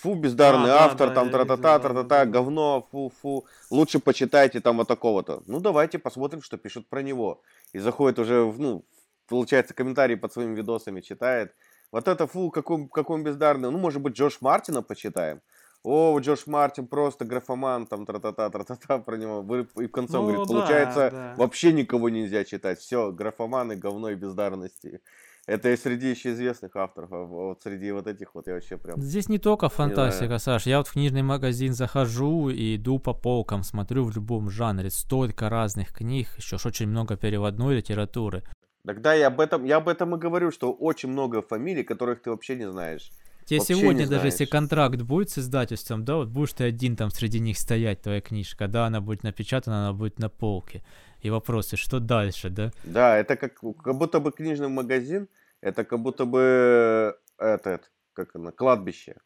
фу, 0.00 0.14
бездарный 0.14 0.70
а, 0.70 0.84
автор, 0.84 1.08
да, 1.08 1.14
там, 1.14 1.30
тра-та-та, 1.30 1.78
тра-та-та, 1.78 2.26
говно, 2.26 2.86
фу-фу, 2.90 3.46
лучше 3.70 3.98
почитайте 3.98 4.60
там 4.60 4.76
вот 4.76 4.88
такого-то. 4.88 5.42
Ну, 5.46 5.60
давайте 5.60 5.98
посмотрим, 5.98 6.42
что 6.42 6.56
пишут 6.56 6.88
про 6.88 7.02
него. 7.02 7.42
И 7.72 7.78
заходит 7.78 8.18
уже, 8.18 8.52
ну, 8.58 8.84
получается, 9.28 9.74
комментарии 9.74 10.14
под 10.16 10.32
своими 10.32 10.54
видосами 10.54 11.00
читает. 11.00 11.54
Вот 11.92 12.08
это, 12.08 12.26
фу, 12.26 12.50
какой, 12.50 12.88
какой 12.88 13.16
он 13.16 13.24
бездарный. 13.24 13.70
Ну, 13.70 13.78
может 13.78 14.00
быть, 14.00 14.14
Джош 14.14 14.40
Мартина 14.40 14.82
почитаем 14.82 15.40
о, 15.84 16.18
Джош 16.18 16.46
Мартин 16.46 16.86
просто 16.86 17.24
графоман, 17.24 17.86
там, 17.86 18.04
тра-та-та, 18.04 18.50
тра-та-та, 18.50 18.98
про 18.98 19.16
него. 19.16 19.66
И 19.80 19.86
в 19.86 19.90
конце 19.90 20.14
ну, 20.14 20.20
он 20.20 20.26
говорит, 20.26 20.48
да, 20.48 20.54
получается, 20.54 21.10
да. 21.10 21.34
вообще 21.36 21.72
никого 21.72 22.08
нельзя 22.08 22.44
читать. 22.44 22.78
Все, 22.80 23.12
графоманы, 23.12 23.76
говно 23.76 24.10
и 24.10 24.14
бездарности. 24.14 25.00
Это 25.48 25.70
и 25.70 25.76
среди 25.78 26.10
еще 26.10 26.32
известных 26.32 26.76
авторов, 26.76 27.10
а 27.10 27.24
вот 27.24 27.62
среди 27.62 27.90
вот 27.90 28.06
этих 28.06 28.34
вот 28.34 28.46
я 28.46 28.52
вообще 28.52 28.76
прям... 28.76 29.00
Здесь 29.00 29.30
не 29.30 29.38
только 29.38 29.70
фантастика, 29.70 30.34
не 30.34 30.38
Саш. 30.38 30.66
Я 30.66 30.76
вот 30.76 30.88
в 30.88 30.92
книжный 30.92 31.22
магазин 31.22 31.72
захожу 31.72 32.50
и 32.50 32.76
иду 32.76 32.98
по 32.98 33.14
полкам, 33.14 33.62
смотрю 33.62 34.04
в 34.04 34.14
любом 34.14 34.50
жанре. 34.50 34.90
Столько 34.90 35.48
разных 35.48 35.94
книг, 35.94 36.28
еще 36.36 36.58
ж 36.58 36.66
очень 36.66 36.88
много 36.88 37.16
переводной 37.16 37.76
литературы. 37.76 38.42
Тогда 38.84 39.14
я 39.14 39.28
об 39.28 39.40
этом, 39.40 39.64
я 39.64 39.78
об 39.78 39.88
этом 39.88 40.14
и 40.14 40.18
говорю, 40.18 40.50
что 40.50 40.70
очень 40.70 41.08
много 41.08 41.40
фамилий, 41.40 41.82
которых 41.82 42.20
ты 42.20 42.30
вообще 42.30 42.54
не 42.54 42.70
знаешь. 42.70 43.10
Тебе 43.46 43.60
сегодня, 43.60 44.06
даже 44.06 44.26
если 44.26 44.44
контракт 44.44 45.00
будет 45.00 45.30
с 45.30 45.38
издательством, 45.38 46.04
да, 46.04 46.16
вот 46.16 46.28
будешь 46.28 46.52
ты 46.52 46.64
один 46.64 46.94
там 46.94 47.10
среди 47.10 47.40
них 47.40 47.56
стоять, 47.56 48.02
твоя 48.02 48.20
книжка, 48.20 48.68
да, 48.68 48.84
она 48.84 49.00
будет 49.00 49.22
напечатана, 49.22 49.88
она 49.88 49.92
будет 49.94 50.18
на 50.18 50.28
полке. 50.28 50.82
И 51.20 51.30
вопросы, 51.30 51.76
что 51.76 52.00
дальше, 52.00 52.50
да? 52.50 52.70
Да, 52.84 53.16
это 53.16 53.36
как, 53.36 53.60
как 53.82 53.96
будто 53.96 54.20
бы 54.20 54.32
книжный 54.32 54.68
магазин, 54.68 55.28
это 55.60 55.84
как 55.84 56.00
будто 56.00 56.24
бы 56.24 57.16
этот, 57.38 57.90
как 58.12 58.36
оно, 58.36 58.52
кладбище. 58.52 59.16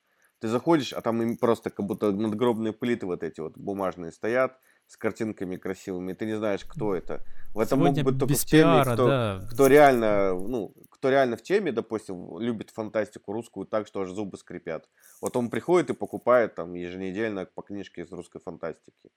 Ты 0.40 0.48
заходишь, 0.48 0.92
а 0.92 1.00
там 1.00 1.22
им 1.22 1.36
просто 1.36 1.70
как 1.70 1.86
будто 1.86 2.10
надгробные 2.10 2.72
плиты 2.72 3.06
вот 3.06 3.22
эти 3.22 3.40
вот 3.40 3.56
бумажные 3.56 4.10
стоят, 4.10 4.58
с 4.86 4.96
картинками 4.96 5.56
красивыми, 5.56 6.12
ты 6.12 6.26
не 6.26 6.36
знаешь, 6.36 6.64
кто 6.64 6.94
это. 6.94 7.22
В 7.54 7.60
этом 7.60 7.78
Сегодня 7.78 8.02
могут 8.02 8.04
быть 8.04 8.20
только 8.20 8.34
в 8.34 8.44
теме, 8.44 8.62
пиара, 8.62 8.94
кто, 8.94 9.06
да. 9.06 9.40
кто 9.50 9.66
реально, 9.66 10.34
ну, 10.34 10.74
кто 10.90 11.10
реально 11.10 11.36
в 11.36 11.42
теме, 11.42 11.72
допустим, 11.72 12.38
любит 12.38 12.70
фантастику 12.70 13.32
русскую 13.32 13.66
так, 13.66 13.86
что 13.86 14.02
аж 14.02 14.10
зубы 14.10 14.36
скрипят. 14.36 14.88
Вот 15.20 15.36
он 15.36 15.48
приходит 15.48 15.90
и 15.90 15.94
покупает 15.94 16.54
там 16.54 16.74
еженедельно 16.74 17.46
по 17.46 17.62
книжке 17.62 18.02
из 18.02 18.12
русской 18.12 18.40
фантастики. 18.40 19.10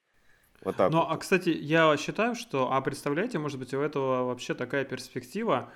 Вот 0.62 0.76
так. 0.76 0.90
Ну, 0.90 0.98
вот. 0.98 1.08
а 1.10 1.16
кстати, 1.16 1.50
я 1.50 1.96
считаю, 1.96 2.34
что, 2.34 2.72
а 2.72 2.80
представляете, 2.80 3.38
может 3.38 3.58
быть, 3.58 3.74
у 3.74 3.80
этого 3.80 4.24
вообще 4.24 4.54
такая 4.54 4.84
перспектива, 4.84 5.72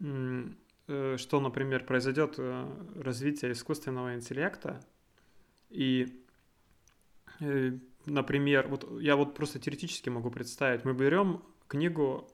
э, 0.00 1.16
что, 1.16 1.40
например, 1.40 1.84
произойдет 1.84 2.34
э, 2.38 2.66
развитие 2.96 3.52
искусственного 3.52 4.14
интеллекта, 4.14 4.80
и 5.70 6.22
э, 7.40 7.72
например, 8.06 8.68
вот 8.68 9.00
я 9.00 9.16
вот 9.16 9.34
просто 9.34 9.58
теоретически 9.58 10.08
могу 10.08 10.30
представить, 10.30 10.84
мы 10.84 10.94
берем 10.94 11.42
книгу 11.68 12.28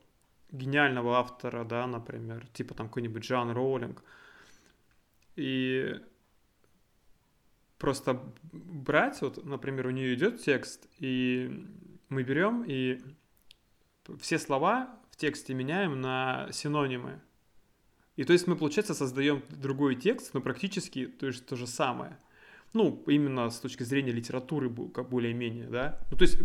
гениального 0.53 1.19
автора, 1.19 1.65
да, 1.65 1.87
например, 1.87 2.47
типа 2.53 2.75
там 2.75 2.89
какой-нибудь 2.89 3.23
Джон 3.23 3.53
Роулинг, 3.53 4.03
и 5.37 6.01
просто 7.81 8.23
брать, 8.53 9.21
вот, 9.23 9.45
например, 9.45 9.89
у 9.89 9.91
нее 9.91 10.15
идет 10.15 10.41
текст, 10.41 10.87
и 10.99 11.67
мы 12.09 12.23
берем 12.23 12.63
и 12.65 13.01
все 14.21 14.39
слова 14.39 15.01
в 15.11 15.17
тексте 15.17 15.55
меняем 15.55 16.01
на 16.01 16.49
синонимы. 16.53 17.21
И 18.15 18.23
то 18.23 18.33
есть 18.33 18.47
мы, 18.47 18.55
получается, 18.55 18.95
создаем 18.95 19.43
другой 19.49 19.97
текст, 19.97 20.35
но 20.35 20.41
практически 20.41 21.07
то, 21.07 21.27
есть, 21.27 21.45
то 21.47 21.57
же 21.57 21.67
самое– 21.67 22.17
ну, 22.73 23.03
именно 23.07 23.51
с 23.51 23.59
точки 23.59 23.83
зрения 23.83 24.13
литературы, 24.13 24.69
более-менее, 24.69 25.67
да. 25.67 25.99
Ну, 26.11 26.17
то 26.17 26.23
есть, 26.23 26.39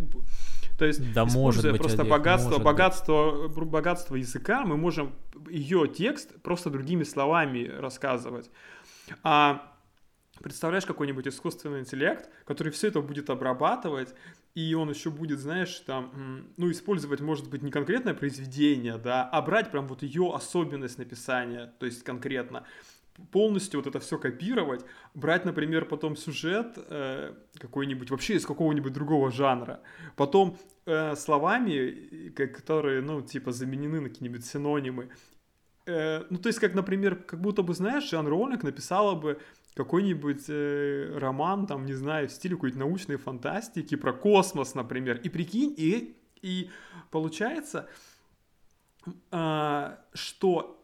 то 0.76 0.84
есть 0.84 1.12
да, 1.12 1.24
может 1.24 1.70
быть, 1.70 1.80
просто 1.80 2.02
Олег, 2.02 2.10
богатство, 2.10 2.50
может 2.50 2.64
богатство, 2.64 3.48
быть. 3.48 3.68
богатство 3.68 4.16
языка, 4.16 4.64
мы 4.64 4.76
можем 4.76 5.14
ее 5.48 5.86
текст 5.86 6.40
просто 6.42 6.70
другими 6.70 7.04
словами 7.04 7.68
рассказывать. 7.68 8.50
А 9.22 9.72
представляешь 10.42 10.86
какой-нибудь 10.86 11.28
искусственный 11.28 11.80
интеллект, 11.80 12.28
который 12.44 12.72
все 12.72 12.88
это 12.88 13.00
будет 13.00 13.30
обрабатывать, 13.30 14.14
и 14.54 14.74
он 14.74 14.90
еще 14.90 15.10
будет, 15.10 15.38
знаешь, 15.38 15.80
там, 15.80 16.48
ну, 16.56 16.70
использовать, 16.70 17.20
может 17.20 17.50
быть, 17.50 17.62
не 17.62 17.70
конкретное 17.70 18.14
произведение, 18.14 18.98
да, 18.98 19.28
а 19.28 19.42
брать 19.42 19.70
прям 19.70 19.86
вот 19.88 20.02
ее 20.02 20.32
особенность 20.34 20.98
написания, 20.98 21.72
то 21.78 21.86
есть 21.86 22.02
конкретно, 22.02 22.64
полностью 23.32 23.80
вот 23.80 23.86
это 23.86 24.00
все 24.00 24.18
копировать, 24.18 24.84
брать, 25.14 25.44
например, 25.44 25.86
потом 25.86 26.16
сюжет 26.16 26.74
э, 26.76 27.34
какой-нибудь 27.58 28.10
вообще 28.10 28.34
из 28.34 28.46
какого-нибудь 28.46 28.92
другого 28.92 29.30
жанра, 29.30 29.80
потом 30.16 30.58
э, 30.86 31.16
словами, 31.16 32.30
которые, 32.34 33.02
ну, 33.02 33.22
типа, 33.22 33.52
заменены 33.52 34.00
на 34.00 34.08
какие-нибудь 34.08 34.44
синонимы. 34.44 35.10
Э, 35.86 36.24
ну, 36.30 36.38
то 36.38 36.48
есть, 36.48 36.58
как, 36.58 36.74
например, 36.74 37.16
как 37.16 37.40
будто 37.40 37.62
бы, 37.62 37.74
знаешь, 37.74 38.10
Жан 38.10 38.26
Роллинг 38.26 38.62
написала 38.62 39.14
бы 39.14 39.40
какой-нибудь 39.76 40.46
э, 40.48 41.18
роман, 41.18 41.66
там, 41.66 41.84
не 41.84 41.92
знаю, 41.92 42.28
в 42.28 42.32
стиле 42.32 42.56
какой-нибудь 42.56 42.80
научной 42.80 43.16
фантастики 43.16 43.94
про 43.94 44.14
космос, 44.14 44.74
например. 44.74 45.20
И 45.22 45.28
прикинь, 45.28 45.74
и, 45.76 46.16
и 46.40 46.70
получается, 47.10 47.86
э, 49.30 49.96
что 50.14 50.82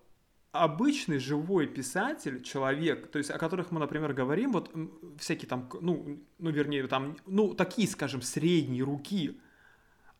обычный 0.53 1.19
живой 1.19 1.67
писатель, 1.67 2.43
человек, 2.43 3.11
то 3.11 3.17
есть 3.17 3.31
о 3.31 3.39
которых 3.39 3.71
мы, 3.71 3.81
например, 3.81 4.13
говорим, 4.13 4.53
вот 4.53 4.71
всякие 5.19 5.49
там, 5.49 5.71
ну, 5.81 6.23
ну 6.39 6.51
вернее, 6.51 6.87
там, 6.87 7.17
ну, 7.25 7.55
такие, 7.55 7.89
скажем, 7.89 8.21
средние 8.21 8.85
руки, 8.85 9.41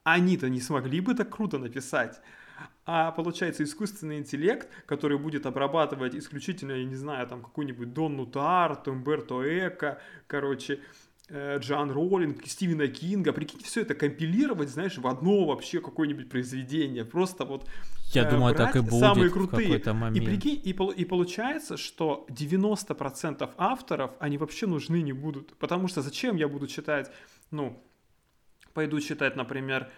они-то 0.03 0.49
не 0.49 0.63
смогли 0.63 1.01
бы 1.01 1.15
так 1.15 1.29
круто 1.29 1.59
написать. 1.59 2.23
А 2.85 3.13
получается 3.13 3.63
искусственный 3.63 4.19
интеллект, 4.19 4.69
который 4.87 5.19
будет 5.19 5.47
обрабатывать 5.47 6.15
исключительно, 6.15 6.73
я 6.73 6.85
не 6.85 6.97
знаю, 6.97 7.27
там 7.29 7.43
какой-нибудь 7.43 7.93
Донну 7.93 8.27
Тарт, 8.27 8.89
Умберто 8.89 9.43
Эко, 9.43 10.01
короче, 10.27 10.81
Э, 11.35 11.59
Джан 11.59 11.91
Роллинг, 11.91 12.47
Стивена 12.47 12.89
Кинга, 12.89 13.33
прикинь, 13.33 13.63
все 13.63 13.81
это 13.81 13.95
компилировать, 13.95 14.69
знаешь, 14.69 14.99
в 14.99 15.07
одно 15.07 15.47
вообще 15.47 15.81
какое-нибудь 15.81 16.29
произведение, 16.29 17.07
просто 17.07 17.47
вот 17.47 17.67
я 18.13 18.25
э, 18.25 18.31
думаю, 18.31 18.55
так 18.55 18.77
и 18.77 18.81
будет 18.81 19.01
самые 19.01 19.31
крутые. 19.31 19.81
в 19.81 19.87
момент. 19.95 20.17
И 20.17 20.21
прикинь, 20.21 20.61
и, 20.63 20.71
и 20.71 21.05
получается, 21.07 21.79
что 21.79 22.27
90% 22.29 23.51
авторов, 23.57 24.11
они 24.19 24.37
вообще 24.37 24.67
нужны 24.67 25.01
не 25.01 25.13
будут, 25.13 25.57
потому 25.59 25.89
что 25.89 26.03
зачем 26.03 26.37
я 26.37 26.49
буду 26.49 26.67
читать, 26.67 27.11
ну, 27.51 27.83
пойду 28.75 29.01
читать, 29.01 29.35
например, 29.35 29.91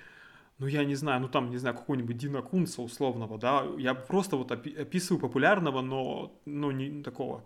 ну, 0.59 0.67
я 0.67 0.85
не 0.85 0.95
знаю, 0.95 1.21
ну, 1.21 1.29
там, 1.29 1.51
не 1.51 1.59
знаю, 1.59 1.77
какого-нибудь 1.77 2.17
Дина 2.17 2.43
Кунца 2.43 2.83
условного, 2.83 3.39
да, 3.39 3.65
я 3.79 3.95
просто 3.95 4.37
вот 4.37 4.53
описываю 4.53 5.21
популярного, 5.21 5.81
но, 5.81 6.41
ну, 6.45 6.71
не 6.71 7.03
такого 7.03 7.45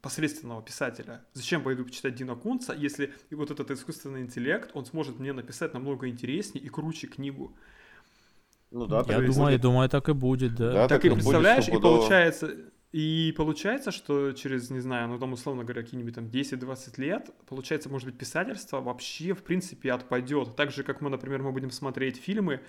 посредственного 0.00 0.62
писателя. 0.62 1.20
Зачем 1.34 1.62
пойду 1.62 1.84
почитать 1.84 2.14
Дина 2.14 2.34
Кунца, 2.34 2.74
если 2.74 3.12
и 3.28 3.34
вот 3.34 3.50
этот 3.50 3.70
искусственный 3.70 4.22
интеллект, 4.22 4.70
он 4.74 4.86
сможет 4.86 5.18
мне 5.18 5.32
написать 5.32 5.74
намного 5.74 6.08
интереснее 6.08 6.64
и 6.64 6.68
круче 6.68 7.06
книгу. 7.06 7.54
Ну 8.70 8.86
да, 8.86 9.04
я 9.08 9.20
думаю, 9.20 9.52
я 9.52 9.58
думаю, 9.58 9.88
так 9.88 10.08
и 10.08 10.12
будет, 10.12 10.54
да. 10.54 10.72
да 10.72 10.88
так, 10.88 11.02
так 11.02 11.04
и 11.04 11.14
представляешь, 11.14 11.68
и 11.68 11.72
получается, 11.72 12.56
и 12.92 13.32
получается, 13.36 13.92
что 13.92 14.32
через, 14.32 14.70
не 14.70 14.80
знаю, 14.80 15.08
ну 15.08 15.18
там 15.18 15.32
условно 15.32 15.62
говоря, 15.62 15.82
какие-нибудь 15.82 16.14
там 16.14 16.24
10-20 16.26 17.00
лет, 17.00 17.30
получается, 17.46 17.88
может 17.88 18.06
быть, 18.06 18.18
писательство 18.18 18.80
вообще, 18.80 19.32
в 19.32 19.44
принципе, 19.44 19.92
отпадет. 19.92 20.56
Так 20.56 20.72
же, 20.72 20.82
как 20.82 21.00
мы, 21.00 21.08
например, 21.08 21.42
мы 21.42 21.52
будем 21.52 21.70
смотреть 21.70 22.16
фильмы, 22.16 22.60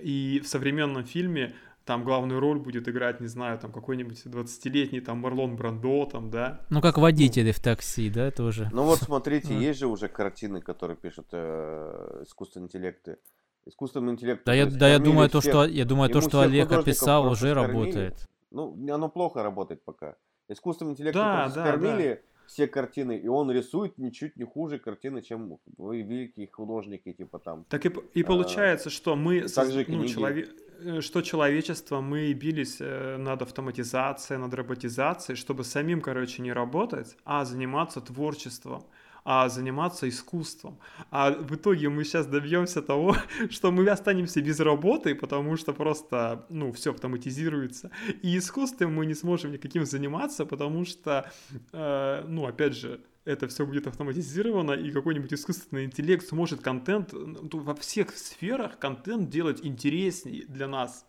и 0.00 0.40
в 0.42 0.48
современном 0.48 1.04
фильме 1.04 1.54
там 1.84 2.04
главную 2.04 2.40
роль 2.40 2.58
будет 2.58 2.88
играть, 2.88 3.20
не 3.20 3.26
знаю, 3.26 3.58
там 3.58 3.72
какой-нибудь 3.72 4.26
20-летний 4.26 5.00
там 5.00 5.18
Марлон 5.18 5.56
Брандо, 5.56 6.06
там, 6.06 6.30
да. 6.30 6.60
Ну, 6.70 6.80
как 6.80 6.98
водители 6.98 7.48
ну. 7.48 7.52
в 7.52 7.60
такси, 7.60 8.10
да, 8.10 8.30
тоже. 8.30 8.68
Ну 8.72 8.84
вот 8.84 8.98
смотрите, 8.98 9.54
есть 9.58 9.78
же 9.78 9.86
уже 9.86 10.08
картины, 10.08 10.60
которые 10.60 10.96
пишут 10.96 11.28
э, 11.32 12.22
искусственные 12.26 12.66
интеллекты. 12.66 13.18
Искусственный 13.66 14.12
интеллект. 14.12 14.42
Да, 14.44 14.54
я, 14.54 14.66
да, 14.66 14.88
я 14.88 14.98
думаю, 14.98 15.28
всех, 15.28 15.42
то, 15.42 15.48
что 15.48 15.64
я 15.64 15.84
думаю, 15.84 16.10
то, 16.10 16.20
что 16.20 16.40
Олег 16.40 16.72
описал, 16.72 17.30
уже 17.30 17.54
работает. 17.54 18.28
Ну, 18.52 18.76
оно 18.94 19.08
плохо 19.08 19.42
работает 19.42 19.84
пока. 19.84 20.16
Искусственный 20.48 20.92
интеллект 20.92 21.14
да, 21.14 21.48
да, 21.48 21.50
скормили, 21.50 22.14
да. 22.14 22.46
все 22.46 22.66
картины, 22.66 23.16
и 23.16 23.28
он 23.28 23.50
рисует 23.50 23.98
ничуть 23.98 24.36
не 24.36 24.44
хуже 24.44 24.78
картины, 24.78 25.22
чем 25.22 25.58
вы 25.78 26.02
великие 26.02 26.48
художники, 26.52 27.12
типа 27.12 27.38
там. 27.38 27.64
Так 27.68 27.86
и, 27.86 27.92
и 28.14 28.22
а, 28.22 28.26
получается, 28.26 28.88
а, 28.88 28.92
что 28.92 29.16
мы, 29.16 29.48
со, 29.48 29.64
ну, 29.64 30.06
человек, 30.06 30.50
э, 30.80 31.00
что 31.00 31.22
человечество, 31.22 32.00
мы 32.00 32.32
бились 32.34 32.78
э, 32.80 33.16
над 33.16 33.42
автоматизацией, 33.42 34.40
над 34.40 34.52
роботизацией, 34.54 35.36
чтобы 35.36 35.64
самим, 35.64 36.00
короче, 36.00 36.42
не 36.42 36.52
работать, 36.52 37.16
а 37.24 37.44
заниматься 37.44 38.00
творчеством 38.00 38.84
а 39.24 39.48
заниматься 39.48 40.08
искусством. 40.08 40.78
А 41.10 41.30
в 41.30 41.54
итоге 41.54 41.88
мы 41.88 42.04
сейчас 42.04 42.26
добьемся 42.26 42.82
того, 42.82 43.16
что 43.50 43.70
мы 43.70 43.88
останемся 43.88 44.40
без 44.40 44.60
работы, 44.60 45.14
потому 45.14 45.56
что 45.56 45.72
просто, 45.72 46.46
ну, 46.48 46.72
все 46.72 46.90
автоматизируется. 46.90 47.90
И 48.22 48.36
искусством 48.36 48.94
мы 48.94 49.06
не 49.06 49.14
сможем 49.14 49.52
никаким 49.52 49.84
заниматься, 49.84 50.44
потому 50.46 50.84
что, 50.84 51.30
э, 51.72 52.24
ну, 52.26 52.46
опять 52.46 52.74
же, 52.74 53.00
это 53.24 53.46
все 53.46 53.64
будет 53.64 53.86
автоматизировано, 53.86 54.72
и 54.72 54.90
какой-нибудь 54.90 55.32
искусственный 55.32 55.84
интеллект 55.84 56.26
сможет 56.26 56.60
контент 56.60 57.12
ну, 57.12 57.48
во 57.52 57.74
всех 57.74 58.16
сферах 58.16 58.78
контент 58.78 59.30
делать 59.30 59.60
интереснее 59.62 60.44
для 60.46 60.66
нас, 60.66 61.06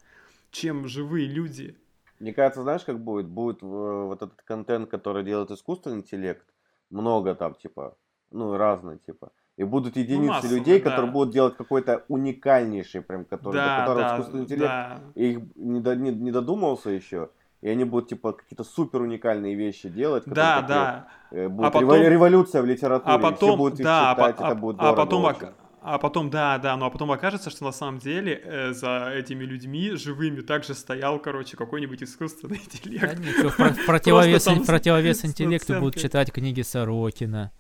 чем 0.52 0.88
живые 0.88 1.28
люди. 1.28 1.76
Мне 2.20 2.34
кажется, 2.34 2.62
знаешь, 2.62 2.84
как 2.84 3.04
будет? 3.04 3.28
Будет 3.28 3.64
э, 3.64 3.66
вот 3.66 4.22
этот 4.22 4.42
контент, 4.44 4.90
который 4.90 5.24
делает 5.24 5.50
искусственный 5.50 5.98
интеллект, 5.98 6.46
много 6.92 7.34
там, 7.34 7.56
типа, 7.56 7.98
ну, 8.34 8.58
разные, 8.58 8.98
типа. 8.98 9.32
И 9.56 9.64
будут 9.64 9.96
единицы 9.98 10.26
ну, 10.26 10.34
массово, 10.34 10.54
людей, 10.56 10.82
да. 10.82 10.90
которые 10.90 11.12
будут 11.12 11.32
делать 11.32 11.56
какой-то 11.56 12.04
уникальнейший, 12.08 13.02
прям, 13.02 13.24
который, 13.24 13.54
да, 13.54 13.76
до 13.76 13.82
которого 13.82 14.04
да, 14.04 14.16
искусственный 14.16 14.44
интеллект 14.44 14.72
да. 14.72 15.00
и 15.14 15.32
их 15.32 15.40
не, 15.56 15.80
до, 15.80 15.96
не, 15.96 16.12
не 16.12 16.32
додумался 16.32 16.90
еще. 16.90 17.30
И 17.62 17.70
они 17.70 17.86
будут, 17.86 18.10
типа, 18.10 18.34
какие-то 18.34 18.64
супер 18.64 19.02
уникальные 19.02 19.56
вещи 19.56 19.88
делать. 19.90 20.24
Да, 20.26 20.62
такие, 20.62 20.68
да. 20.68 21.08
Э, 21.32 21.48
будет 21.48 21.68
а 21.68 21.72
потом, 21.72 22.02
революция 22.02 22.62
в 22.62 22.66
литературе. 22.66 23.16
А 23.16 23.20
потом, 23.20 23.58
будут 23.58 23.80
их 23.80 23.86
да, 23.86 24.14
читать, 24.16 24.36
а, 24.40 24.48
это 24.48 24.56
будет 24.56 24.78
а 24.80 24.94
потом, 24.94 25.24
очень. 25.24 25.48
А 25.82 25.98
потом, 26.00 26.30
да, 26.30 26.58
да, 26.58 26.76
ну 26.76 26.86
а 26.86 26.90
потом 26.90 27.12
окажется, 27.12 27.50
что 27.50 27.66
на 27.66 27.72
самом 27.72 28.00
деле 28.00 28.42
э, 28.44 28.74
за 28.74 29.12
этими 29.14 29.44
людьми 29.44 29.92
живыми 29.92 30.42
также 30.42 30.74
стоял, 30.74 31.20
короче, 31.20 31.58
какой-нибудь 31.58 32.02
искусственный 32.04 32.58
интеллект. 32.66 33.16
Да, 33.18 33.22
ничего, 33.22 33.52
противовес, 33.86 34.46
противовес 34.66 35.26
интеллекту 35.26 35.80
будут 35.80 35.98
читать 35.98 36.32
книги 36.32 36.62
Сорокина 36.62 37.52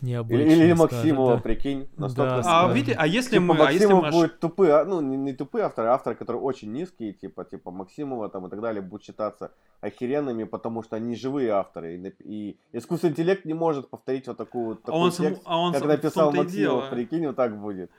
необычно. 0.00 0.42
Или, 0.42 0.64
или 0.64 0.72
Максимова, 0.72 1.36
да. 1.36 1.42
прикинь, 1.42 1.88
на 1.96 2.06
100%. 2.06 2.14
Да. 2.16 2.42
А, 2.44 2.72
видите, 2.72 2.96
а 2.98 3.06
если 3.06 3.32
типа, 3.32 3.42
мы... 3.42 3.54
Максимов 3.54 4.02
а 4.02 4.06
если 4.06 4.18
будет 4.18 4.40
тупые, 4.40 4.72
а, 4.74 4.84
ну, 4.84 5.00
не, 5.00 5.16
не 5.16 5.32
тупые 5.32 5.64
авторы, 5.64 5.88
а 5.88 5.94
авторы, 5.94 6.16
которые 6.16 6.42
очень 6.42 6.72
низкие, 6.72 7.12
типа, 7.12 7.44
типа 7.44 7.70
Максимова 7.70 8.28
там 8.28 8.46
и 8.46 8.50
так 8.50 8.60
далее, 8.60 8.82
будут 8.82 9.04
считаться 9.04 9.52
охеренными, 9.80 10.44
потому 10.44 10.82
что 10.82 10.96
они 10.96 11.16
живые 11.16 11.50
авторы. 11.50 11.96
И, 11.96 12.14
и 12.24 12.58
искусственный 12.72 13.12
интеллект 13.12 13.44
не 13.44 13.54
может 13.54 13.88
повторить 13.88 14.26
вот 14.26 14.36
такую 14.36 14.66
вот 14.66 14.82
такой 14.82 15.00
а 15.00 15.02
он 15.04 15.10
текст, 15.10 15.42
сам, 15.42 15.52
а 15.52 15.60
он 15.60 15.72
как 15.72 15.80
сам, 15.80 15.88
написал 15.88 16.32
Максимов, 16.32 16.90
прикинь, 16.90 17.26
вот 17.26 17.36
так 17.36 17.60
будет. 17.60 17.90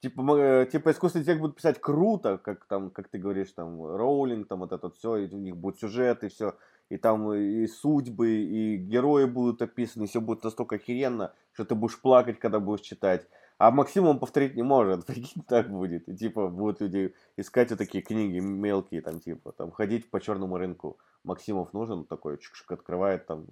Типа, 0.00 0.38
э, 0.38 0.66
типа 0.70 0.90
искусственный 0.90 1.22
интеллект 1.22 1.40
будет 1.40 1.56
писать 1.56 1.80
круто, 1.80 2.38
как 2.38 2.66
там, 2.66 2.90
как 2.90 3.08
ты 3.08 3.18
говоришь, 3.18 3.50
там, 3.52 3.84
Роулинг, 3.96 4.46
там 4.46 4.60
вот 4.60 4.72
это 4.72 4.90
все, 4.90 5.16
и 5.16 5.34
у 5.34 5.38
них 5.38 5.56
будет 5.56 5.78
сюжет 5.78 6.22
и 6.22 6.28
все 6.28 6.54
и 6.88 6.96
там 6.96 7.32
и 7.32 7.66
судьбы, 7.66 8.30
и 8.30 8.76
герои 8.76 9.24
будут 9.24 9.62
описаны, 9.62 10.04
и 10.04 10.06
все 10.06 10.20
будет 10.20 10.44
настолько 10.44 10.76
охеренно, 10.76 11.34
что 11.52 11.64
ты 11.64 11.74
будешь 11.74 12.00
плакать, 12.00 12.38
когда 12.38 12.60
будешь 12.60 12.84
читать. 12.84 13.26
А 13.58 13.70
Максим 13.70 14.06
он 14.06 14.18
повторить 14.18 14.54
не 14.54 14.62
может, 14.62 15.06
прикинь, 15.06 15.42
так 15.42 15.70
будет. 15.70 16.08
И 16.08 16.16
типа 16.16 16.48
будут 16.48 16.80
люди 16.80 17.14
искать 17.36 17.70
вот 17.70 17.78
такие 17.78 18.02
книги 18.02 18.38
мелкие, 18.38 19.02
там 19.02 19.20
типа, 19.20 19.52
там 19.52 19.70
ходить 19.70 20.10
по 20.10 20.20
черному 20.20 20.58
рынку. 20.58 20.98
Максимов 21.24 21.72
нужен 21.72 22.04
такой, 22.04 22.36
чик-чик 22.36 22.74
открывает 22.74 23.26
там, 23.26 23.46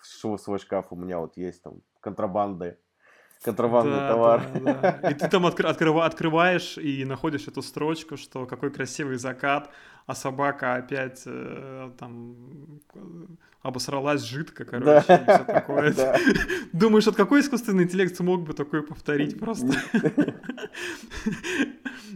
свой 0.00 0.58
шкаф 0.58 0.92
у 0.92 0.96
меня 0.96 1.18
вот 1.18 1.36
есть 1.36 1.62
там 1.62 1.80
контрабанды 2.00 2.78
контрабандный 3.42 3.96
да, 3.96 4.08
товар. 4.08 4.42
Да, 4.54 4.98
да. 5.00 5.10
И 5.10 5.14
ты 5.14 5.28
там 5.28 5.46
откр- 5.46 5.66
открыв- 5.66 6.02
открываешь 6.02 6.78
и 6.78 7.04
находишь 7.04 7.48
эту 7.48 7.62
строчку, 7.62 8.16
что 8.16 8.46
какой 8.46 8.70
красивый 8.70 9.16
закат, 9.16 9.70
а 10.06 10.14
собака 10.14 10.74
опять 10.74 11.22
э, 11.26 11.90
там 11.98 12.80
обосралась 13.62 14.22
жидко, 14.22 14.64
короче, 14.64 15.04
да. 15.08 15.16
и 15.16 15.24
все 15.24 15.44
такое. 15.44 15.92
Да. 15.94 16.16
Думаешь, 16.72 17.06
от 17.08 17.16
какой 17.16 17.40
искусственный 17.40 17.84
интеллект 17.84 18.16
смог 18.16 18.42
бы 18.42 18.52
такое 18.52 18.82
повторить 18.82 19.38
просто? 19.38 19.72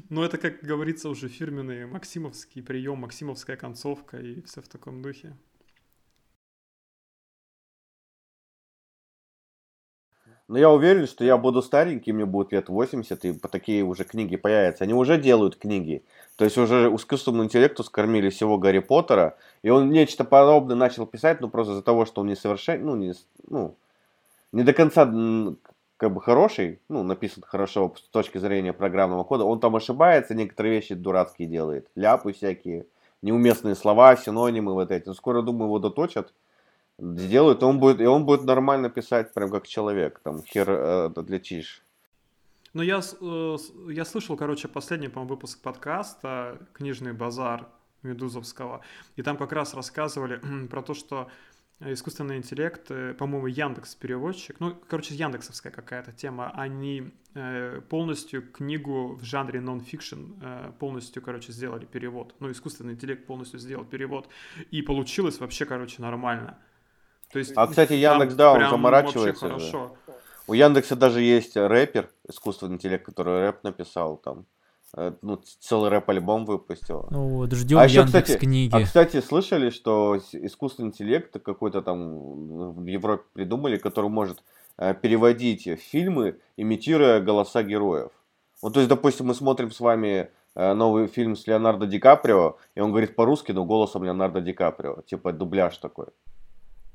Но 0.09 0.25
это, 0.25 0.39
как 0.39 0.63
говорится, 0.63 1.09
уже 1.09 1.29
фирменный 1.29 1.87
максимовский 1.87 2.63
прием, 2.63 2.99
максимовская 2.99 3.57
концовка 3.57 4.19
и 4.19 4.43
все 4.43 4.61
в 4.63 4.69
таком 4.69 5.03
духе. 5.03 5.37
Но 10.51 10.59
я 10.59 10.69
уверен, 10.69 11.07
что 11.07 11.25
я 11.25 11.37
буду 11.37 11.63
старенький, 11.63 12.11
мне 12.11 12.27
будет 12.27 12.51
лет 12.51 12.69
80, 12.69 13.25
и 13.25 13.33
такие 13.35 13.85
уже 13.85 14.03
книги 14.03 14.35
появятся. 14.35 14.83
Они 14.83 14.93
уже 14.93 15.17
делают 15.17 15.55
книги. 15.55 16.03
То 16.35 16.45
есть 16.45 16.59
уже 16.59 16.93
искусственному 16.93 17.45
интеллекту 17.45 17.85
скормили 17.85 18.31
всего 18.31 18.59
Гарри 18.59 18.81
Поттера, 18.81 19.37
и 19.63 19.71
он 19.71 19.91
нечто 19.91 20.25
подобное 20.25 20.75
начал 20.75 21.07
писать, 21.07 21.41
ну 21.41 21.49
просто 21.49 21.75
из-за 21.75 21.83
того, 21.83 22.05
что 22.05 22.23
он 22.23 22.27
не 22.27 22.35
совершен, 22.35 22.85
ну 22.85 22.97
не, 22.97 23.15
ну, 23.49 23.77
не 24.51 24.65
до 24.65 24.73
конца 24.73 25.05
как 25.97 26.13
бы 26.13 26.21
хороший, 26.21 26.81
ну, 26.89 27.05
написан 27.05 27.45
хорошо 27.47 27.95
с 27.97 28.09
точки 28.09 28.39
зрения 28.39 28.73
программного 28.73 29.23
кода, 29.23 29.45
он 29.45 29.61
там 29.61 29.77
ошибается, 29.77 30.35
некоторые 30.35 30.75
вещи 30.75 30.97
дурацкие 30.97 31.47
делает, 31.47 31.87
ляпы 31.95 32.33
всякие, 32.33 32.87
неуместные 33.23 33.77
слова, 33.77 34.17
синонимы 34.17 34.73
вот 34.73 34.91
эти. 34.91 35.13
скоро, 35.13 35.43
думаю, 35.43 35.67
его 35.67 35.79
доточат, 35.79 36.33
сделают, 37.01 37.63
и 37.63 37.65
он 37.65 37.79
будет, 37.79 38.01
и 38.01 38.07
он 38.07 38.25
будет 38.25 38.45
нормально 38.45 38.91
писать, 38.91 39.33
прям 39.35 39.51
как 39.51 39.67
человек, 39.67 40.21
там, 40.23 40.43
хер 40.43 40.71
э, 40.71 41.07
отличишь. 41.17 41.83
Ну, 42.73 42.83
я, 42.83 43.01
э, 43.01 43.57
я 43.89 44.05
слышал, 44.05 44.37
короче, 44.37 44.69
последний, 44.69 45.09
по-моему, 45.09 45.35
выпуск 45.35 45.61
подкаста 45.61 46.59
«Книжный 46.73 47.13
базар» 47.13 47.67
Медузовского, 48.03 48.81
и 49.17 49.23
там 49.23 49.37
как 49.37 49.53
раз 49.53 49.75
рассказывали 49.75 50.41
про 50.71 50.83
то, 50.83 50.95
что 50.95 51.29
искусственный 51.81 52.37
интеллект, 52.37 52.91
э, 52.91 53.15
по-моему, 53.15 53.49
Яндекс 53.49 53.97
переводчик, 53.97 54.61
ну, 54.61 54.77
короче, 54.89 55.15
Яндексовская 55.15 55.73
какая-то 55.73 56.13
тема, 56.13 56.53
они 56.55 57.11
э, 57.35 57.81
полностью 57.89 58.43
книгу 58.53 59.17
в 59.17 59.25
жанре 59.25 59.61
нон-фикшн 59.61 60.73
полностью, 60.79 61.23
короче, 61.23 61.53
сделали 61.53 61.87
перевод, 61.87 62.37
ну, 62.39 62.51
искусственный 62.53 62.93
интеллект 62.93 63.27
полностью 63.27 63.59
сделал 63.59 63.85
перевод, 63.85 64.29
и 64.71 64.81
получилось 64.83 65.41
вообще, 65.41 65.65
короче, 65.65 66.03
нормально. 66.03 66.57
То 67.33 67.39
есть, 67.39 67.53
а, 67.55 67.67
кстати, 67.67 67.93
Яндекс, 67.93 68.35
да, 68.35 68.53
он 68.53 68.71
заморачивается. 68.71 69.49
Хорошо. 69.49 69.97
У 70.47 70.55
Яндекса 70.55 70.97
даже 70.97 71.21
есть 71.23 71.57
рэпер, 71.57 72.11
искусственный 72.29 72.75
интеллект, 72.75 73.07
который 73.07 73.41
рэп 73.41 73.63
написал 73.63 74.17
там. 74.17 74.47
Э, 74.97 75.13
ну, 75.23 75.41
целый 75.61 75.91
рэп-альбом 75.91 76.45
выпустил. 76.45 77.07
Ну 77.11 77.29
вот, 77.29 77.53
ждем 77.53 77.79
а 77.79 77.87
Яндекс 77.87 78.25
кстати, 78.25 78.39
книги. 78.39 78.75
А, 78.75 78.83
кстати, 78.83 79.21
слышали, 79.21 79.71
что 79.71 80.21
искусственный 80.33 80.89
интеллект 80.89 81.33
какой-то 81.41 81.83
там 81.83 82.73
в 82.73 82.85
Европе 82.87 83.23
придумали, 83.33 83.77
который 83.77 84.11
может 84.11 84.43
э, 84.79 84.93
переводить 84.95 85.69
фильмы, 85.81 86.41
имитируя 86.57 87.21
голоса 87.21 87.63
героев. 87.63 88.11
Вот, 88.61 88.75
то 88.75 88.81
есть, 88.81 88.89
допустим, 88.89 89.27
мы 89.27 89.35
смотрим 89.35 89.71
с 89.71 89.79
вами 89.79 90.31
э, 90.57 90.75
новый 90.75 91.07
фильм 91.07 91.37
с 91.37 91.47
Леонардо 91.47 91.87
Ди 91.87 92.01
Каприо, 92.01 92.57
и 92.75 92.81
он 92.81 92.91
говорит 92.91 93.15
по-русски, 93.15 93.53
но 93.53 93.65
голосом 93.65 94.03
Леонардо 94.03 94.41
Ди 94.41 94.53
Каприо. 94.53 95.03
Типа 95.03 95.33
дубляж 95.33 95.77
такой. 95.79 96.07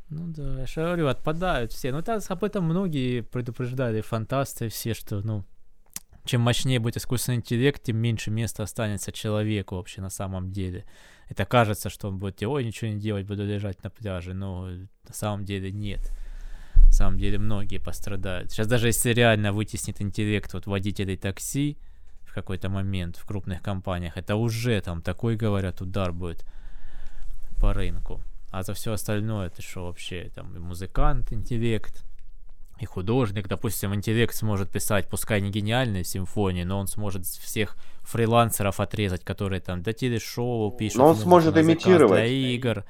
Ну 0.10 0.28
да, 0.28 0.60
я 0.60 0.66
же 0.66 0.82
говорю, 0.82 1.08
отпадают 1.08 1.72
все. 1.72 1.92
Ну, 1.92 2.00
это, 2.00 2.20
об 2.28 2.44
этом 2.44 2.66
многие 2.66 3.22
предупреждали, 3.22 4.02
фантасты 4.02 4.70
все, 4.70 4.94
что, 4.94 5.22
ну, 5.22 5.44
чем 6.26 6.42
мощнее 6.42 6.80
будет 6.80 6.98
искусственный 6.98 7.38
интеллект, 7.38 7.82
тем 7.84 7.98
меньше 7.98 8.32
места 8.32 8.64
останется 8.64 9.12
человеку 9.12 9.76
вообще 9.76 10.02
на 10.02 10.10
самом 10.10 10.52
деле. 10.52 10.86
Это 11.30 11.46
кажется, 11.46 11.90
что 11.90 12.08
он 12.10 12.20
будет, 12.20 12.42
ой, 12.44 12.64
ничего 12.64 12.92
не 12.92 13.00
делать, 13.00 13.26
буду 13.26 13.46
лежать 13.46 13.84
на 13.84 13.90
пляже, 13.90 14.34
но 14.34 14.68
на 14.68 15.14
самом 15.14 15.46
деле 15.46 15.72
нет. 15.72 16.12
На 16.76 16.92
самом 16.92 17.18
деле 17.18 17.38
многие 17.40 17.80
пострадают. 17.80 18.52
Сейчас 18.52 18.68
даже 18.68 18.88
если 18.88 19.12
реально 19.12 19.54
вытеснит 19.54 20.02
интеллект 20.02 20.54
вот 20.54 20.66
водителей 20.66 21.18
такси 21.18 21.78
в 22.24 22.34
какой-то 22.34 22.70
момент 22.70 23.18
в 23.18 23.26
крупных 23.26 23.62
компаниях, 23.62 24.18
это 24.18 24.36
уже 24.36 24.80
там 24.82 25.02
такой, 25.02 25.36
говорят, 25.36 25.82
удар 25.82 26.12
будет 26.12 26.46
по 27.60 27.74
рынку. 27.74 28.22
А 28.56 28.64
за 28.64 28.74
все 28.74 28.94
остальное 28.94 29.48
это 29.48 29.62
что 29.62 29.88
вообще? 29.88 30.32
Там 30.34 30.56
и 30.56 30.60
музыкант, 30.60 31.34
интеллект, 31.34 32.06
и 32.80 32.86
художник. 32.86 33.50
Допустим, 33.50 33.94
интеллект 33.94 34.34
сможет 34.34 34.70
писать, 34.70 35.10
пускай 35.10 35.42
не 35.42 35.52
гениальные 35.52 36.06
симфонии, 36.06 36.64
но 36.64 36.80
он 36.80 36.88
сможет 36.88 37.26
всех 37.26 37.76
фрилансеров 38.04 38.80
отрезать, 38.80 39.26
которые 39.26 39.60
там 39.60 39.84
до 39.84 39.92
телешоу 39.92 40.72
пишут. 40.72 41.00
Но 41.00 41.08
он 41.08 41.18
сможет 41.18 41.58
имитировать. 41.58 42.14
Для 42.14 42.28
игр. 42.28 42.86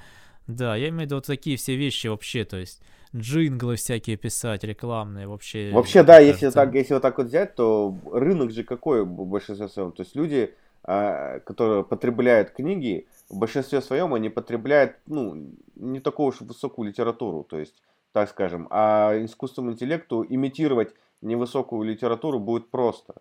Да, 0.45 0.75
я 0.75 0.89
имею 0.89 0.99
в 0.99 1.05
виду 1.05 1.15
вот 1.15 1.25
такие 1.25 1.57
все 1.57 1.75
вещи 1.75 2.05
вообще, 2.05 2.45
то 2.45 2.57
есть 2.57 2.83
джинглы 3.15 3.77
всякие 3.77 4.17
писать, 4.17 4.63
рекламные 4.63 5.25
вообще. 5.25 5.71
Вообще, 5.73 6.03
да, 6.03 6.19
кажется... 6.19 6.45
если 6.45 6.55
так, 6.55 6.75
если 6.75 6.93
вот 6.93 7.01
так 7.01 7.17
вот 7.17 7.25
взять, 7.25 7.55
то 7.55 7.97
рынок 8.13 8.51
же 8.51 8.63
какой 8.63 9.03
в 9.03 9.25
большинстве 9.25 9.67
своем? 9.67 9.93
То 9.93 10.03
есть 10.03 10.15
люди, 10.15 10.53
которые 10.85 11.83
потребляют 11.83 12.51
книги, 12.51 13.07
в 13.29 13.37
большинстве 13.37 13.81
своем 13.81 14.13
они 14.13 14.29
потребляют, 14.29 14.97
ну, 15.07 15.51
не 15.75 15.99
такую 15.99 16.27
уж 16.27 16.41
высокую 16.41 16.87
литературу. 16.87 17.43
То 17.43 17.57
есть 17.57 17.75
так 18.15 18.29
скажем. 18.29 18.67
А 18.69 19.13
искусственному 19.25 19.73
интеллекту 19.73 20.25
имитировать 20.27 20.93
невысокую 21.21 21.83
литературу 21.83 22.39
будет 22.39 22.69
просто. 22.69 23.15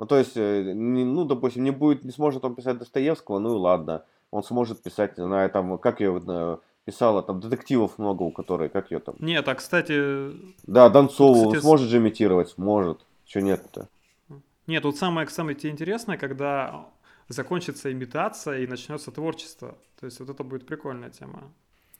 Ну, 0.00 0.06
то 0.06 0.18
есть, 0.18 0.36
э, 0.36 0.72
ну, 0.74 1.24
допустим, 1.24 1.62
не 1.62 1.70
будет, 1.70 2.04
не 2.04 2.10
сможет 2.10 2.44
он 2.44 2.56
писать 2.56 2.78
Достоевского, 2.78 3.38
ну 3.38 3.54
и 3.54 3.56
ладно. 3.56 4.04
Он 4.32 4.42
сможет 4.42 4.82
писать, 4.82 5.16
не 5.16 5.24
знаю, 5.24 5.48
там, 5.48 5.78
как 5.78 6.00
ее 6.00 6.20
э, 6.26 6.56
писала, 6.84 7.22
там, 7.22 7.38
детективов 7.38 7.98
много 7.98 8.24
у 8.24 8.32
которой, 8.32 8.68
как 8.68 8.90
ее 8.90 8.98
там. 8.98 9.14
Нет, 9.20 9.46
а, 9.46 9.54
кстати... 9.54 10.32
Да, 10.66 10.88
Донцову 10.88 11.34
кстати, 11.34 11.54
он 11.54 11.62
сможет 11.62 11.88
же 11.88 11.98
имитировать, 11.98 12.48
сможет. 12.48 13.06
Что 13.26 13.40
нет-то? 13.40 13.88
Нет, 14.66 14.82
тут 14.82 14.96
самое, 14.96 15.28
самое 15.28 15.56
интересное, 15.68 16.16
когда 16.16 16.86
закончится 17.28 17.92
имитация 17.92 18.58
и 18.58 18.66
начнется 18.66 19.10
творчество. 19.10 19.76
То 20.00 20.06
есть 20.06 20.20
вот 20.20 20.30
это 20.30 20.44
будет 20.44 20.66
прикольная 20.66 21.10
тема. 21.10 21.52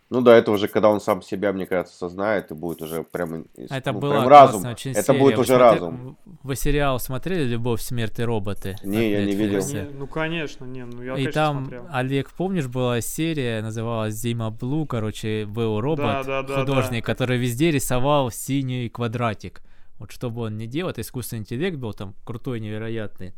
Ну 0.09 0.21
да, 0.21 0.37
это 0.37 0.53
уже 0.53 0.69
когда 0.69 0.89
он 0.89 1.01
сам 1.01 1.21
себя, 1.21 1.53
мне 1.53 1.67
кажется, 1.67 1.97
сознает 1.97 2.53
и 2.53 2.55
будет 2.55 2.81
уже 2.81 3.03
прям, 3.03 3.45
это 3.57 3.93
ну, 3.93 3.99
была 3.99 4.19
прям 4.19 4.29
разум. 4.29 4.65
Очень 4.65 4.93
это 4.93 5.03
серия. 5.03 5.19
будет 5.19 5.35
вы 5.35 5.41
уже 5.41 5.55
смотри... 5.57 5.65
разум. 5.65 6.17
Вы 6.45 6.55
сериал 6.55 7.01
смотрели 7.01 7.43
«Любовь, 7.43 7.81
смерть 7.83 8.21
и 8.21 8.23
роботы»? 8.23 8.77
Не, 8.85 9.11
я 9.11 9.25
не 9.25 9.35
видел. 9.35 9.67
Не, 9.67 9.83
ну 9.83 10.07
конечно, 10.07 10.65
не, 10.65 10.85
ну 10.85 11.03
я 11.03 11.17
И 11.17 11.27
там, 11.33 11.65
смотрел. 11.65 11.87
Олег, 11.91 12.31
помнишь, 12.31 12.69
была 12.69 13.01
серия, 13.01 13.61
называлась 13.63 14.15
«Зима 14.15 14.51
Блу», 14.51 14.87
короче, 14.87 15.45
был 15.45 15.81
робот, 15.81 16.05
да, 16.05 16.23
да, 16.23 16.43
да, 16.43 16.61
художник, 16.61 17.05
да. 17.05 17.13
который 17.13 17.39
везде 17.39 17.73
рисовал 17.73 18.31
синий 18.31 18.89
квадратик. 18.89 19.61
Вот 19.99 20.13
что 20.13 20.31
бы 20.31 20.43
он 20.43 20.59
ни 20.59 20.67
делал, 20.67 20.91
это 20.91 21.01
искусственный 21.01 21.41
интеллект 21.41 21.77
был 21.77 21.93
там 21.95 22.15
крутой, 22.25 22.61
невероятный, 22.61 23.33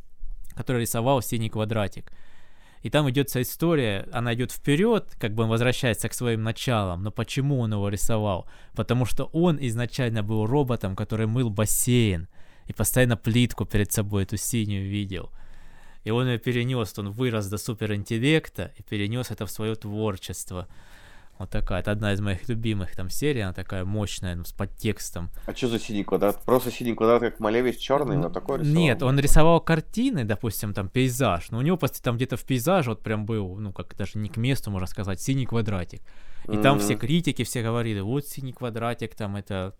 который 0.54 0.82
рисовал 0.82 1.22
синий 1.22 1.50
квадратик. 1.50 2.12
И 2.82 2.90
там 2.90 3.11
идет 3.11 3.28
вся 3.28 3.42
история, 3.42 4.06
она 4.12 4.34
идет 4.34 4.52
вперед, 4.52 5.16
как 5.18 5.34
бы 5.34 5.42
он 5.42 5.48
возвращается 5.48 6.09
к 6.09 6.14
своим 6.14 6.42
началам. 6.42 7.02
Но 7.02 7.11
почему 7.11 7.59
он 7.59 7.72
его 7.72 7.88
рисовал? 7.88 8.46
Потому 8.74 9.04
что 9.04 9.24
он 9.32 9.59
изначально 9.61 10.22
был 10.22 10.46
роботом, 10.46 10.94
который 10.94 11.26
мыл 11.26 11.50
бассейн 11.50 12.28
и 12.66 12.72
постоянно 12.72 13.16
плитку 13.16 13.64
перед 13.64 13.92
собой 13.92 14.22
эту 14.22 14.36
синюю 14.36 14.88
видел. 14.88 15.30
И 16.04 16.11
он 16.11 16.28
ее 16.28 16.38
перенес, 16.38 16.96
он 16.98 17.11
вырос 17.11 17.48
до 17.48 17.59
суперинтеллекта 17.59 18.72
и 18.76 18.82
перенес 18.82 19.30
это 19.30 19.46
в 19.46 19.50
свое 19.50 19.74
творчество. 19.74 20.68
Вот 21.39 21.51
такая, 21.51 21.80
это 21.80 21.93
одна 21.93 22.12
из 22.12 22.20
моих 22.20 22.49
любимых 22.49 22.97
там 22.97 23.11
серий, 23.11 23.41
она 23.41 23.53
такая 23.53 23.84
мощная, 23.84 24.34
ну, 24.34 24.45
с 24.45 24.53
подтекстом. 24.53 25.30
А 25.47 25.55
что 25.55 25.68
за 25.68 25.78
синий 25.78 26.03
квадрат? 26.03 26.43
Просто 26.45 26.70
синий 26.70 26.95
квадрат, 26.95 27.20
как 27.20 27.41
Малевич 27.41 27.78
черный, 27.78 28.16
но 28.16 28.28
такой 28.28 28.59
рисовал? 28.59 28.82
Нет, 28.82 29.03
он 29.03 29.18
рисовал 29.20 29.61
картины, 29.61 30.24
допустим, 30.24 30.74
там 30.74 30.89
пейзаж, 30.89 31.51
но 31.51 31.59
у 31.59 31.62
него 31.62 31.76
просто 31.76 32.03
там 32.03 32.16
где-то 32.16 32.36
в 32.36 32.45
пейзаже 32.45 32.91
вот 32.91 33.03
прям 33.03 33.24
был, 33.24 33.57
ну, 33.57 33.72
как 33.72 33.97
даже 33.97 34.18
не 34.18 34.28
к 34.28 34.36
месту, 34.36 34.70
можно 34.70 34.86
сказать, 34.86 35.20
синий 35.20 35.47
квадратик. 35.47 36.03
И 36.45 36.51
mm-hmm. 36.51 36.62
там 36.62 36.80
все 36.80 36.97
критики 36.97 37.45
все 37.45 37.62
говорили, 37.62 38.01
вот 38.01 38.26
синий 38.26 38.53
квадратик, 38.53 39.14
там 39.14 39.36
это 39.36 39.74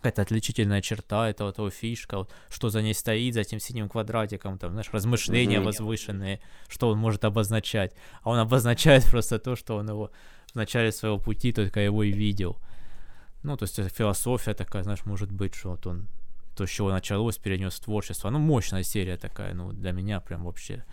какая-то 0.00 0.22
отличительная 0.22 0.80
черта, 0.80 1.28
это 1.28 1.44
вот 1.44 1.58
его 1.58 1.68
фишка, 1.68 2.18
вот, 2.18 2.32
что 2.48 2.70
за 2.70 2.80
ней 2.80 2.94
стоит, 2.94 3.34
за 3.34 3.40
этим 3.40 3.60
синим 3.60 3.88
квадратиком, 3.88 4.58
там, 4.58 4.72
знаешь, 4.72 4.88
размышления 4.92 5.58
mm-hmm. 5.58 5.64
возвышенные, 5.64 6.40
что 6.68 6.88
он 6.88 6.98
может 6.98 7.24
обозначать. 7.24 7.94
А 8.22 8.30
он 8.30 8.38
обозначает 8.38 9.04
просто 9.10 9.38
то, 9.38 9.56
что 9.56 9.76
он 9.76 9.88
его 9.88 10.10
в 10.52 10.54
начале 10.56 10.92
своего 10.92 11.18
пути 11.18 11.52
только 11.52 11.80
его 11.80 12.02
и 12.02 12.12
видел. 12.12 12.56
Ну, 13.42 13.56
то 13.56 13.64
есть 13.64 13.78
это 13.78 13.88
философия 13.88 14.54
такая, 14.54 14.82
знаешь, 14.82 15.04
может 15.04 15.32
быть, 15.32 15.54
что 15.54 15.70
вот 15.70 15.86
он 15.86 16.08
то, 16.54 16.66
с 16.66 16.70
чего 16.70 16.90
началось, 16.90 17.38
перенес 17.38 17.78
творчество. 17.80 18.28
Ну, 18.30 18.38
мощная 18.38 18.82
серия 18.82 19.16
такая, 19.16 19.54
ну, 19.54 19.72
для 19.72 19.92
меня 19.92 20.20
прям 20.20 20.44
вообще 20.44 20.84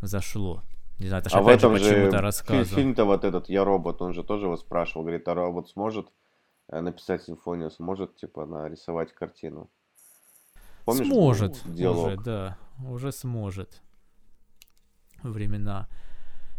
зашло. 0.00 0.62
Не 0.98 1.06
знаю, 1.08 1.22
это 1.24 1.38
а 1.38 1.42
в 1.42 1.48
этом 1.48 1.76
же 1.76 1.84
почему-то 1.84 2.20
рассказывал. 2.20 2.76
Фильм-то 2.76 3.04
вот 3.04 3.24
этот 3.24 3.48
«Я 3.48 3.64
робот», 3.64 4.02
он 4.02 4.12
же 4.12 4.24
тоже 4.24 4.46
его 4.46 4.56
спрашивал, 4.56 5.02
говорит, 5.02 5.28
а 5.28 5.34
робот 5.34 5.68
сможет 5.68 6.08
э, 6.68 6.80
написать 6.80 7.22
симфонию, 7.22 7.70
сможет, 7.70 8.16
типа, 8.16 8.46
нарисовать 8.46 9.12
картину? 9.12 9.70
Помнишь, 10.84 11.06
сможет, 11.06 11.60
диалог? 11.66 12.06
уже, 12.06 12.16
да, 12.16 12.58
уже 12.84 13.12
сможет. 13.12 13.82
Времена 15.22 15.88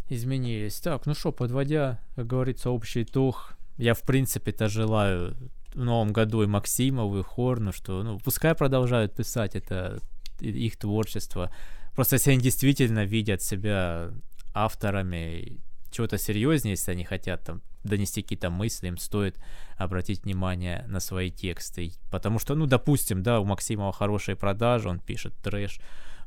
изменились. 0.10 0.80
Так, 0.80 1.06
ну 1.06 1.14
что, 1.14 1.32
подводя, 1.32 2.00
как 2.16 2.28
говорится, 2.28 2.70
общий 2.70 3.04
итог, 3.04 3.56
я 3.78 3.94
в 3.94 4.02
принципе-то 4.02 4.68
желаю 4.68 5.36
в 5.74 5.84
новом 5.84 6.12
году 6.12 6.44
и 6.44 6.48
Максимову, 6.48 7.20
и 7.20 7.24
Хорну, 7.24 7.72
что, 7.72 8.04
ну, 8.04 8.20
пускай 8.20 8.56
продолжают 8.56 9.16
писать 9.16 9.56
это 9.56 10.00
их 10.40 10.78
творчество. 10.78 11.52
Просто 11.96 12.16
если 12.16 12.32
они 12.32 12.42
действительно 12.42 13.06
видят 13.06 13.42
себя 13.42 14.12
авторами 14.54 15.60
чего-то 15.92 16.18
серьезнее, 16.18 16.74
если 16.74 16.92
они 16.92 17.04
хотят 17.04 17.44
там 17.44 17.62
донести 17.84 18.22
какие-то 18.22 18.50
мысли, 18.50 18.88
им 18.88 18.98
стоит 18.98 19.38
обратить 19.78 20.24
внимание 20.24 20.86
на 20.88 21.00
свои 21.00 21.32
тексты. 21.32 21.94
Потому 22.12 22.40
что, 22.40 22.56
ну, 22.56 22.66
допустим, 22.66 23.24
да, 23.24 23.40
у 23.40 23.46
Максимова 23.46 23.94
хорошие 23.94 24.36
продажи, 24.36 24.90
он 24.90 25.00
пишет 25.00 25.34
трэш, 25.42 25.80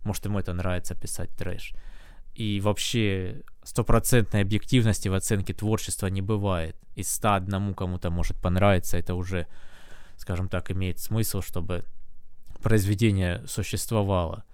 может, 0.04 0.24
ему 0.24 0.38
это 0.38 0.52
нравится 0.52 0.94
писать 0.94 1.30
трэш 1.36 1.74
и 2.34 2.60
вообще 2.60 3.42
стопроцентной 3.72 4.42
объективности 4.42 5.08
в 5.08 5.14
оценке 5.14 5.54
творчества 5.54 6.08
не 6.08 6.20
бывает. 6.20 6.76
Из 6.94 7.08
ста 7.08 7.36
одному 7.36 7.74
кому-то 7.74 8.10
может 8.10 8.36
понравиться, 8.36 8.98
это 8.98 9.14
уже, 9.14 9.46
скажем 10.18 10.48
так, 10.48 10.70
имеет 10.70 10.98
смысл, 10.98 11.40
чтобы 11.40 11.84
произведение 12.62 13.42
существовало. 13.46 14.44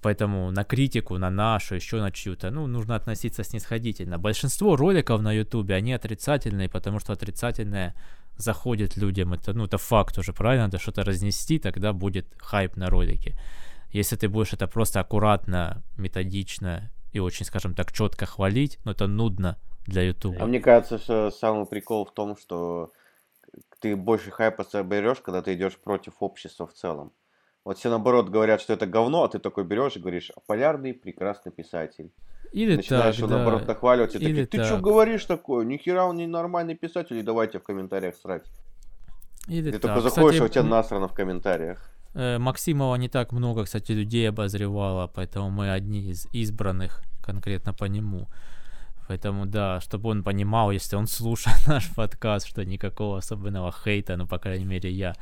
Поэтому 0.00 0.52
на 0.52 0.64
критику, 0.64 1.18
на 1.18 1.30
нашу, 1.30 1.74
еще 1.74 2.00
на 2.00 2.12
чью-то, 2.12 2.50
ну, 2.50 2.68
нужно 2.68 2.94
относиться 2.94 3.44
снисходительно. 3.44 4.18
Большинство 4.18 4.76
роликов 4.76 5.20
на 5.22 5.32
ютубе, 5.32 5.74
они 5.74 5.92
отрицательные, 5.92 6.68
потому 6.68 7.00
что 7.00 7.12
отрицательное 7.12 7.94
заходит 8.36 8.96
людям. 8.96 9.32
Это, 9.32 9.52
ну, 9.54 9.64
это 9.64 9.78
факт 9.78 10.18
уже, 10.18 10.32
правильно? 10.32 10.64
Надо 10.66 10.78
что-то 10.78 11.02
разнести, 11.02 11.58
тогда 11.58 11.92
будет 11.92 12.26
хайп 12.38 12.76
на 12.76 12.90
ролике. 12.90 13.34
Если 13.90 14.16
ты 14.16 14.28
будешь 14.28 14.52
это 14.52 14.68
просто 14.68 15.00
аккуратно, 15.00 15.82
методично 15.96 16.90
и 17.12 17.20
очень, 17.20 17.46
скажем 17.46 17.74
так, 17.74 17.92
четко 17.92 18.26
хвалить, 18.26 18.78
но 18.84 18.92
это 18.92 19.06
нудно 19.06 19.58
для 19.86 20.02
YouTube. 20.02 20.36
А 20.40 20.46
мне 20.46 20.60
кажется, 20.60 20.98
что 20.98 21.30
самый 21.30 21.66
прикол 21.66 22.04
в 22.04 22.12
том, 22.12 22.36
что 22.36 22.92
ты 23.80 23.96
больше 23.96 24.30
хайпа 24.30 24.64
соберешь, 24.64 25.18
когда 25.18 25.42
ты 25.42 25.54
идешь 25.54 25.76
против 25.76 26.14
общества 26.20 26.66
в 26.66 26.72
целом. 26.72 27.12
Вот 27.64 27.78
все 27.78 27.90
наоборот 27.90 28.28
говорят, 28.28 28.60
что 28.60 28.72
это 28.72 28.86
говно, 28.86 29.24
а 29.24 29.28
ты 29.28 29.38
такой 29.38 29.64
берешь 29.64 29.96
и 29.96 30.00
говоришь, 30.00 30.32
полярный 30.46 30.94
прекрасный 30.94 31.52
писатель. 31.52 32.10
Или 32.52 32.76
Начинаешь 32.76 33.16
так, 33.16 33.18
его, 33.18 33.28
да. 33.28 33.36
наоборот, 33.36 33.66
нахваливать, 33.66 34.14
и 34.14 34.18
Или 34.18 34.44
такие, 34.44 34.46
ты 34.46 34.58
так. 34.58 34.66
что 34.66 34.78
говоришь 34.78 35.24
такое? 35.24 35.64
Нихера 35.64 36.04
он 36.04 36.16
не 36.16 36.26
нормальный 36.26 36.74
писатель, 36.74 37.16
и 37.18 37.22
давайте 37.22 37.58
в 37.58 37.62
комментариях 37.62 38.16
срать. 38.16 38.44
Или 39.48 39.70
Ты 39.70 39.78
так. 39.78 39.82
только 39.82 40.00
заходишь, 40.00 40.40
Кстати, 40.40 40.58
а 40.58 40.60
у 40.60 40.64
тебя 40.64 40.76
насрано 40.76 41.08
в 41.08 41.14
комментариях. 41.14 41.91
Э, 42.14 42.38
Максимова 42.38 42.96
не 42.96 43.08
так 43.08 43.32
много, 43.32 43.64
кстати, 43.64 43.92
людей 43.92 44.28
обозревало, 44.28 45.06
поэтому 45.06 45.50
мы 45.50 45.70
одни 45.70 46.10
из 46.10 46.26
избранных 46.32 47.02
конкретно 47.22 47.72
по 47.72 47.84
нему. 47.84 48.28
Поэтому, 49.08 49.46
да, 49.46 49.80
чтобы 49.80 50.10
он 50.10 50.22
понимал, 50.22 50.70
если 50.70 50.96
он 50.96 51.06
слушает 51.06 51.58
наш 51.66 51.88
подкаст, 51.94 52.46
что 52.46 52.64
никакого 52.64 53.18
особенного 53.18 53.72
хейта, 53.72 54.16
ну, 54.16 54.26
по 54.26 54.38
крайней 54.38 54.64
мере, 54.64 54.90
я 54.90 55.14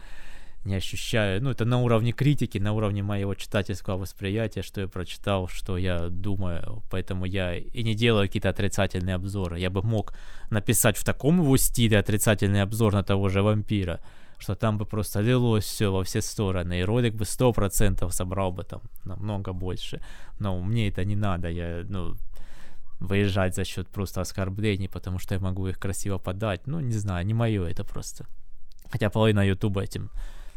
не 0.65 0.75
ощущаю. 0.75 1.43
Ну, 1.43 1.51
это 1.51 1.65
на 1.65 1.81
уровне 1.81 2.13
критики, 2.13 2.59
на 2.59 2.73
уровне 2.73 3.03
моего 3.03 3.35
читательского 3.35 3.97
восприятия, 3.97 4.63
что 4.63 4.83
я 4.83 4.89
прочитал, 4.89 5.49
что 5.49 5.79
я 5.79 6.09
думаю. 6.09 6.83
Поэтому 6.91 7.25
я 7.25 7.57
и 7.57 7.83
не 7.83 7.95
делаю 7.95 8.27
какие-то 8.27 8.51
отрицательные 8.51 9.15
обзоры. 9.15 9.59
Я 9.59 9.71
бы 9.71 9.83
мог 9.83 10.13
написать 10.51 10.99
в 10.99 11.05
таком 11.05 11.41
его 11.41 11.57
стиле 11.57 11.99
отрицательный 11.99 12.63
обзор 12.63 12.93
на 12.93 13.03
того 13.03 13.29
же 13.29 13.43
вампира, 13.43 14.01
что 14.41 14.55
там 14.55 14.79
бы 14.79 14.87
просто 14.87 15.21
лилось 15.21 15.65
все 15.65 15.93
во 15.93 16.03
все 16.03 16.23
стороны, 16.23 16.81
и 16.81 16.85
ролик 16.85 17.15
бы 17.15 17.25
сто 17.25 17.53
процентов 17.53 18.13
собрал 18.13 18.53
бы 18.53 18.65
там 18.65 18.81
намного 19.05 19.53
больше. 19.53 20.01
Но 20.39 20.61
мне 20.61 20.89
это 20.89 21.05
не 21.05 21.17
надо, 21.17 21.49
я, 21.49 21.85
ну, 21.89 22.17
выезжать 23.01 23.55
за 23.55 23.65
счет 23.65 23.89
просто 23.89 24.21
оскорблений, 24.21 24.89
потому 24.89 25.19
что 25.19 25.35
я 25.35 25.41
могу 25.41 25.69
их 25.69 25.79
красиво 25.79 26.19
подать. 26.19 26.67
Ну, 26.67 26.81
не 26.81 26.99
знаю, 26.99 27.27
не 27.27 27.35
мое 27.35 27.67
это 27.67 27.85
просто. 27.85 28.27
Хотя 28.91 29.11
половина 29.11 29.47
ютуба 29.47 29.83
этим, 29.83 30.11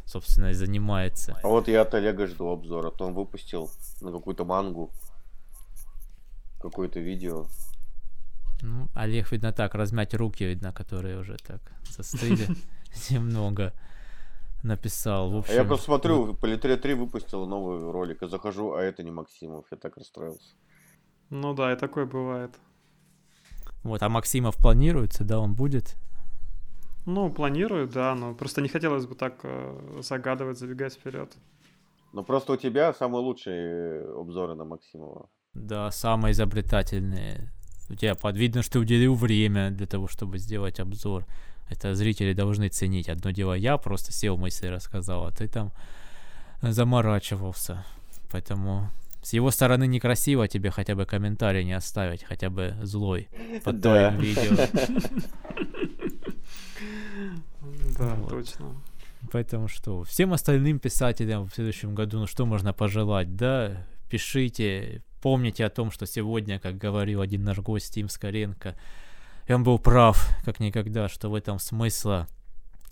собственно, 0.05 0.49
и 0.49 0.53
занимается. 0.53 1.37
А 1.43 1.47
вот 1.47 1.67
я 1.67 1.81
от 1.81 1.93
Олега 1.93 2.27
жду 2.27 2.47
обзора. 2.49 2.89
То 2.91 3.05
он 3.05 3.13
выпустил 3.13 3.69
на 4.01 4.11
какую-то 4.11 4.45
мангу 4.45 4.91
какое-то 6.61 6.99
видео. 6.99 7.45
Ну, 8.61 8.87
Олег, 8.93 9.31
видно, 9.31 9.51
так, 9.51 9.75
размять 9.75 10.13
руки, 10.13 10.45
видно, 10.45 10.71
которые 10.71 11.19
уже 11.19 11.37
так 11.37 11.61
застыли 11.89 12.47
немного 13.09 13.73
написал. 14.63 15.31
В 15.31 15.35
А 15.35 15.39
общем, 15.39 15.55
я 15.55 15.63
просто 15.63 15.85
смотрю, 15.85 16.33
Политрия 16.35 16.77
3 16.77 16.93
выпустила 16.93 17.45
новый 17.45 17.91
ролик, 17.91 18.23
и 18.23 18.27
захожу, 18.27 18.73
а 18.73 18.81
это 18.81 19.03
не 19.03 19.11
Максимов. 19.11 19.65
Я 19.71 19.77
так 19.77 19.97
расстроился. 19.97 20.55
Ну 21.29 21.53
да, 21.53 21.73
и 21.73 21.75
такое 21.75 22.05
бывает. 22.05 22.51
Вот, 23.83 24.01
а 24.01 24.09
Максимов 24.09 24.55
планируется, 24.55 25.23
да, 25.23 25.39
он 25.39 25.55
будет? 25.55 25.95
Ну, 27.05 27.29
планирую, 27.29 27.87
да, 27.87 28.15
но 28.15 28.33
просто 28.33 28.61
не 28.61 28.69
хотелось 28.69 29.05
бы 29.05 29.15
так 29.15 29.39
э, 29.43 30.01
загадывать, 30.01 30.57
забегать 30.57 30.93
вперед. 30.93 31.33
Но 32.13 32.23
просто 32.23 32.53
у 32.53 32.55
тебя 32.55 32.93
самые 32.93 33.21
лучшие 33.21 34.05
обзоры 34.15 34.55
на 34.55 34.63
Максимова. 34.63 35.29
Да, 35.53 35.91
самые 35.91 36.31
изобретательные 36.31 37.51
у 37.89 37.95
тебя 37.95 38.15
подвидно, 38.15 38.61
что 38.61 38.73
ты 38.73 38.79
уделил 38.79 39.15
время 39.15 39.69
для 39.71 39.85
того, 39.85 40.07
чтобы 40.07 40.37
сделать 40.37 40.79
обзор. 40.79 41.25
Это 41.69 41.95
зрители 41.95 42.33
должны 42.33 42.69
ценить. 42.69 43.09
Одно 43.09 43.31
дело, 43.31 43.53
я 43.53 43.77
просто 43.77 44.11
сел 44.11 44.37
мысли 44.37 44.67
рассказал, 44.67 45.25
а 45.25 45.31
ты 45.31 45.47
там 45.47 45.71
заморачивался. 46.61 47.85
Поэтому 48.31 48.89
с 49.21 49.33
его 49.33 49.51
стороны 49.51 49.87
некрасиво 49.87 50.47
тебе 50.47 50.69
хотя 50.69 50.95
бы 50.95 51.05
комментарий 51.05 51.63
не 51.63 51.73
оставить, 51.73 52.23
хотя 52.23 52.49
бы 52.49 52.75
злой 52.83 53.29
под 53.63 53.79
да. 53.79 54.09
твоим 54.09 54.21
видео. 54.21 54.57
Да, 57.97 58.17
точно. 58.27 58.75
Поэтому 59.31 59.67
что, 59.67 60.03
всем 60.03 60.33
остальным 60.33 60.79
писателям 60.79 61.47
в 61.47 61.53
следующем 61.53 61.95
году, 61.95 62.19
ну 62.19 62.27
что 62.27 62.45
можно 62.45 62.73
пожелать, 62.73 63.35
да? 63.35 63.87
Пишите, 64.09 65.01
помните 65.21 65.63
о 65.65 65.69
том, 65.69 65.91
что 65.91 66.05
сегодня, 66.05 66.59
как 66.59 66.77
говорил 66.77 67.21
один 67.21 67.43
наш 67.43 67.59
гость 67.59 67.93
Тим 67.93 68.09
Скоренко, 68.09 68.75
и 69.47 69.53
он 69.53 69.63
был 69.63 69.79
прав, 69.79 70.29
как 70.45 70.59
никогда, 70.59 71.09
что 71.09 71.29
в 71.29 71.35
этом 71.35 71.59
смысла, 71.59 72.27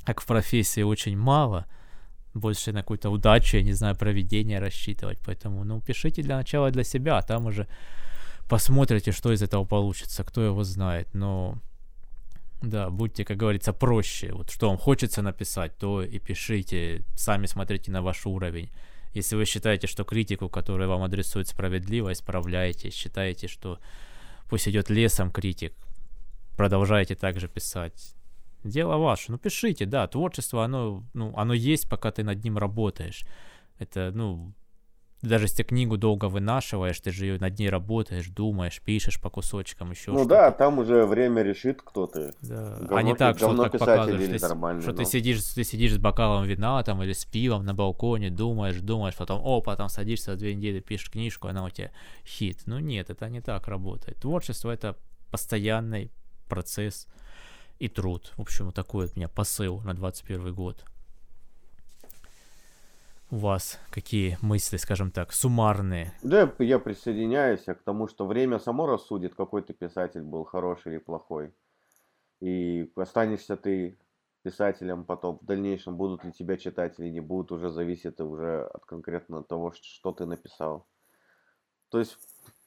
как 0.04 0.22
в 0.22 0.26
профессии, 0.26 0.82
очень 0.82 1.18
мало. 1.18 1.66
Больше 2.34 2.72
на 2.72 2.82
какую-то 2.82 3.10
удачу, 3.10 3.58
я 3.58 3.64
не 3.64 3.74
знаю, 3.74 3.96
проведение 3.96 4.60
рассчитывать. 4.60 5.20
Поэтому, 5.26 5.64
ну, 5.64 5.82
пишите 5.82 6.22
для 6.22 6.38
начала 6.38 6.72
для 6.72 6.84
себя, 6.84 7.18
а 7.18 7.22
там 7.22 7.46
уже 7.46 7.68
посмотрите, 8.50 9.12
что 9.12 9.32
из 9.32 9.42
этого 9.42 9.66
получится, 9.66 10.24
кто 10.24 10.42
его 10.42 10.64
знает. 10.64 11.14
Но, 11.14 11.58
да, 12.62 12.90
будьте, 12.90 13.26
как 13.26 13.38
говорится, 13.38 13.74
проще. 13.74 14.32
Вот 14.34 14.50
что 14.50 14.70
вам 14.70 14.78
хочется 14.78 15.22
написать, 15.22 15.78
то 15.78 16.02
и 16.04 16.20
пишите. 16.20 17.04
Сами 17.16 17.48
смотрите 17.48 17.92
на 17.92 18.02
ваш 18.02 18.26
уровень. 18.26 18.70
Если 19.14 19.36
вы 19.36 19.46
считаете, 19.46 19.88
что 19.88 20.06
критику, 20.06 20.48
которая 20.48 20.88
вам 20.88 21.04
адресует 21.04 21.50
справедливо, 21.50 22.14
исправляете. 22.14 22.92
Считаете, 22.92 23.48
что 23.48 23.80
пусть 24.50 24.70
идет 24.70 24.90
лесом 24.90 25.32
критик, 25.32 25.74
продолжаете 26.62 27.16
также 27.16 27.48
писать. 27.48 28.16
Дело 28.64 28.98
ваше. 28.98 29.32
Ну, 29.32 29.40
пишите, 29.40 29.88
да, 29.88 30.08
творчество, 30.08 30.64
оно, 30.64 31.04
ну, 31.16 31.34
оно 31.36 31.56
есть, 31.56 31.90
пока 31.90 32.12
ты 32.12 32.24
над 32.24 32.44
ним 32.44 32.60
работаешь. 32.60 33.26
Это, 33.80 34.12
ну, 34.14 34.54
даже 35.24 35.46
если 35.46 35.64
книгу 35.64 35.98
долго 35.98 36.26
вынашиваешь, 36.26 37.00
ты 37.00 37.10
же 37.10 37.40
над 37.40 37.58
ней 37.58 37.68
работаешь, 37.70 38.28
думаешь, 38.28 38.80
пишешь 38.80 39.20
по 39.20 39.32
кусочкам, 39.32 39.90
еще 39.90 40.12
Ну 40.12 40.20
что-то. 40.20 40.30
да, 40.30 40.52
там 40.52 40.78
уже 40.78 41.08
время 41.08 41.42
решит, 41.42 41.82
кто 41.82 42.06
ты. 42.06 42.32
Да. 42.44 42.78
Говно, 42.82 42.96
а 42.96 43.02
не 43.02 43.16
так, 43.16 43.38
что 43.38 43.58
так 43.58 43.72
показываешь, 43.80 44.84
что 44.84 44.94
ты, 44.94 45.06
сидишь, 45.06 45.44
ты 45.44 45.64
сидишь 45.64 45.94
с 45.94 45.98
бокалом 45.98 46.46
вина 46.46 46.84
там 46.84 47.02
или 47.02 47.14
с 47.14 47.26
пивом 47.26 47.66
на 47.66 47.74
балконе, 47.74 48.30
думаешь, 48.30 48.80
думаешь, 48.82 49.16
потом, 49.16 49.42
о, 49.44 49.62
потом 49.62 49.90
садишься 49.90 50.34
за 50.34 50.38
две 50.38 50.54
недели, 50.54 50.80
пишешь 50.80 51.10
книжку, 51.10 51.48
она 51.48 51.66
у 51.66 51.72
тебя 51.72 51.90
хит. 52.24 52.62
Ну 52.68 52.78
нет, 52.78 53.10
это 53.10 53.28
не 53.30 53.42
так 53.42 53.68
работает. 53.68 54.20
Творчество 54.20 54.70
это 54.70 54.96
постоянный 55.32 56.12
процесс 56.52 57.08
и 57.80 57.88
труд. 57.88 58.34
В 58.36 58.42
общем, 58.42 58.66
вот 58.66 58.76
такой 58.76 59.06
от 59.06 59.16
меня 59.16 59.30
посыл 59.30 59.80
на 59.86 59.94
21 59.94 60.54
год. 60.54 60.84
У 63.32 63.38
вас 63.38 63.80
какие 63.90 64.38
мысли, 64.42 64.76
скажем 64.76 65.12
так, 65.12 65.32
суммарные? 65.32 66.12
Да, 66.22 66.54
я 66.60 66.78
присоединяюсь 66.78 67.64
к 67.64 67.84
тому, 67.86 68.10
что 68.10 68.28
время 68.28 68.60
само 68.60 68.86
рассудит, 68.86 69.34
какой 69.34 69.62
ты 69.62 69.74
писатель 69.74 70.24
был, 70.24 70.44
хороший 70.44 70.92
или 70.92 71.00
плохой. 71.00 71.54
И 72.42 72.92
останешься 72.98 73.56
ты 73.56 73.98
писателем 74.44 75.06
потом 75.06 75.40
в 75.42 75.46
дальнейшем, 75.46 75.96
будут 75.96 76.26
ли 76.26 76.34
тебя 76.34 76.58
читать 76.58 77.00
или 77.00 77.08
не 77.08 77.22
будут, 77.22 77.54
уже 77.54 77.70
зависит 77.70 78.20
уже 78.20 78.66
от 78.66 78.84
конкретно 78.84 79.42
того, 79.42 79.72
что 79.72 80.12
ты 80.12 80.26
написал. 80.26 80.86
То 81.90 82.00
есть, 82.00 82.18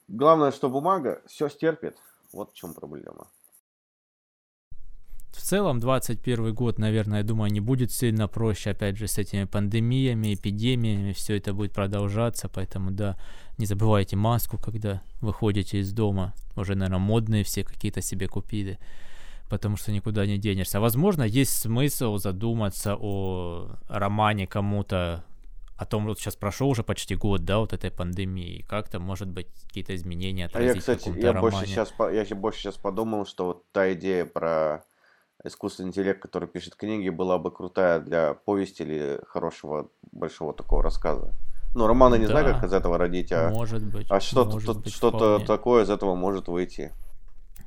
главное, 0.07 0.51
что 0.51 0.71
бумага 0.71 1.21
все 1.27 1.49
стерпит. 1.49 1.97
Вот 2.33 2.51
в 2.51 2.55
чем 2.55 2.73
проблема 2.73 3.29
в 5.35 5.41
целом 5.41 5.79
21 5.79 6.53
год, 6.53 6.79
наверное, 6.79 7.19
я 7.19 7.23
думаю, 7.23 7.51
не 7.51 7.59
будет 7.59 7.91
сильно 7.91 8.27
проще, 8.27 8.71
опять 8.71 8.97
же, 8.97 9.07
с 9.07 9.17
этими 9.17 9.43
пандемиями, 9.43 10.33
эпидемиями, 10.33 11.13
все 11.13 11.37
это 11.37 11.53
будет 11.53 11.73
продолжаться, 11.73 12.47
поэтому, 12.47 12.91
да, 12.91 13.17
не 13.57 13.65
забывайте 13.65 14.15
маску, 14.15 14.57
когда 14.57 15.01
выходите 15.21 15.79
из 15.79 15.91
дома, 15.91 16.33
уже, 16.55 16.75
наверное, 16.75 16.99
модные 16.99 17.43
все 17.43 17.63
какие-то 17.63 18.01
себе 18.01 18.27
купили, 18.27 18.79
потому 19.49 19.77
что 19.77 19.91
никуда 19.91 20.25
не 20.25 20.37
денешься. 20.37 20.79
Возможно, 20.79 21.23
есть 21.23 21.57
смысл 21.57 22.17
задуматься 22.17 22.95
о 22.97 23.75
романе 23.89 24.47
кому-то, 24.47 25.25
о 25.77 25.85
том, 25.85 26.05
вот 26.05 26.19
сейчас 26.19 26.35
прошел 26.35 26.69
уже 26.69 26.83
почти 26.83 27.15
год, 27.15 27.43
да, 27.43 27.59
вот 27.59 27.73
этой 27.73 27.91
пандемии, 27.91 28.65
как-то, 28.67 28.99
может 28.99 29.27
быть, 29.27 29.47
какие-то 29.67 29.95
изменения 29.95 30.45
отразить 30.45 30.71
А 30.71 30.73
я, 30.75 30.79
кстати, 30.79 31.19
я 31.19 31.33
больше, 31.33 31.65
сейчас, 31.65 31.93
я 31.99 32.35
больше 32.35 32.59
сейчас 32.59 32.75
подумал, 32.75 33.25
что 33.25 33.47
вот 33.47 33.71
та 33.71 33.91
идея 33.93 34.25
про 34.25 34.85
искусственный 35.45 35.89
интеллект, 35.89 36.21
который 36.21 36.47
пишет 36.47 36.75
книги, 36.75 37.09
была 37.09 37.37
бы 37.37 37.51
крутая 37.51 37.99
для 37.99 38.33
повести 38.33 38.81
или 38.81 39.19
хорошего 39.27 39.89
большого 40.11 40.53
такого 40.53 40.83
рассказа. 40.83 41.33
Ну, 41.73 41.87
романа 41.87 42.15
не 42.15 42.25
да, 42.25 42.31
знаю, 42.31 42.53
как 42.53 42.63
из 42.63 42.73
этого 42.73 42.97
родить, 42.97 43.31
а, 43.31 43.49
может 43.49 43.83
быть, 43.85 44.07
а 44.09 44.19
что-то, 44.19 44.59
что-то 44.89 45.39
такое 45.39 45.83
из 45.83 45.89
этого 45.89 46.15
может 46.15 46.47
выйти. 46.47 46.93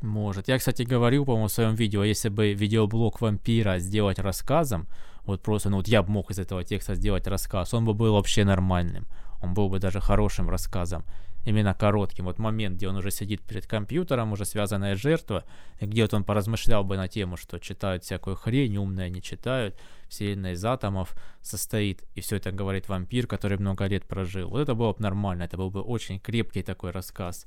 Может. 0.01 0.49
Я, 0.49 0.59
кстати, 0.59 0.83
говорил, 0.83 1.25
по-моему, 1.25 1.49
в 1.49 1.53
своем 1.53 1.75
видео, 1.75 2.05
если 2.05 2.29
бы 2.29 2.53
видеоблог 2.53 3.21
вампира 3.21 3.79
сделать 3.79 4.19
рассказом, 4.19 4.87
вот 5.25 5.43
просто, 5.43 5.69
ну 5.71 5.79
вот 5.79 5.89
я 5.89 6.03
бы 6.03 6.11
мог 6.11 6.31
из 6.31 6.39
этого 6.39 6.65
текста 6.65 6.95
сделать 6.95 7.27
рассказ, 7.27 7.75
он 7.75 7.85
бы 7.85 7.95
был 7.95 8.15
вообще 8.15 8.45
нормальным. 8.45 9.07
Он 9.43 9.55
был 9.55 9.69
бы 9.69 9.79
даже 9.79 10.01
хорошим 10.01 10.49
рассказом 10.49 11.05
именно 11.49 11.73
коротким. 11.73 12.27
Вот 12.27 12.39
момент, 12.39 12.77
где 12.77 12.89
он 12.89 12.97
уже 12.97 13.11
сидит 13.11 13.41
перед 13.41 13.67
компьютером, 13.67 14.33
уже 14.33 14.45
связанная 14.45 14.97
жертва, 14.97 15.45
и 15.81 15.87
где 15.87 16.03
вот 16.03 16.13
он 16.13 16.25
поразмышлял 16.25 16.85
бы 16.85 16.97
на 16.99 17.09
тему, 17.09 17.39
что 17.39 17.59
читают 17.59 18.05
всякую 18.05 18.37
хрень, 18.37 18.77
умные 18.77 19.09
не 19.09 19.23
читают, 19.23 19.75
вселенная 20.09 20.53
из 20.53 20.65
атомов 20.65 21.15
состоит, 21.41 22.05
и 22.15 22.21
все 22.21 22.37
это 22.37 22.53
говорит 22.53 22.89
вампир, 22.89 23.27
который 23.27 23.57
много 23.57 23.87
лет 23.87 24.05
прожил. 24.07 24.51
Вот 24.51 24.61
это 24.61 24.75
было 24.75 24.93
бы 24.93 25.01
нормально, 25.01 25.45
это 25.45 25.57
был 25.57 25.71
бы 25.71 25.81
очень 25.81 26.21
крепкий 26.21 26.63
такой 26.63 26.91
рассказ 26.91 27.47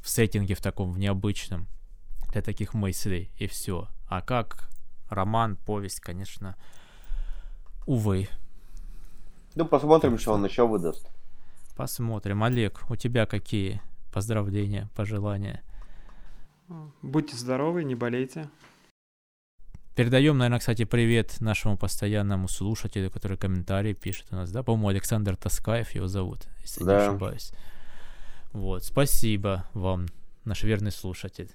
в 0.00 0.08
сеттинге 0.08 0.56
в 0.56 0.60
таком, 0.60 0.92
в 0.92 0.98
необычном, 0.98 1.68
для 2.32 2.42
таких 2.42 2.74
мыслей, 2.74 3.30
и 3.38 3.46
все. 3.46 3.86
А 4.08 4.22
как 4.22 4.68
роман, 5.08 5.56
повесть, 5.56 6.00
конечно, 6.00 6.56
увы. 7.86 8.28
Ну, 9.54 9.64
посмотрим, 9.64 10.18
что 10.18 10.32
он 10.32 10.44
еще 10.44 10.66
выдаст. 10.66 11.08
Посмотрим. 11.76 12.42
Олег, 12.42 12.82
у 12.88 12.96
тебя 12.96 13.26
какие 13.26 13.82
поздравления, 14.12 14.88
пожелания? 14.96 15.62
Будьте 17.02 17.36
здоровы, 17.36 17.84
не 17.84 17.94
болейте. 17.94 18.48
Передаем, 19.94 20.38
наверное, 20.38 20.58
кстати, 20.58 20.84
привет 20.84 21.40
нашему 21.40 21.76
постоянному 21.76 22.48
слушателю, 22.48 23.10
который 23.10 23.36
комментарии 23.36 23.92
пишет 23.92 24.26
у 24.30 24.36
нас, 24.36 24.50
да? 24.50 24.62
По-моему, 24.62 24.88
Александр 24.88 25.36
Таскаев 25.36 25.90
его 25.90 26.06
зовут, 26.06 26.48
если 26.62 26.84
да. 26.84 26.98
не 26.98 27.06
ошибаюсь. 27.08 27.52
Вот, 28.52 28.84
спасибо 28.84 29.68
вам, 29.74 30.06
наш 30.44 30.62
верный 30.64 30.92
слушатель. 30.92 31.50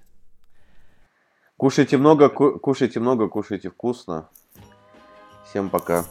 Кушайте 1.57 1.97
много, 1.97 2.30
ку- 2.30 2.59
кушайте 2.59 2.99
много, 2.99 3.28
кушайте 3.28 3.69
вкусно. 3.69 4.30
Всем 5.45 5.69
пока. 5.69 6.05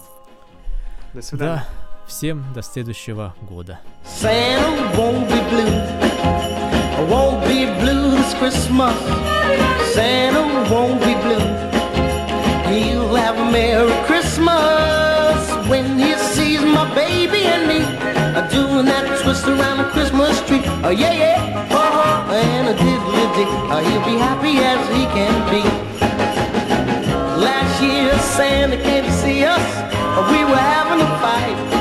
До 1.14 1.22
свидания. 1.22 1.64
Да. 1.68 1.89
Всем 2.09 2.45
до 2.53 2.61
следующего 2.61 3.33
года. 3.41 3.79
Santa 4.03 4.95
won't 4.97 5.27
be 5.27 5.39
blue, 5.49 7.09
won't 7.09 7.45
be 7.47 7.65
blue 7.81 8.11
this 8.11 8.33
Christmas. 8.35 8.95
Santa 9.93 10.43
won't 10.71 10.99
be 10.99 11.15
blue. 11.15 11.39
He'll 12.69 13.15
have 13.15 13.37
a 13.37 13.51
Merry 13.51 13.91
Christmas 14.05 15.49
when 15.67 15.97
he 15.97 16.13
sees 16.15 16.61
my 16.61 16.93
baby 16.93 17.43
and 17.45 17.67
me 17.67 17.79
doing 18.51 18.85
that 18.85 19.19
twist 19.21 19.47
around 19.47 19.77
the 19.77 19.85
Christmas 19.91 20.41
tree. 20.47 20.61
Oh 20.83 20.89
yeah, 20.89 21.13
yeah, 21.13 21.67
oh, 21.71 22.29
and 22.31 22.67
a 22.67 22.73
diddly 22.73 23.25
dee. 23.35 23.47
Oh, 23.71 23.79
he'll 23.79 24.05
be 24.05 24.17
happy 24.19 24.57
as 24.59 24.81
he 24.95 25.05
can 25.15 25.35
be. 25.49 25.63
Last 27.41 27.81
year 27.81 28.13
Santa 28.19 28.77
came 28.77 29.03
to 29.05 29.11
see 29.11 29.43
us. 29.43 29.65
We 30.31 30.43
were 30.45 30.65
having 30.73 31.01
a 31.01 31.09
fight. 31.19 31.78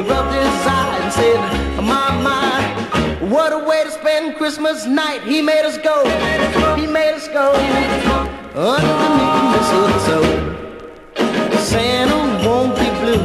He 0.00 0.06
rubbed 0.08 0.32
his 0.32 0.66
eye 0.66 0.98
and 1.02 1.12
said, 1.12 1.36
My, 1.82 2.10
my, 2.22 3.18
what 3.28 3.52
a 3.52 3.58
way 3.58 3.84
to 3.84 3.90
spend 3.90 4.36
Christmas 4.36 4.86
night. 4.86 5.22
He 5.24 5.42
made 5.42 5.66
us 5.66 5.76
go, 5.76 6.08
he 6.74 6.86
made 6.86 7.12
us 7.12 7.28
go 7.28 7.52
underneath 8.56 9.34
the 9.36 9.48
mistletoe. 9.52 10.28
Santa 11.58 12.16
won't 12.48 12.74
be 12.76 12.88
blue, 13.02 13.22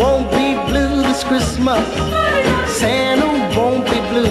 won't 0.00 0.30
be 0.30 0.54
blue 0.70 1.02
this 1.02 1.24
Christmas. 1.24 1.88
Santa 2.78 3.26
won't 3.58 3.84
be 3.86 3.98
blue. 4.12 4.30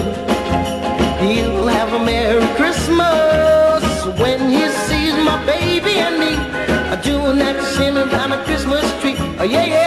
He'll 1.20 1.66
have 1.66 1.92
a 1.92 2.02
Merry 2.02 2.46
Christmas 2.56 3.84
when 4.18 4.48
he 4.48 4.66
sees 4.88 5.14
my 5.22 5.44
baby 5.44 5.92
and 6.06 6.18
me 6.18 7.02
doing 7.02 7.36
that 7.36 7.62
sinning 7.76 8.08
around 8.08 8.32
a 8.32 8.42
Christmas 8.44 8.90
tree. 9.02 9.14
Oh, 9.38 9.44
yeah, 9.44 9.66
yeah 9.66 9.81